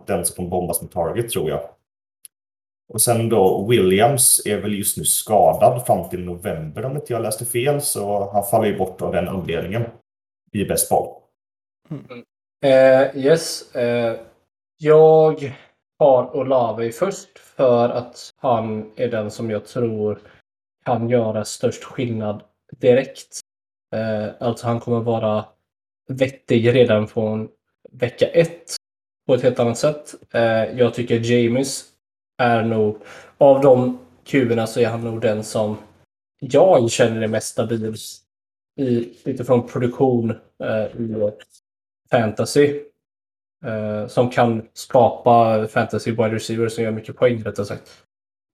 [0.07, 1.61] den som kommer bombas med target, tror jag.
[2.89, 7.23] Och sen då Williams är väl just nu skadad fram till november om inte jag
[7.23, 9.85] läste fel, så han faller ju bort av den anledningen
[10.53, 11.23] i bäst boll.
[11.91, 12.25] Mm.
[12.65, 13.77] Uh, yes.
[13.77, 14.21] Uh,
[14.79, 15.57] jag
[15.99, 20.21] har Olave först för att han är den som jag tror
[20.85, 22.43] kan göra störst skillnad
[22.77, 23.41] direkt.
[23.97, 25.45] Uh, alltså han kommer vara
[26.09, 27.49] vettig redan från
[27.93, 28.78] vecka ett
[29.29, 30.15] på ett helt annat sätt.
[30.31, 31.85] Eh, jag tycker James
[32.39, 33.03] är nog,
[33.39, 35.77] av de kuberna så är han nog den som
[36.41, 37.95] jag känner är mest stabil
[38.77, 40.31] i, utifrån produktion
[40.65, 41.31] eh, i
[42.11, 42.81] fantasy.
[43.65, 48.03] Eh, som kan skapa fantasy wide receivers som gör mycket poäng rättare sagt.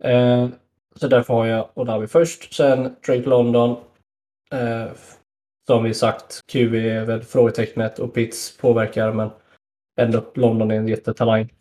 [0.04, 0.48] Eh,
[0.96, 2.54] så därför har jag Odavi först.
[2.54, 3.76] Sen Drake London.
[4.52, 4.86] Eh,
[5.66, 9.30] som vi sagt, QV är väl frågetecknet och Pitts påverkar men
[9.96, 11.52] ändå London är en jättetalang.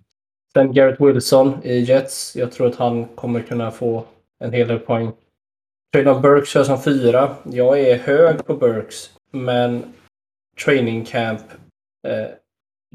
[0.53, 2.35] Sen Garrett Wilson i Jets.
[2.35, 4.03] Jag tror att han kommer kunna få
[4.39, 5.11] en hel del poäng.
[5.93, 7.35] Traylon Burks kör som fyra.
[7.43, 9.83] Jag är hög på Burks, men
[10.65, 11.41] training camp
[12.07, 12.27] eh,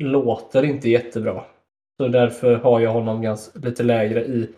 [0.01, 1.45] låter inte jättebra.
[1.97, 4.51] Så därför har jag honom ganska, lite lägre i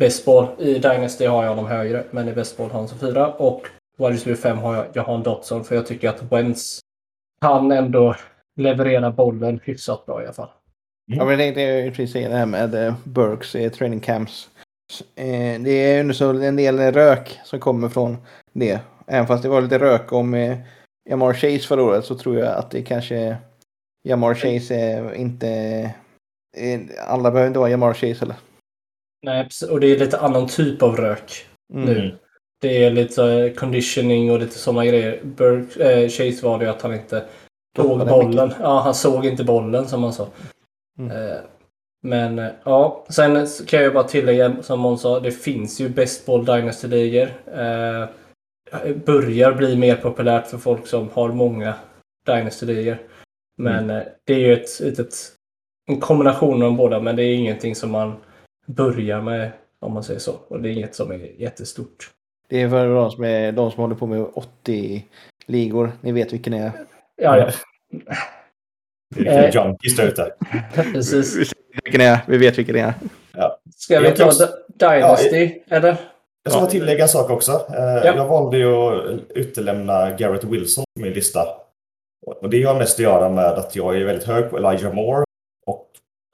[0.00, 0.46] baseball.
[0.58, 3.32] I Dynasty har jag honom högre, men i baseball har han som fyra.
[3.32, 3.68] Och
[3.98, 6.80] wide 5 har jag Johan Dotson, för jag tycker att Wentz
[7.40, 8.14] kan ändå
[8.58, 10.50] leverera bollen hyfsat bra i alla fall.
[11.12, 11.18] Mm.
[11.18, 11.54] Ja, men
[11.90, 14.48] precis säga det här med uh, Burks uh, training camps.
[15.20, 18.16] Uh, det är ju så en del rök som kommer från
[18.52, 18.80] det.
[19.06, 20.58] Även fast det var lite rök om uh,
[21.10, 23.36] Jamar Chase förra året så tror jag att det kanske
[24.08, 25.94] Jamar Chase är inte...
[27.06, 28.36] alla behöver inte vara Jamar Chase eller?
[29.22, 31.84] Nej, och det är lite annan typ av rök mm.
[31.84, 32.18] nu.
[32.60, 35.20] Det är lite conditioning och lite sådana grejer.
[35.24, 37.24] Burke, Chase var det ju att han inte
[37.82, 38.52] såg bollen.
[38.60, 40.26] Ja, han såg inte bollen som man sa.
[40.98, 41.10] Mm.
[41.10, 41.38] Eh,
[42.02, 46.26] men eh, ja, sen kan jag bara tillägga som Måns sa, det finns ju Best
[46.26, 47.28] Ball Dynasty-ligor.
[47.46, 48.08] Eh,
[49.06, 51.74] börjar bli mer populärt för folk som har många
[52.26, 52.98] Dynasty-ligor.
[53.56, 54.06] Men mm.
[54.26, 55.14] det är ju ett, ett, ett,
[55.86, 58.12] en kombination av båda, men det är ingenting som man
[58.66, 59.50] börjar med
[59.80, 60.32] om man säger så.
[60.48, 62.10] Och det är inget som är jättestort.
[62.48, 65.06] Det är för de som, är, de som håller på med 80
[65.46, 65.92] ligor.
[66.00, 66.72] Ni vet vilken det är.
[67.18, 67.50] Ja, ja.
[69.16, 70.32] Det är eh, junkies där ute.
[70.74, 71.36] Precis.
[71.36, 72.18] Vi vet vilken är.
[72.26, 72.94] Vi vet vilken det är.
[73.32, 73.58] Ja.
[73.76, 74.48] Ska vi ta också...
[74.68, 75.96] Dynasty, ja, eller?
[76.42, 77.52] Jag ska tillägga en sak också.
[77.52, 78.16] Eh, ja.
[78.16, 81.40] Jag valde ju att utelämna Garrett Wilson på min lista.
[82.26, 85.24] Och det har mest att göra med att jag är väldigt hög på Elijah Moore.
[85.66, 85.86] Och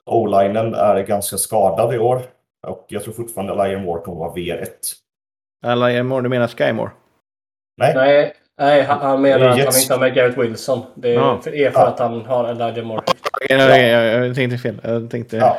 [0.05, 2.21] O-linen är ganska skadad i år.
[2.67, 4.67] Och jag tror fortfarande Elijah Moore kommer vara V1.
[5.65, 6.91] Elijah Moore, du menar Sky Moore?
[7.77, 7.93] Nej.
[7.95, 10.85] Nej, Nej, han menar att han inte har med Garrett Wilson.
[10.95, 11.41] Det är ja.
[11.41, 11.87] för, är för ja.
[11.87, 13.03] att han har Elijah Moore.
[13.49, 14.81] Ja, jag, jag tänkte fel.
[14.83, 15.37] Jag tänkte...
[15.37, 15.57] Ja.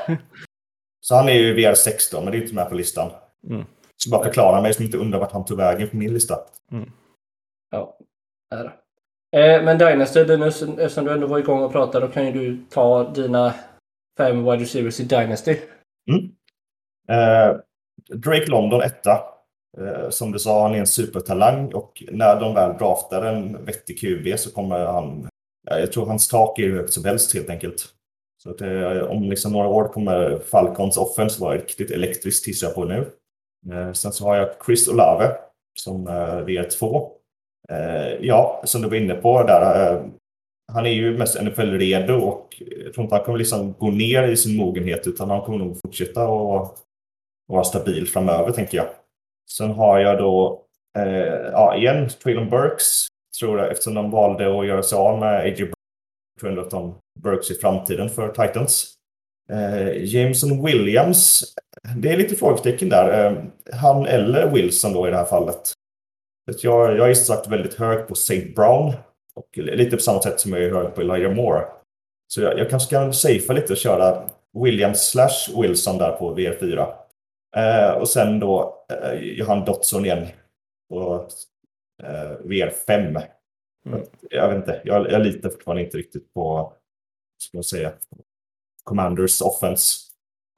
[1.01, 3.11] Så han är ju VR16, men det är inte med på listan.
[3.49, 3.65] Mm.
[3.97, 6.35] Så bara förklara mig som inte undrar vart han tog vägen på min lista.
[6.73, 6.91] Mm.
[7.71, 7.99] Ja,
[8.55, 8.65] är
[9.37, 12.65] eh, Men Dynasty, Linus, eftersom du ändå var igång och pratade, då kan ju du
[12.71, 13.55] ta dina
[14.19, 15.57] fem wide receivers i Dynasty.
[16.11, 16.31] Mm.
[17.09, 17.57] Eh,
[18.15, 19.36] Drake London etta.
[19.81, 24.01] Eh, som du sa, han är en supertalang och när de väl draftar en vettig
[24.01, 25.29] QB så kommer han...
[25.71, 27.85] Jag tror hans tak är hur högt som helst helt enkelt.
[28.43, 32.75] Så att, eh, om liksom några år kommer Falcons offense vara riktigt elektriskt tissar jag
[32.75, 33.11] på nu.
[33.73, 35.37] Eh, sen så har jag Chris Olave
[35.79, 37.11] som VR2.
[38.21, 40.03] Ja, som du var inne på där.
[40.73, 44.37] Han är ju mest NFL-redo och jag tror inte han kommer liksom gå ner i
[44.37, 46.79] sin mogenhet utan han kommer nog fortsätta att
[47.47, 48.87] vara stabil framöver tänker jag.
[49.51, 50.65] Sen har jag då,
[50.99, 53.07] eh, ja igen, Traylon Burks.
[53.41, 55.65] Tror jag, eftersom de valde att göra sig av med A.J.
[55.65, 55.73] Burks.
[56.41, 58.93] Tror jag att de Burks i framtiden för Titans.
[59.51, 61.43] Eh, Jameson Williams.
[61.97, 63.27] Det är lite frågetecken där.
[63.27, 63.43] Eh,
[63.73, 65.73] han eller Wilson då i det här fallet.
[66.63, 68.53] Jag, jag är sagt väldigt hög på St.
[68.57, 68.93] Brown.
[69.35, 71.65] Och lite på samma sätt som jag är hög på Elijah Moore.
[72.29, 74.23] Så jag, jag kanske kan safea lite och köra
[74.65, 76.93] Williams slash Wilson där på VR4.
[77.57, 80.27] Eh, och sen då eh, Johan Dotson igen
[80.89, 81.29] på
[82.03, 83.23] eh, VR5.
[83.87, 84.03] Mm.
[84.31, 86.73] Jag vet inte, jag, jag litar fortfarande inte riktigt på,
[87.43, 87.93] ska man säga,
[88.85, 89.99] Commanders offense.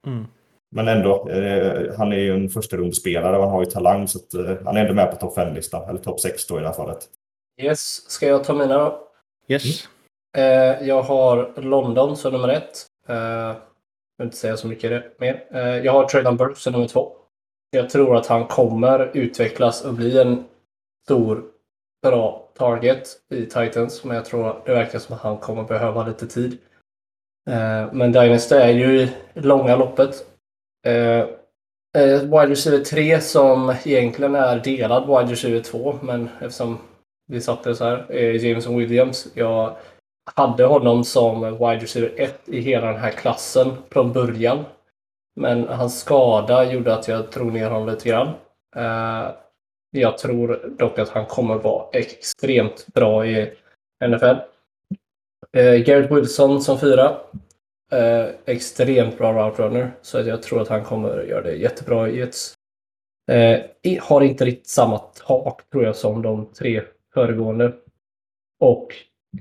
[0.06, 0.26] Mm.
[0.70, 4.18] Men ändå, eh, han är ju en första rundspelare och han har ju talang så
[4.18, 6.66] att, eh, han är ändå med på topp 5-listan, eller topp 6 då i det
[6.66, 7.08] här fallet.
[7.60, 9.08] Yes, ska jag ta mina då?
[9.48, 9.88] Yes.
[10.36, 10.86] Mm.
[10.86, 12.86] jag har London som nummer ett.
[14.18, 15.44] Jag vill inte säga så mycket mer.
[15.50, 17.12] Eh, jag har Traylon Burks som nummer två.
[17.70, 20.44] Jag tror att han kommer utvecklas och bli en
[21.04, 21.44] stor
[22.02, 26.26] bra target i Titans, men jag tror det verkar som att han kommer behöva lite
[26.26, 26.58] tid.
[27.50, 30.26] Eh, men Dynasty är ju i långa loppet.
[30.86, 31.26] Eh,
[32.22, 36.78] wide receiver 3 som egentligen är delad wide receiver 2, men eftersom
[37.26, 39.28] vi satte det så här, är Jameson Williams.
[39.34, 39.76] Jag
[40.34, 44.64] hade honom som wide receiver 1 i hela den här klassen från början.
[45.36, 48.28] Men hans skada gjorde att jag drog ner honom lite grann.
[48.76, 49.30] Eh,
[49.90, 53.52] jag tror dock att han kommer vara extremt bra i
[54.06, 54.36] NFL.
[55.52, 57.16] Eh, Garrett Wilson som fyra.
[57.92, 59.92] Eh, extremt bra route runner.
[60.02, 62.54] Så jag tror att han kommer göra det jättebra i Jets.
[64.00, 66.82] Har inte riktigt samma tak tror jag som de tre
[67.14, 67.72] föregående.
[68.60, 68.94] Och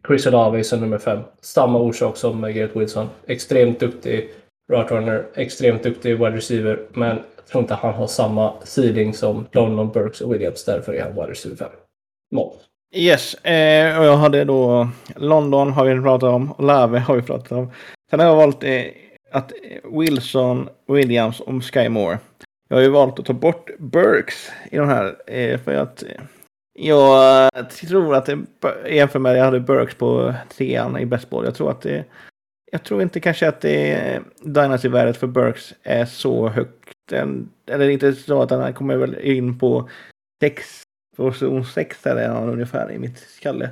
[0.08, 1.20] Chris Olave som nummer fem.
[1.42, 3.10] Samma orsak som Garrett Wilson.
[3.28, 4.30] Extremt duktig
[4.72, 6.80] right runner, extremt duktig wide receiver.
[6.94, 10.66] Men jag tror inte han har samma ceiling som London, Burks och Williams.
[10.66, 11.70] Därför är han wide receiver 5.
[12.36, 12.54] Mål.
[12.96, 17.22] Yes, eh, och jag hade då London har vi pratat om och Lave har vi
[17.22, 17.72] pratat om.
[18.10, 18.84] Sen har jag valt eh,
[19.32, 19.52] att
[19.84, 22.20] Wilson, Williams och Sky Moore.
[22.70, 26.10] Jag har ju valt att ta bort Burks i de här eh, för att eh,
[26.80, 28.46] jag eh, tror att det
[28.90, 31.46] jämför med jag hade Burks på trean i Best Ball.
[31.46, 32.06] Jag tror att det
[32.72, 37.12] jag tror inte kanske att det Dynasty-värdet för Burks är så högt.
[37.68, 39.90] Eller inte så att han kommer väl in på
[40.42, 40.84] sex
[41.18, 43.70] Position 6 eller någon ungefär i mitt skalle.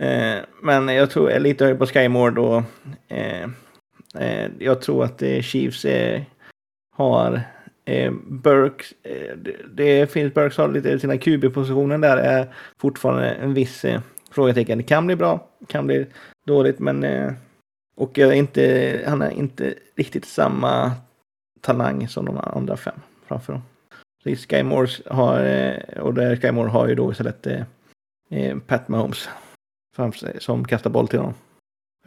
[0.00, 2.64] Eh, men jag tror jag är lite högre på Skymore då.
[3.08, 3.42] Eh,
[4.18, 5.86] eh, jag tror att Chiefs
[6.96, 7.40] har
[7.84, 8.94] eh, Burks.
[9.02, 14.00] Eh, det, det, finns Burks har lite sina QB-positionen där är fortfarande en viss eh,
[14.30, 14.78] frågetecken.
[14.78, 16.06] Det kan bli bra, kan bli
[16.46, 17.04] dåligt, men
[17.94, 20.92] och jag är inte, han är inte riktigt samma
[21.60, 23.62] talang som de andra fem framför dem.
[24.24, 27.62] Sky Moore har, eh, och där Sky Moore har ju då istället eh,
[28.30, 29.28] eh Pat Mahomes
[30.38, 31.34] som kastar boll till honom.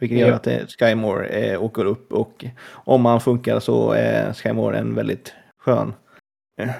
[0.00, 4.32] Vilket gör att eh, Sky Moore eh, åker upp och om han funkar så är
[4.32, 5.34] Sky Moore en väldigt
[5.66, 5.94] skön,
[6.60, 6.70] eh,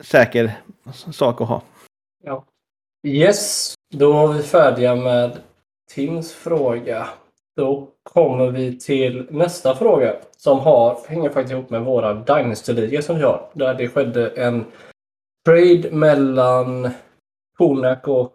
[0.00, 0.52] säker
[1.12, 1.62] sak att ha.
[2.24, 2.44] Ja.
[3.06, 5.38] Yes, då var vi färdiga med
[5.90, 7.08] Tims fråga.
[7.56, 13.16] Då kommer vi till nästa fråga som har, hänger faktiskt ihop med våra Dynasty-liga som
[13.16, 13.50] vi har.
[13.52, 14.64] Där det skedde en
[15.44, 16.90] trade mellan
[17.58, 18.34] Konak och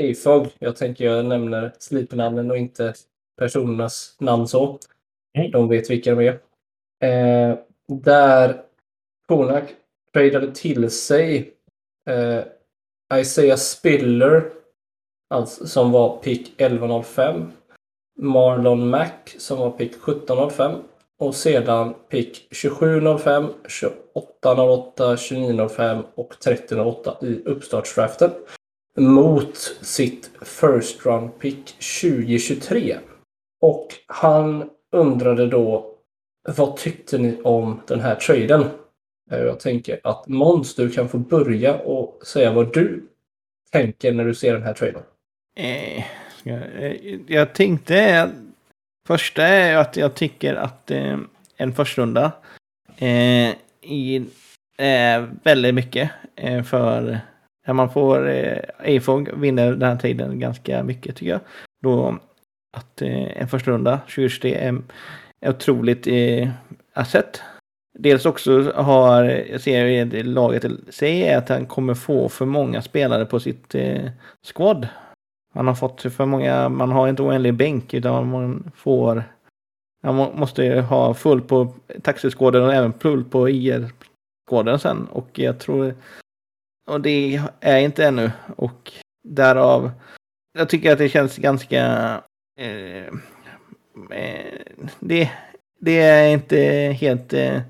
[0.00, 0.46] Afog.
[0.58, 2.94] Jag tänker jag nämner slipernamnen och inte
[3.38, 4.78] personernas namn så.
[5.52, 6.40] De vet vilka de är.
[7.04, 7.58] Eh,
[7.88, 8.62] där
[9.32, 9.64] Konak
[10.12, 11.52] tradade till sig
[12.10, 12.40] eh,
[13.20, 14.50] Isaiah Spiller
[15.34, 17.52] alltså, som var pick 1105
[18.20, 20.72] Marlon Mack som var pick 1705
[21.18, 23.46] och sedan pick 2705,
[23.80, 28.30] 2808, 2905 och 3008 i uppstartsdraften
[28.98, 31.66] mot sitt first round pick
[32.00, 32.98] 2023.
[33.60, 35.94] Och han undrade då
[36.48, 38.64] vad tyckte ni om den här traden?
[39.30, 43.08] Eh, jag tänker att Måns, du kan få börja och säga vad du
[43.72, 45.02] tänker när du ser den här trailern.
[45.56, 45.98] Eh,
[46.44, 46.96] eh
[47.26, 48.30] jag tänkte,
[49.08, 51.18] första är att jag tycker att eh,
[51.56, 52.32] en första runda
[52.96, 53.50] eh,
[53.80, 54.24] i
[54.78, 56.10] är väldigt mycket
[56.64, 57.20] för
[57.66, 61.40] när man får eh, AFOG vinner den här tiden ganska mycket tycker jag.
[61.82, 62.18] Då
[62.76, 64.82] att en första runda 2023 är,
[65.40, 66.48] är otroligt eh,
[66.92, 67.42] asset.
[67.98, 73.40] Dels också har, jag ser laget säger att han kommer få för många spelare på
[73.40, 74.10] sitt eh,
[74.42, 74.88] squad.
[75.54, 79.24] Man har fått för många, man har inte oändlig bänk utan man får
[80.02, 85.06] man måste ha full på taxiskåden och även full på IR-skåden sen.
[85.06, 85.94] Och jag tror...
[86.86, 88.30] Och det är inte ännu.
[88.56, 88.92] Och
[89.28, 89.90] därav...
[90.58, 91.82] Jag tycker att det känns ganska...
[92.60, 93.06] Eh,
[94.10, 94.60] eh
[95.00, 95.30] det,
[95.84, 96.58] det är inte
[97.00, 97.32] helt...
[97.32, 97.60] Eh,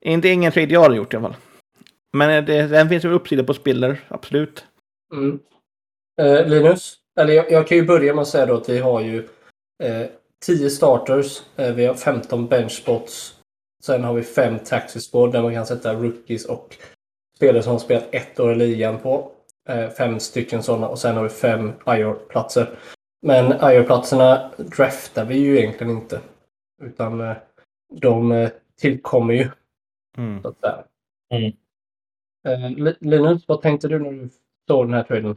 [0.00, 1.36] inte ingen trade jag har gjort i alla fall.
[2.12, 4.64] Men eh, det, den finns ju uppsida på Spiller, absolut.
[5.12, 5.38] Mm.
[6.20, 9.00] Eh, Linus, eller jag, jag, kan ju börja med att säga då att vi har
[9.00, 9.28] ju
[9.82, 10.06] eh,
[10.46, 13.34] 10 starters, eh, vi har 15 benchspots.
[13.84, 16.76] Sen har vi 5 taxispår där man kan sätta rookies och
[17.36, 19.32] spelare som har spelat ett år i ligan på.
[19.68, 22.78] Eh, fem stycken sådana och sen har vi fem IR-platser.
[23.22, 26.20] Men IR-platserna draftar vi ju egentligen inte.
[26.82, 27.36] Utan eh,
[28.00, 28.50] de eh,
[28.80, 29.48] tillkommer ju.
[30.18, 30.42] Mm.
[30.42, 30.84] Så att säga.
[31.34, 31.52] Mm.
[32.48, 34.28] Eh, Linus, vad tänkte du när du
[34.68, 35.36] såg den här traden?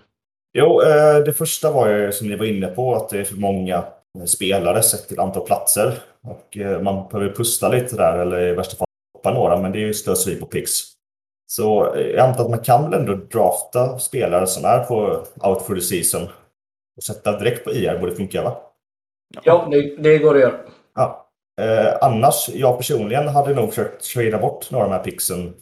[0.54, 3.38] Jo, eh, det första var ju som ni var inne på att det är för
[3.38, 3.84] många
[4.26, 5.94] spelare sett till antal platser.
[6.22, 9.78] Och eh, man behöver pusta lite där eller i värsta fall hoppa några, men det
[9.78, 10.72] är ju slöseri på pix.
[11.52, 15.76] Så jag antar att man kan väl ändå drafta spelare som är på out for
[15.76, 16.28] the season
[16.98, 18.58] och sätta direkt på IR borde funka va?
[19.44, 20.60] Ja, det, det går att göra.
[20.96, 21.21] Ja.
[21.62, 25.54] Eh, annars, jag personligen hade nog försökt trada bort några av de här pixen.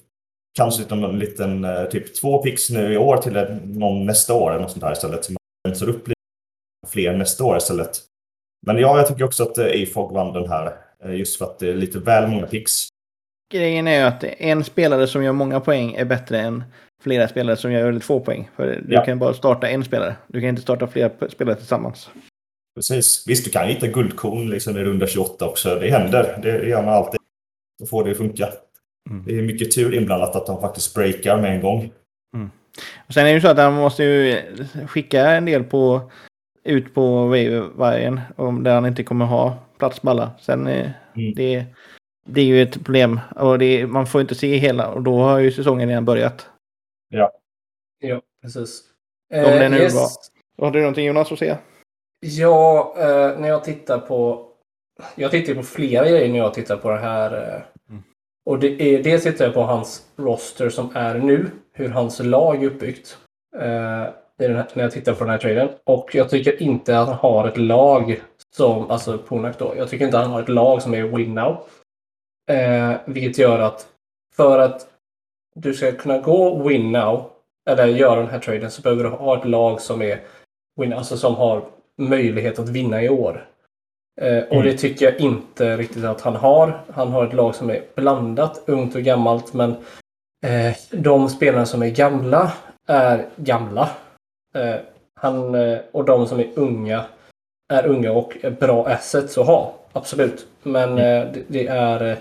[0.58, 3.34] Kanske lite, någon liten, eh, typ två pix nu i år till
[3.64, 5.26] någon nästa år eller något sånt här istället.
[5.26, 5.38] Så man
[5.68, 6.20] rensar upp lite
[6.88, 7.92] fler nästa år istället.
[8.68, 10.76] Men ja, jag tycker också att eh, AFOG vann den här.
[11.04, 12.72] eh, Just för att det är lite väl många pix.
[13.54, 16.64] Grejen är ju att en spelare som gör många poäng är bättre än
[17.04, 18.50] flera spelare som gör väldigt få poäng.
[18.56, 19.06] För du Ja.
[19.06, 20.16] kan bara starta en spelare.
[20.28, 22.10] Du kan inte starta flera spelare tillsammans.
[22.80, 23.24] Precis.
[23.28, 25.76] Visst, du kan hitta guldkorn liksom i runda 28 också.
[25.80, 26.40] Det händer.
[26.44, 27.20] Det gör man alltid.
[27.80, 28.50] Då får det funka.
[29.10, 29.26] Mm.
[29.26, 31.92] Det är mycket tur inblandat att de faktiskt breakar med en gång.
[33.08, 34.42] Och sen är det ju så att han måste ju
[34.88, 36.12] skicka en del på,
[36.64, 37.04] ut på
[38.36, 40.32] om där han inte kommer ha plats på alla.
[40.42, 41.34] Sen eh, Mm.
[41.36, 41.66] det,
[42.26, 43.20] det är ju ett problem.
[43.36, 46.50] Och det, man får inte se hela och då har ju säsongen redan börjat.
[48.00, 48.84] Ja, precis.
[49.34, 49.96] Om det nu yes.
[49.96, 51.58] var- Har du någonting Jonas att säga?
[52.20, 54.46] Ja, eh, när jag tittar på...
[55.16, 57.56] Jag tittar på flera grejer när jag tittar på det här.
[57.56, 58.04] Eh, Mm.
[58.46, 61.52] Och det är, dels tittar jag på hans roster som är nu.
[61.74, 63.18] Hur hans lag är uppbyggt.
[63.56, 65.70] Eh, här, när jag tittar på den här traden.
[65.84, 68.22] Och jag tycker inte att han har ett lag
[68.56, 69.74] som, alltså Punak då.
[69.78, 71.58] Jag tycker inte att han har ett lag som är win now.
[72.50, 73.88] Eh, vilket gör att
[74.36, 74.88] för att
[75.56, 77.32] du ska kunna gå win now,
[77.70, 80.22] eller göra den här traden, så behöver du ha ett lag som är
[80.82, 81.66] win, alltså som har
[82.00, 83.46] möjlighet att vinna i år.
[84.22, 84.66] Eh, och Mm.
[84.66, 86.82] det tycker jag inte riktigt att han har.
[86.94, 89.72] Han har ett lag som är blandat, ungt och gammalt, men
[90.46, 92.52] eh, de spelarna som är gamla
[92.88, 93.90] är gamla.
[94.56, 94.76] Eh,
[95.16, 97.06] han, eh, och de som är unga
[97.74, 99.74] är unga och är bra assets att ha.
[99.94, 100.48] Absolut.
[100.64, 102.18] Men eh, det, det är eh,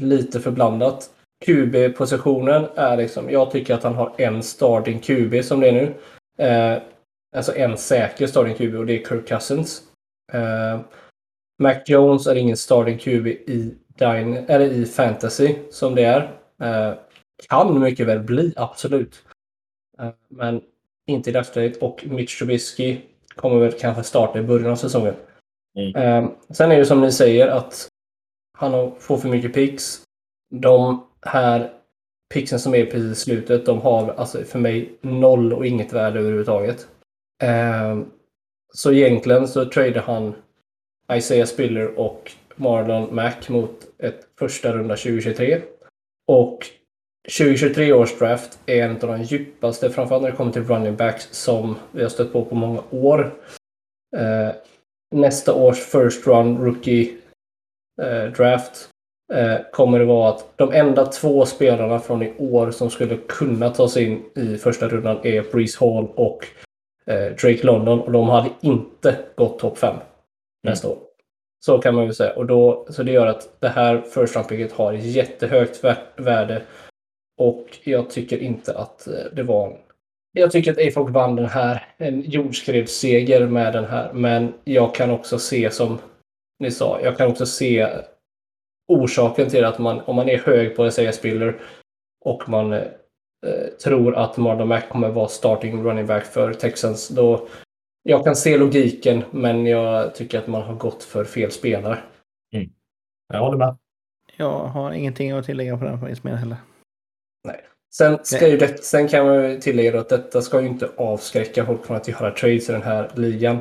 [0.00, 1.10] lite för blandat.
[1.44, 5.94] QB-positionen är liksom, jag tycker att han har en starting QB som det är nu.
[7.36, 9.82] Alltså en säker starting QB och det är Kirk Cousins.
[10.32, 10.80] Eh,
[11.62, 16.20] Mac Jones är ingen starting QB i, Dine, eller i fantasy som det är.
[16.62, 16.94] Eh,
[17.48, 19.24] kan mycket väl bli, absolut.
[19.98, 20.62] Eh, men
[21.06, 21.82] inte i dagsläget.
[21.82, 23.00] Och Mitch Trubisky
[23.34, 25.14] kommer väl kanske starta i början av säsongen.
[25.78, 26.30] Mm.
[26.50, 27.88] Sen är det som ni säger att
[28.58, 30.02] han får för mycket picks.
[30.54, 31.72] De här
[32.34, 36.20] picksen som är precis i slutet, de har alltså för mig noll och inget värde
[36.20, 36.88] överhuvudtaget.
[37.42, 37.98] Eh,
[38.74, 40.34] så egentligen så tradar han
[41.12, 45.60] Isaiah Spiller och Marlon Mack mot ett första runda 2023.
[46.28, 46.66] Och
[47.38, 51.28] 2023 års draft är en av de djupaste, framförallt när det kommer till running backs,
[51.30, 53.34] som vi har stött på på många år.
[54.16, 54.54] Eh,
[55.14, 57.16] nästa års first run rookie
[58.02, 58.88] eh, draft
[59.32, 63.70] eh, kommer det vara att de enda två spelarna från i år som skulle kunna
[63.70, 66.46] ta sig in i första rundan är Breeze Hall och
[67.14, 69.96] Drake London och de hade inte gått topp 5
[70.62, 70.98] nästa år.
[71.64, 72.32] Så kan man väl säga.
[72.32, 76.62] Och då, så det gör att det här first round picket har jättehögt vär- värde
[77.38, 79.76] och jag tycker inte att eh, det var en
[80.38, 81.94] jag tycker att AFOG vann den här.
[81.96, 84.12] En jordskredsseger med den här.
[84.12, 85.98] Men jag kan också se som
[86.58, 87.88] ni sa, jag kan också se
[88.88, 91.60] orsaken till att man, om man är hög på Isaiah Spiller
[92.24, 92.82] och man eh,
[93.84, 97.48] tror att Marlon Mack kommer vara starting running back för Texans, då
[98.02, 101.98] jag kan se logiken, men jag tycker att man har gått för fel spelare.
[103.32, 103.76] Jag håller med.
[104.36, 106.56] Jag har ingenting att tillägga på den mer heller.
[107.94, 111.66] Sen, ska ju det, sen kan man ju tillägga att detta ska ju inte avskräcka
[111.66, 113.56] folk från att göra trades i den här ligan.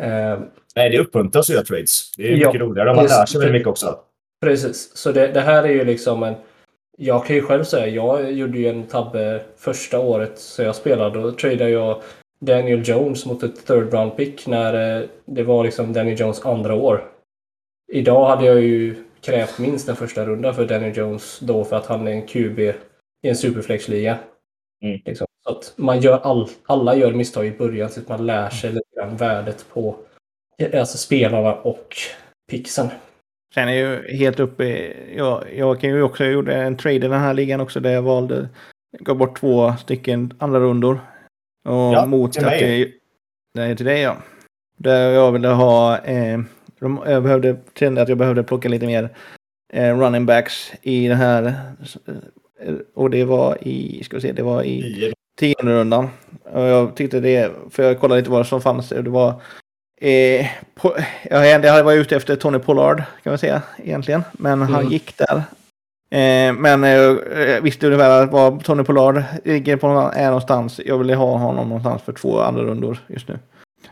[0.00, 0.38] Eh,
[0.76, 2.12] Nej, det uppmuntras att göra trades.
[2.16, 2.94] Det är Ja, mycket roligare.
[2.94, 3.98] Man lär sig väldigt mycket också.
[4.40, 6.34] Precis, så det, det här är ju liksom en...
[6.96, 11.22] Jag kan ju själv säga, jag gjorde ju en tabbe första året så jag spelade.
[11.22, 12.02] Då tradade jag
[12.40, 16.74] Daniel Jones mot ett third round pick när eh, det var liksom Daniel Jones andra
[16.74, 17.10] år.
[17.92, 21.86] Idag hade jag ju krävt minst en första runda för Daniel Jones då för att
[21.86, 22.74] han är en QB i
[23.28, 24.18] en superflexliga.
[24.82, 25.00] Mm.
[25.04, 25.26] Liksom.
[25.44, 28.72] Så att man gör all, alla gör misstag i början så att man lär sig
[28.72, 29.96] lite grann värdet på
[30.74, 31.96] alltså spelarna och
[32.50, 32.88] pixen.
[33.56, 36.98] Sen är ju helt uppe, jag, jag kan ju också, jag gjorde en trade i
[36.98, 38.48] den här ligan också där jag valde,
[39.00, 41.00] gav bort två stycken andra rundor.
[41.64, 42.84] Och Ja, mot till att mig.
[42.84, 42.90] det,
[43.54, 44.16] nej, till dig ja.
[44.78, 46.40] Där jag ville ha, eh,
[46.80, 49.08] de, jag behövde, kände att jag behövde plocka lite mer
[49.72, 51.44] eh, running backs i den här.
[52.60, 56.08] eh, Och det var i, ska vi se, det var i I, tionde rundan.
[56.52, 58.88] Och jag tyckte det, för jag kollade lite vad som fanns.
[58.88, 59.40] Det var...
[60.00, 60.96] Eh, på,
[61.30, 64.22] jag hade varit ute efter Tony Pollard kan man säga egentligen.
[64.32, 64.92] Men han Mm.
[64.92, 65.36] gick där.
[66.10, 70.80] Eh, men eh, jag visste ungefär var Tony Pollard ligger på är någonstans.
[70.86, 73.38] Jag ville ha honom någonstans för två andra rundor just nu.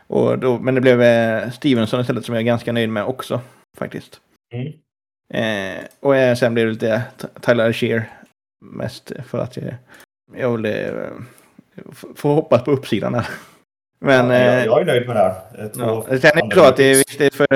[0.06, 3.40] Och då, men det blev eh, Stevenson istället som jag är ganska nöjd med också
[3.78, 4.20] faktiskt.
[4.54, 4.72] Mm.
[5.34, 7.02] Eh, och eh, sen blev det lite
[7.40, 8.04] Tyler Shear
[8.64, 9.74] mest för att jag,
[10.36, 11.10] jag ville eh,
[12.16, 13.26] få hoppas på uppsidan där.
[14.04, 15.64] Men Ja, jag, eh, jag är nöjd med det här.
[15.64, 16.90] Eh, Två Ja, sen är det att det,
[17.20, 17.54] är för,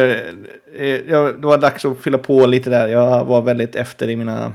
[0.75, 2.89] eh, ja, det var dags att fylla på lite där.
[2.89, 4.53] Jag var väldigt efter i mina...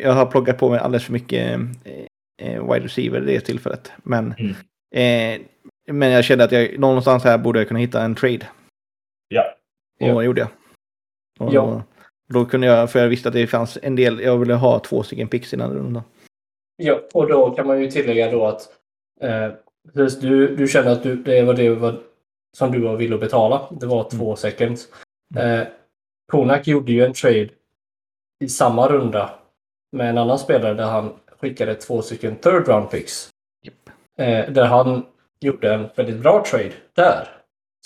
[0.00, 1.60] Jag har plockat på mig alldeles för mycket
[2.42, 3.92] wide receiver det tillfället.
[3.96, 4.54] Men, Mm.
[5.40, 5.46] eh,
[5.92, 8.46] men jag kände att jag någonstans här borde jag kunna hitta en trade.
[9.28, 9.42] Ja.
[10.00, 10.14] Och Ja.
[10.18, 10.48] det gjorde jag.
[11.48, 11.82] Och Ja.
[12.28, 15.02] Då kunde jag, för jag visste att det fanns en del, jag ville ha två
[15.02, 16.02] stycken picks innan rundan.
[16.76, 18.60] Ja, och då kan man ju tillägga då att
[19.20, 19.48] eh,
[19.94, 22.00] precis, du, du kände att du, det var det var,
[22.56, 23.68] som du var villig att betala.
[23.70, 24.88] Det var två seconds.
[25.36, 25.62] Eh,
[26.32, 27.48] Konak gjorde ju en trade
[28.40, 29.30] i samma runda
[29.92, 33.28] med en annan spelare där han skickade två stycken third round picks.
[33.62, 33.90] Japp.
[34.18, 35.06] Eh, där han
[35.40, 37.28] gjorde en väldigt bra trade där.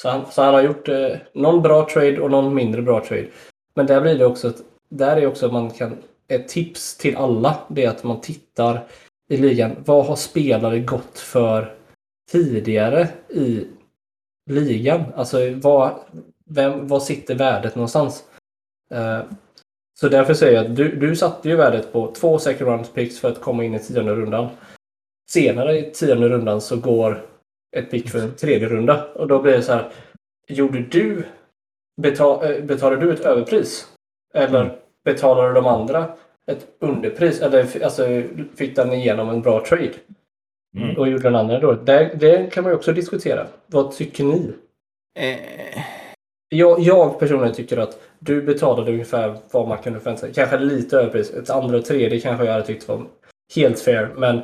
[0.01, 3.29] Så han, så han har gjort eh, någon bra trade och någon mindre bra trade.
[3.75, 5.97] Men där blir det också att där är också att man kan
[6.29, 7.57] ett tips till alla.
[7.69, 8.85] Det är att man tittar
[9.29, 9.77] i ligan.
[9.85, 11.75] Vad har spelare gått för
[12.31, 13.67] tidigare i
[14.51, 15.03] ligan?
[15.17, 15.95] Alltså vad,
[16.45, 18.25] vem, vad sitter värdet någonstans?
[18.91, 19.21] Eh,
[20.01, 23.19] så därför säger jag att du, du satte ju värdet på två second round picks
[23.21, 24.49] för att komma in i tionde rundan.
[25.31, 27.27] Senare i tionde rundan så går
[27.77, 29.91] ett pick för en tredje runda och då blir det så här.
[30.49, 31.25] Gjorde du
[32.03, 33.89] betal, eh, betalade du ett överpris?
[34.35, 34.77] Eller Mm.
[35.05, 36.17] betalade de andra
[36.47, 37.41] ett underpris?
[37.41, 38.23] Eller alltså,
[38.57, 39.93] fick den igenom en bra trade?
[40.77, 40.97] Mm.
[40.97, 41.73] Och gjorde den andra då?
[41.73, 43.47] Det, det kan man ju också diskutera.
[43.67, 44.53] Vad tycker ni?
[45.19, 45.37] Eh,
[46.49, 50.33] Jag, jag personligen tycker att du betalade ungefär vad man kunde förvänta sig.
[50.35, 51.31] Kanske lite överpris.
[51.31, 53.01] Ett andra och tredje kanske jag hade tyckt var
[53.57, 54.09] helt fair.
[54.17, 54.37] Men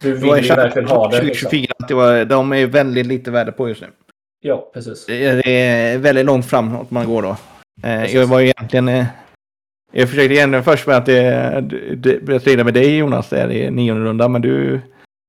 [0.00, 1.22] du det vill ju verkligen ha det.
[1.22, 1.50] Liksom.
[1.50, 3.86] 2024, att det var, de är väldigt lite värde på just nu.
[4.40, 5.06] Ja, precis.
[5.06, 7.28] Det är- det är väldigt långt framåt man går då.
[7.28, 7.36] Eh,
[8.00, 8.14] Precis.
[8.14, 8.88] jag var ju egentligen...
[8.88, 9.04] Eh,
[9.92, 11.64] jag försökte egentligen först med att det,
[11.96, 14.80] det, det, strida med dig Jonas där i nionde rundan, men du...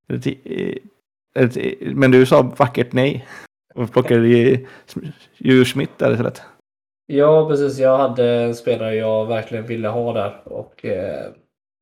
[0.10, 3.28] eh, Men du sa vackert nej.
[3.76, 4.68] Och plockade i
[5.38, 6.42] Djur Smith där istället.
[7.08, 7.80] Ja, precis.
[7.80, 10.42] Jag hade en spelare jag verkligen ville ha där.
[10.44, 11.32] Och eh,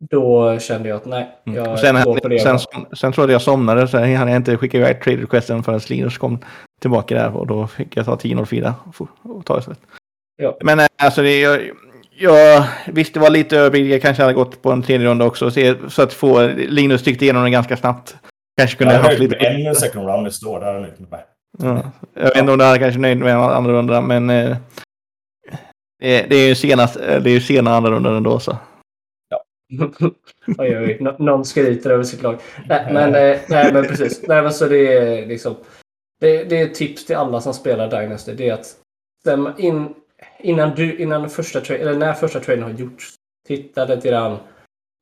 [0.09, 1.77] då kände jag att nej, jag Mm.
[1.77, 2.39] Sen, går på det.
[2.39, 5.79] sen, sen, sen trodde jag somnade så hann jag inte skicka iväg trade requesten förrän
[5.89, 6.39] Linus kom
[6.81, 9.79] tillbaka där och då fick jag ta 10.04 och, och ta istället.
[10.35, 10.57] Ja.
[10.61, 11.61] Men eh, alltså det, jag,
[12.17, 15.51] jag visst det var lite överbud, jag kanske hade gått på en tredje runda också
[15.89, 18.15] så, att få Linus tyckte igenom den ganska snabbt.
[18.57, 19.35] Kanske kunde Jag ha haft lite...
[19.35, 20.59] en second round nästa år.
[20.59, 20.79] Där
[21.09, 21.23] med.
[21.57, 21.91] Ja.
[22.13, 24.57] Jag vet inte om du hade kanske nöjd med andra runda men eh,
[25.99, 28.57] det, det är ju senast, det är ju sena andra rundan ändå så.
[30.57, 32.39] oj, oj, Nå- någon skryter över sitt lag.
[32.65, 34.27] Nej, men, eh, nej, men precis.
[34.27, 35.55] Nej, men så det är liksom...
[36.19, 38.33] Det, det är ett tips till alla som spelar Dynasty.
[38.33, 38.75] Det är att
[39.21, 39.93] stämma in,
[40.45, 43.09] innan, du, innan första eller när första traden har gjorts.
[43.47, 44.37] Titta lite grann.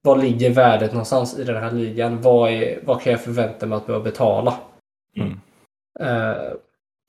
[0.03, 2.21] Var ligger värdet någonstans i den här ligan?
[2.21, 4.53] Vad, är, vad kan jag förvänta mig att behöva betala?
[5.17, 5.39] Mm.
[5.99, 6.41] Eh,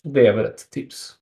[0.05, 1.13] det är väl ett tips.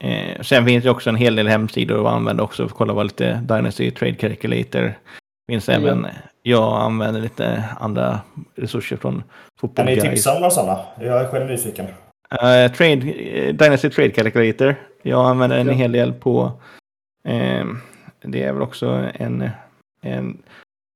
[0.00, 2.92] Eh, sen finns det också en hel del hemsidor att använda också för att kolla
[2.92, 4.94] vad lite Dynasty Trade Calculator.
[5.50, 5.74] Finns Ja.
[5.74, 6.06] även,
[6.42, 8.20] jag använder lite andra
[8.56, 9.24] resurser från Kan
[9.60, 10.04] Football ni Guys.
[10.10, 10.78] tipsa om några sådana?
[11.00, 11.86] Jag är själv nyfiken.
[12.30, 14.74] Eh, trade, eh, Dynasty Trade Calculator.
[15.06, 15.72] Jag använder en Ja.
[15.72, 16.52] hel del på,
[17.28, 17.66] eh,
[18.22, 19.50] det är väl också en,
[20.02, 20.42] en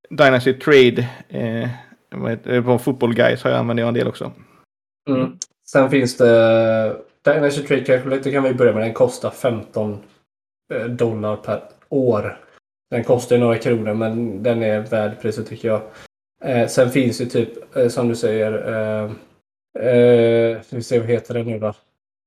[0.09, 4.31] Dynasty Trade, eh, på Football Guys har jag använt en del också.
[5.09, 5.37] Mm.
[5.71, 8.81] Sen finns det Dynasty Trade Calculator kan vi börja med.
[8.81, 10.03] Den kostar 15
[10.73, 12.39] eh, dollar per år.
[12.91, 15.81] Den kostar ju några kronor men den är värd priset tycker jag.
[16.43, 19.11] Eh, sen finns det typ eh, som du säger eh,
[19.87, 21.73] eh, vi se vad heter det nu då?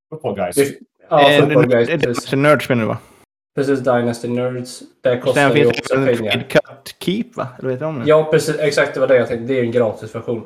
[0.09, 0.55] Football guys.
[0.55, 2.97] Det, ja, Eh, är Nerds menar du va?
[3.55, 4.83] precis Dynasty Nerds.
[5.01, 6.45] Där kostar Sen finns också det en pengar.
[6.49, 7.47] Cut Keep va?
[7.59, 8.05] Eller vet du om det?
[8.09, 8.59] Ja, precis.
[8.59, 9.53] Exakt, det var det jag tänkte.
[9.53, 10.43] Det är en gratisversion.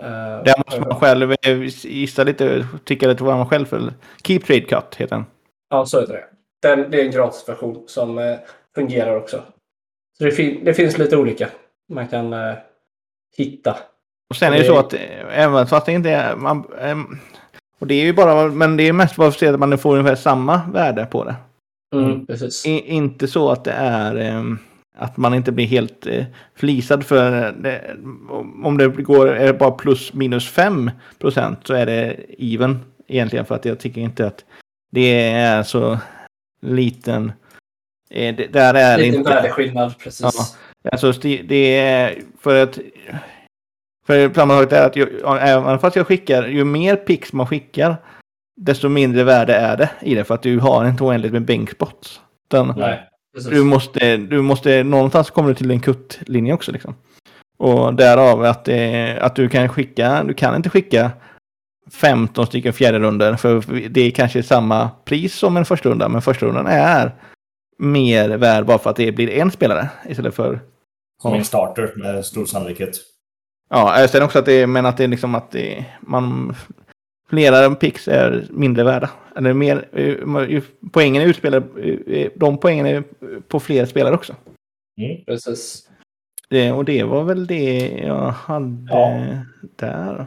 [0.00, 0.06] Eh,
[0.44, 3.92] Där måste man själv eh, gissa lite, tycka lite vad man själv för.
[4.24, 5.24] Keep Trade Cut heter den.
[5.70, 6.24] Ja, så heter det.
[6.62, 8.36] Den, det är en gratisversion som eh,
[8.74, 9.42] fungerar också.
[10.18, 11.48] Så det, fin- det finns lite olika
[11.92, 12.54] man kan eh,
[13.36, 13.76] hitta.
[14.30, 14.94] Och sen är det så att
[15.30, 16.36] även fast det inte är...
[16.36, 16.64] Man,
[17.78, 19.78] och det är ju bara, men det är mest bara för att se att man
[19.78, 21.36] får ungefär samma värde på det.
[21.94, 22.26] Mm, Mm.
[22.26, 22.66] Precis.
[22.66, 24.58] I, inte så att det är ehm,
[24.98, 26.24] att man inte blir helt eh,
[26.54, 27.96] flisad för det,
[28.64, 33.44] om det går är det bara plus minus 5 procent så är det even egentligen
[33.44, 34.44] för att jag tycker inte att
[34.90, 35.98] det är så
[36.62, 37.32] liten
[38.10, 39.30] Eh, det, där är Liten inte.
[39.30, 40.20] värdeskillnad, precis.
[40.82, 40.90] Ja.
[40.92, 42.78] Alltså det, det är för att...
[44.08, 45.08] För sammanhanget är att jag,
[45.40, 47.96] även fast jag skickar, ju mer pix man skickar,
[48.56, 50.24] desto mindre värde är det i det.
[50.24, 52.20] För att du har inte oändligt med bänkspots.
[53.50, 56.94] Du måste, du måste, någonstans kommer du till en kuttlinje också liksom.
[57.58, 61.10] Och därav att, det, att du kan skicka, du kan inte skicka
[61.92, 66.22] 15 stycken fjärde runder för det är kanske samma pris som en första runda, men
[66.22, 67.14] första rundan är
[67.78, 70.60] mer värd bara för att det blir en spelare istället för
[71.22, 72.96] Som en starter med stor sannolikhet.
[73.68, 76.54] Ja, sen också att det, men att det är liksom att det, man...
[77.30, 79.10] Flera pix är mindre värda.
[79.36, 80.62] Eller mer, eh,
[80.92, 81.66] poängen är utspelade,
[82.06, 83.04] eh, de poängen är
[83.48, 84.34] på fler spelare också.
[85.00, 85.24] Mm.
[85.24, 85.88] precis.
[86.50, 89.24] Det, och det var väl det jag hade Ja.
[89.76, 90.26] där.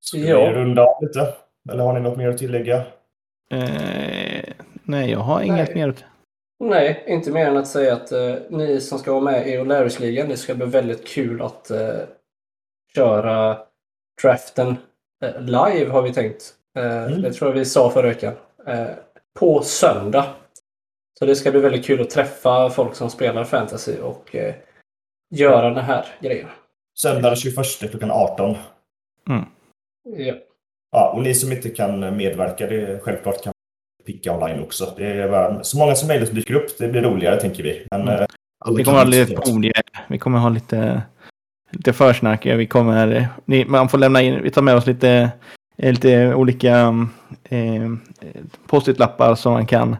[0.00, 0.48] Ska Ja.
[0.48, 1.28] vi runda av lite?
[1.72, 2.76] Eller har ni något mer att tillägga?
[3.50, 5.86] Eh, nej, jag har inget Nej.
[5.86, 5.94] mer.
[6.64, 10.28] Nej, inte mer än att säga att eh, ni som ska vara med i O'Larrys-ligan,
[10.28, 11.98] det ska bli väldigt kul att eh,
[12.96, 13.58] köra
[14.22, 14.76] draften
[15.24, 16.52] eh, live har vi tänkt.
[16.78, 17.22] Eh, Mm.
[17.22, 18.32] Det tror jag vi sa förra veckan.
[18.66, 18.86] Eh,
[19.38, 20.24] på söndag.
[21.18, 24.36] Så det ska bli väldigt kul att träffa folk som spelar fantasy och
[25.34, 26.48] göra den här grejen.
[26.98, 28.56] Söndag den 21 klockan 18.
[30.04, 30.34] Ja.
[30.92, 33.52] Ja, och ni som inte kan medverka, det är självklart kan
[34.06, 34.94] picka online också.
[34.96, 37.86] Det är bara, så många som möjligt som dyker upp, det blir roligare tänker vi.
[37.90, 38.08] Men,
[38.66, 38.76] Mm.
[38.76, 39.34] Vi kommer ha lite.
[40.08, 41.02] Vi kommer ha lite,
[41.70, 42.46] lite försnack.
[42.46, 45.30] Vi kommer, ni, man får lämna in, vi tar med oss lite,
[45.78, 46.94] eh, lite olika
[47.44, 47.92] eh,
[48.66, 49.96] post-it-lappar som man kan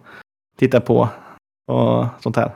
[0.58, 1.08] titta på
[1.66, 2.50] och sånt här.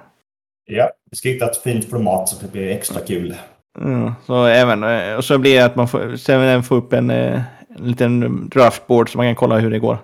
[0.67, 3.35] Ja, vi ska hitta ett fint format så det blir extra kul.
[3.79, 6.93] Mm, så även, eh, och så blir det att man får, sen även få upp
[6.93, 7.43] en, eh,
[7.79, 9.99] en liten draftboard så man kan kolla hur det går.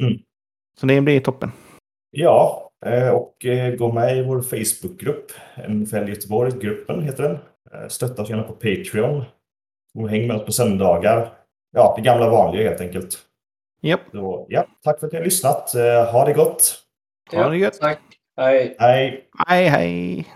[0.00, 0.18] Mm.
[0.80, 1.52] Så det blir toppen.
[2.10, 2.68] Ja,
[3.12, 3.46] och
[3.78, 5.32] gå med i vår Facebookgrupp.
[5.68, 7.38] NFL Göteborg-gruppen heter den.
[7.74, 9.24] Eh, Stötta oss gärna på Patreon.
[9.94, 11.32] Och häng med oss på söndagar.
[11.72, 13.18] Ja, det gamla vanliga helt enkelt.
[13.82, 15.74] Japp, Så, ja, tack för att ni har lyssnat.
[15.74, 16.74] Eh, Ha det gott.
[17.32, 17.80] ha det gött.
[17.80, 17.98] Tack.
[18.36, 18.76] Hej.
[18.78, 19.28] Hej!
[19.48, 20.26] Hej hej!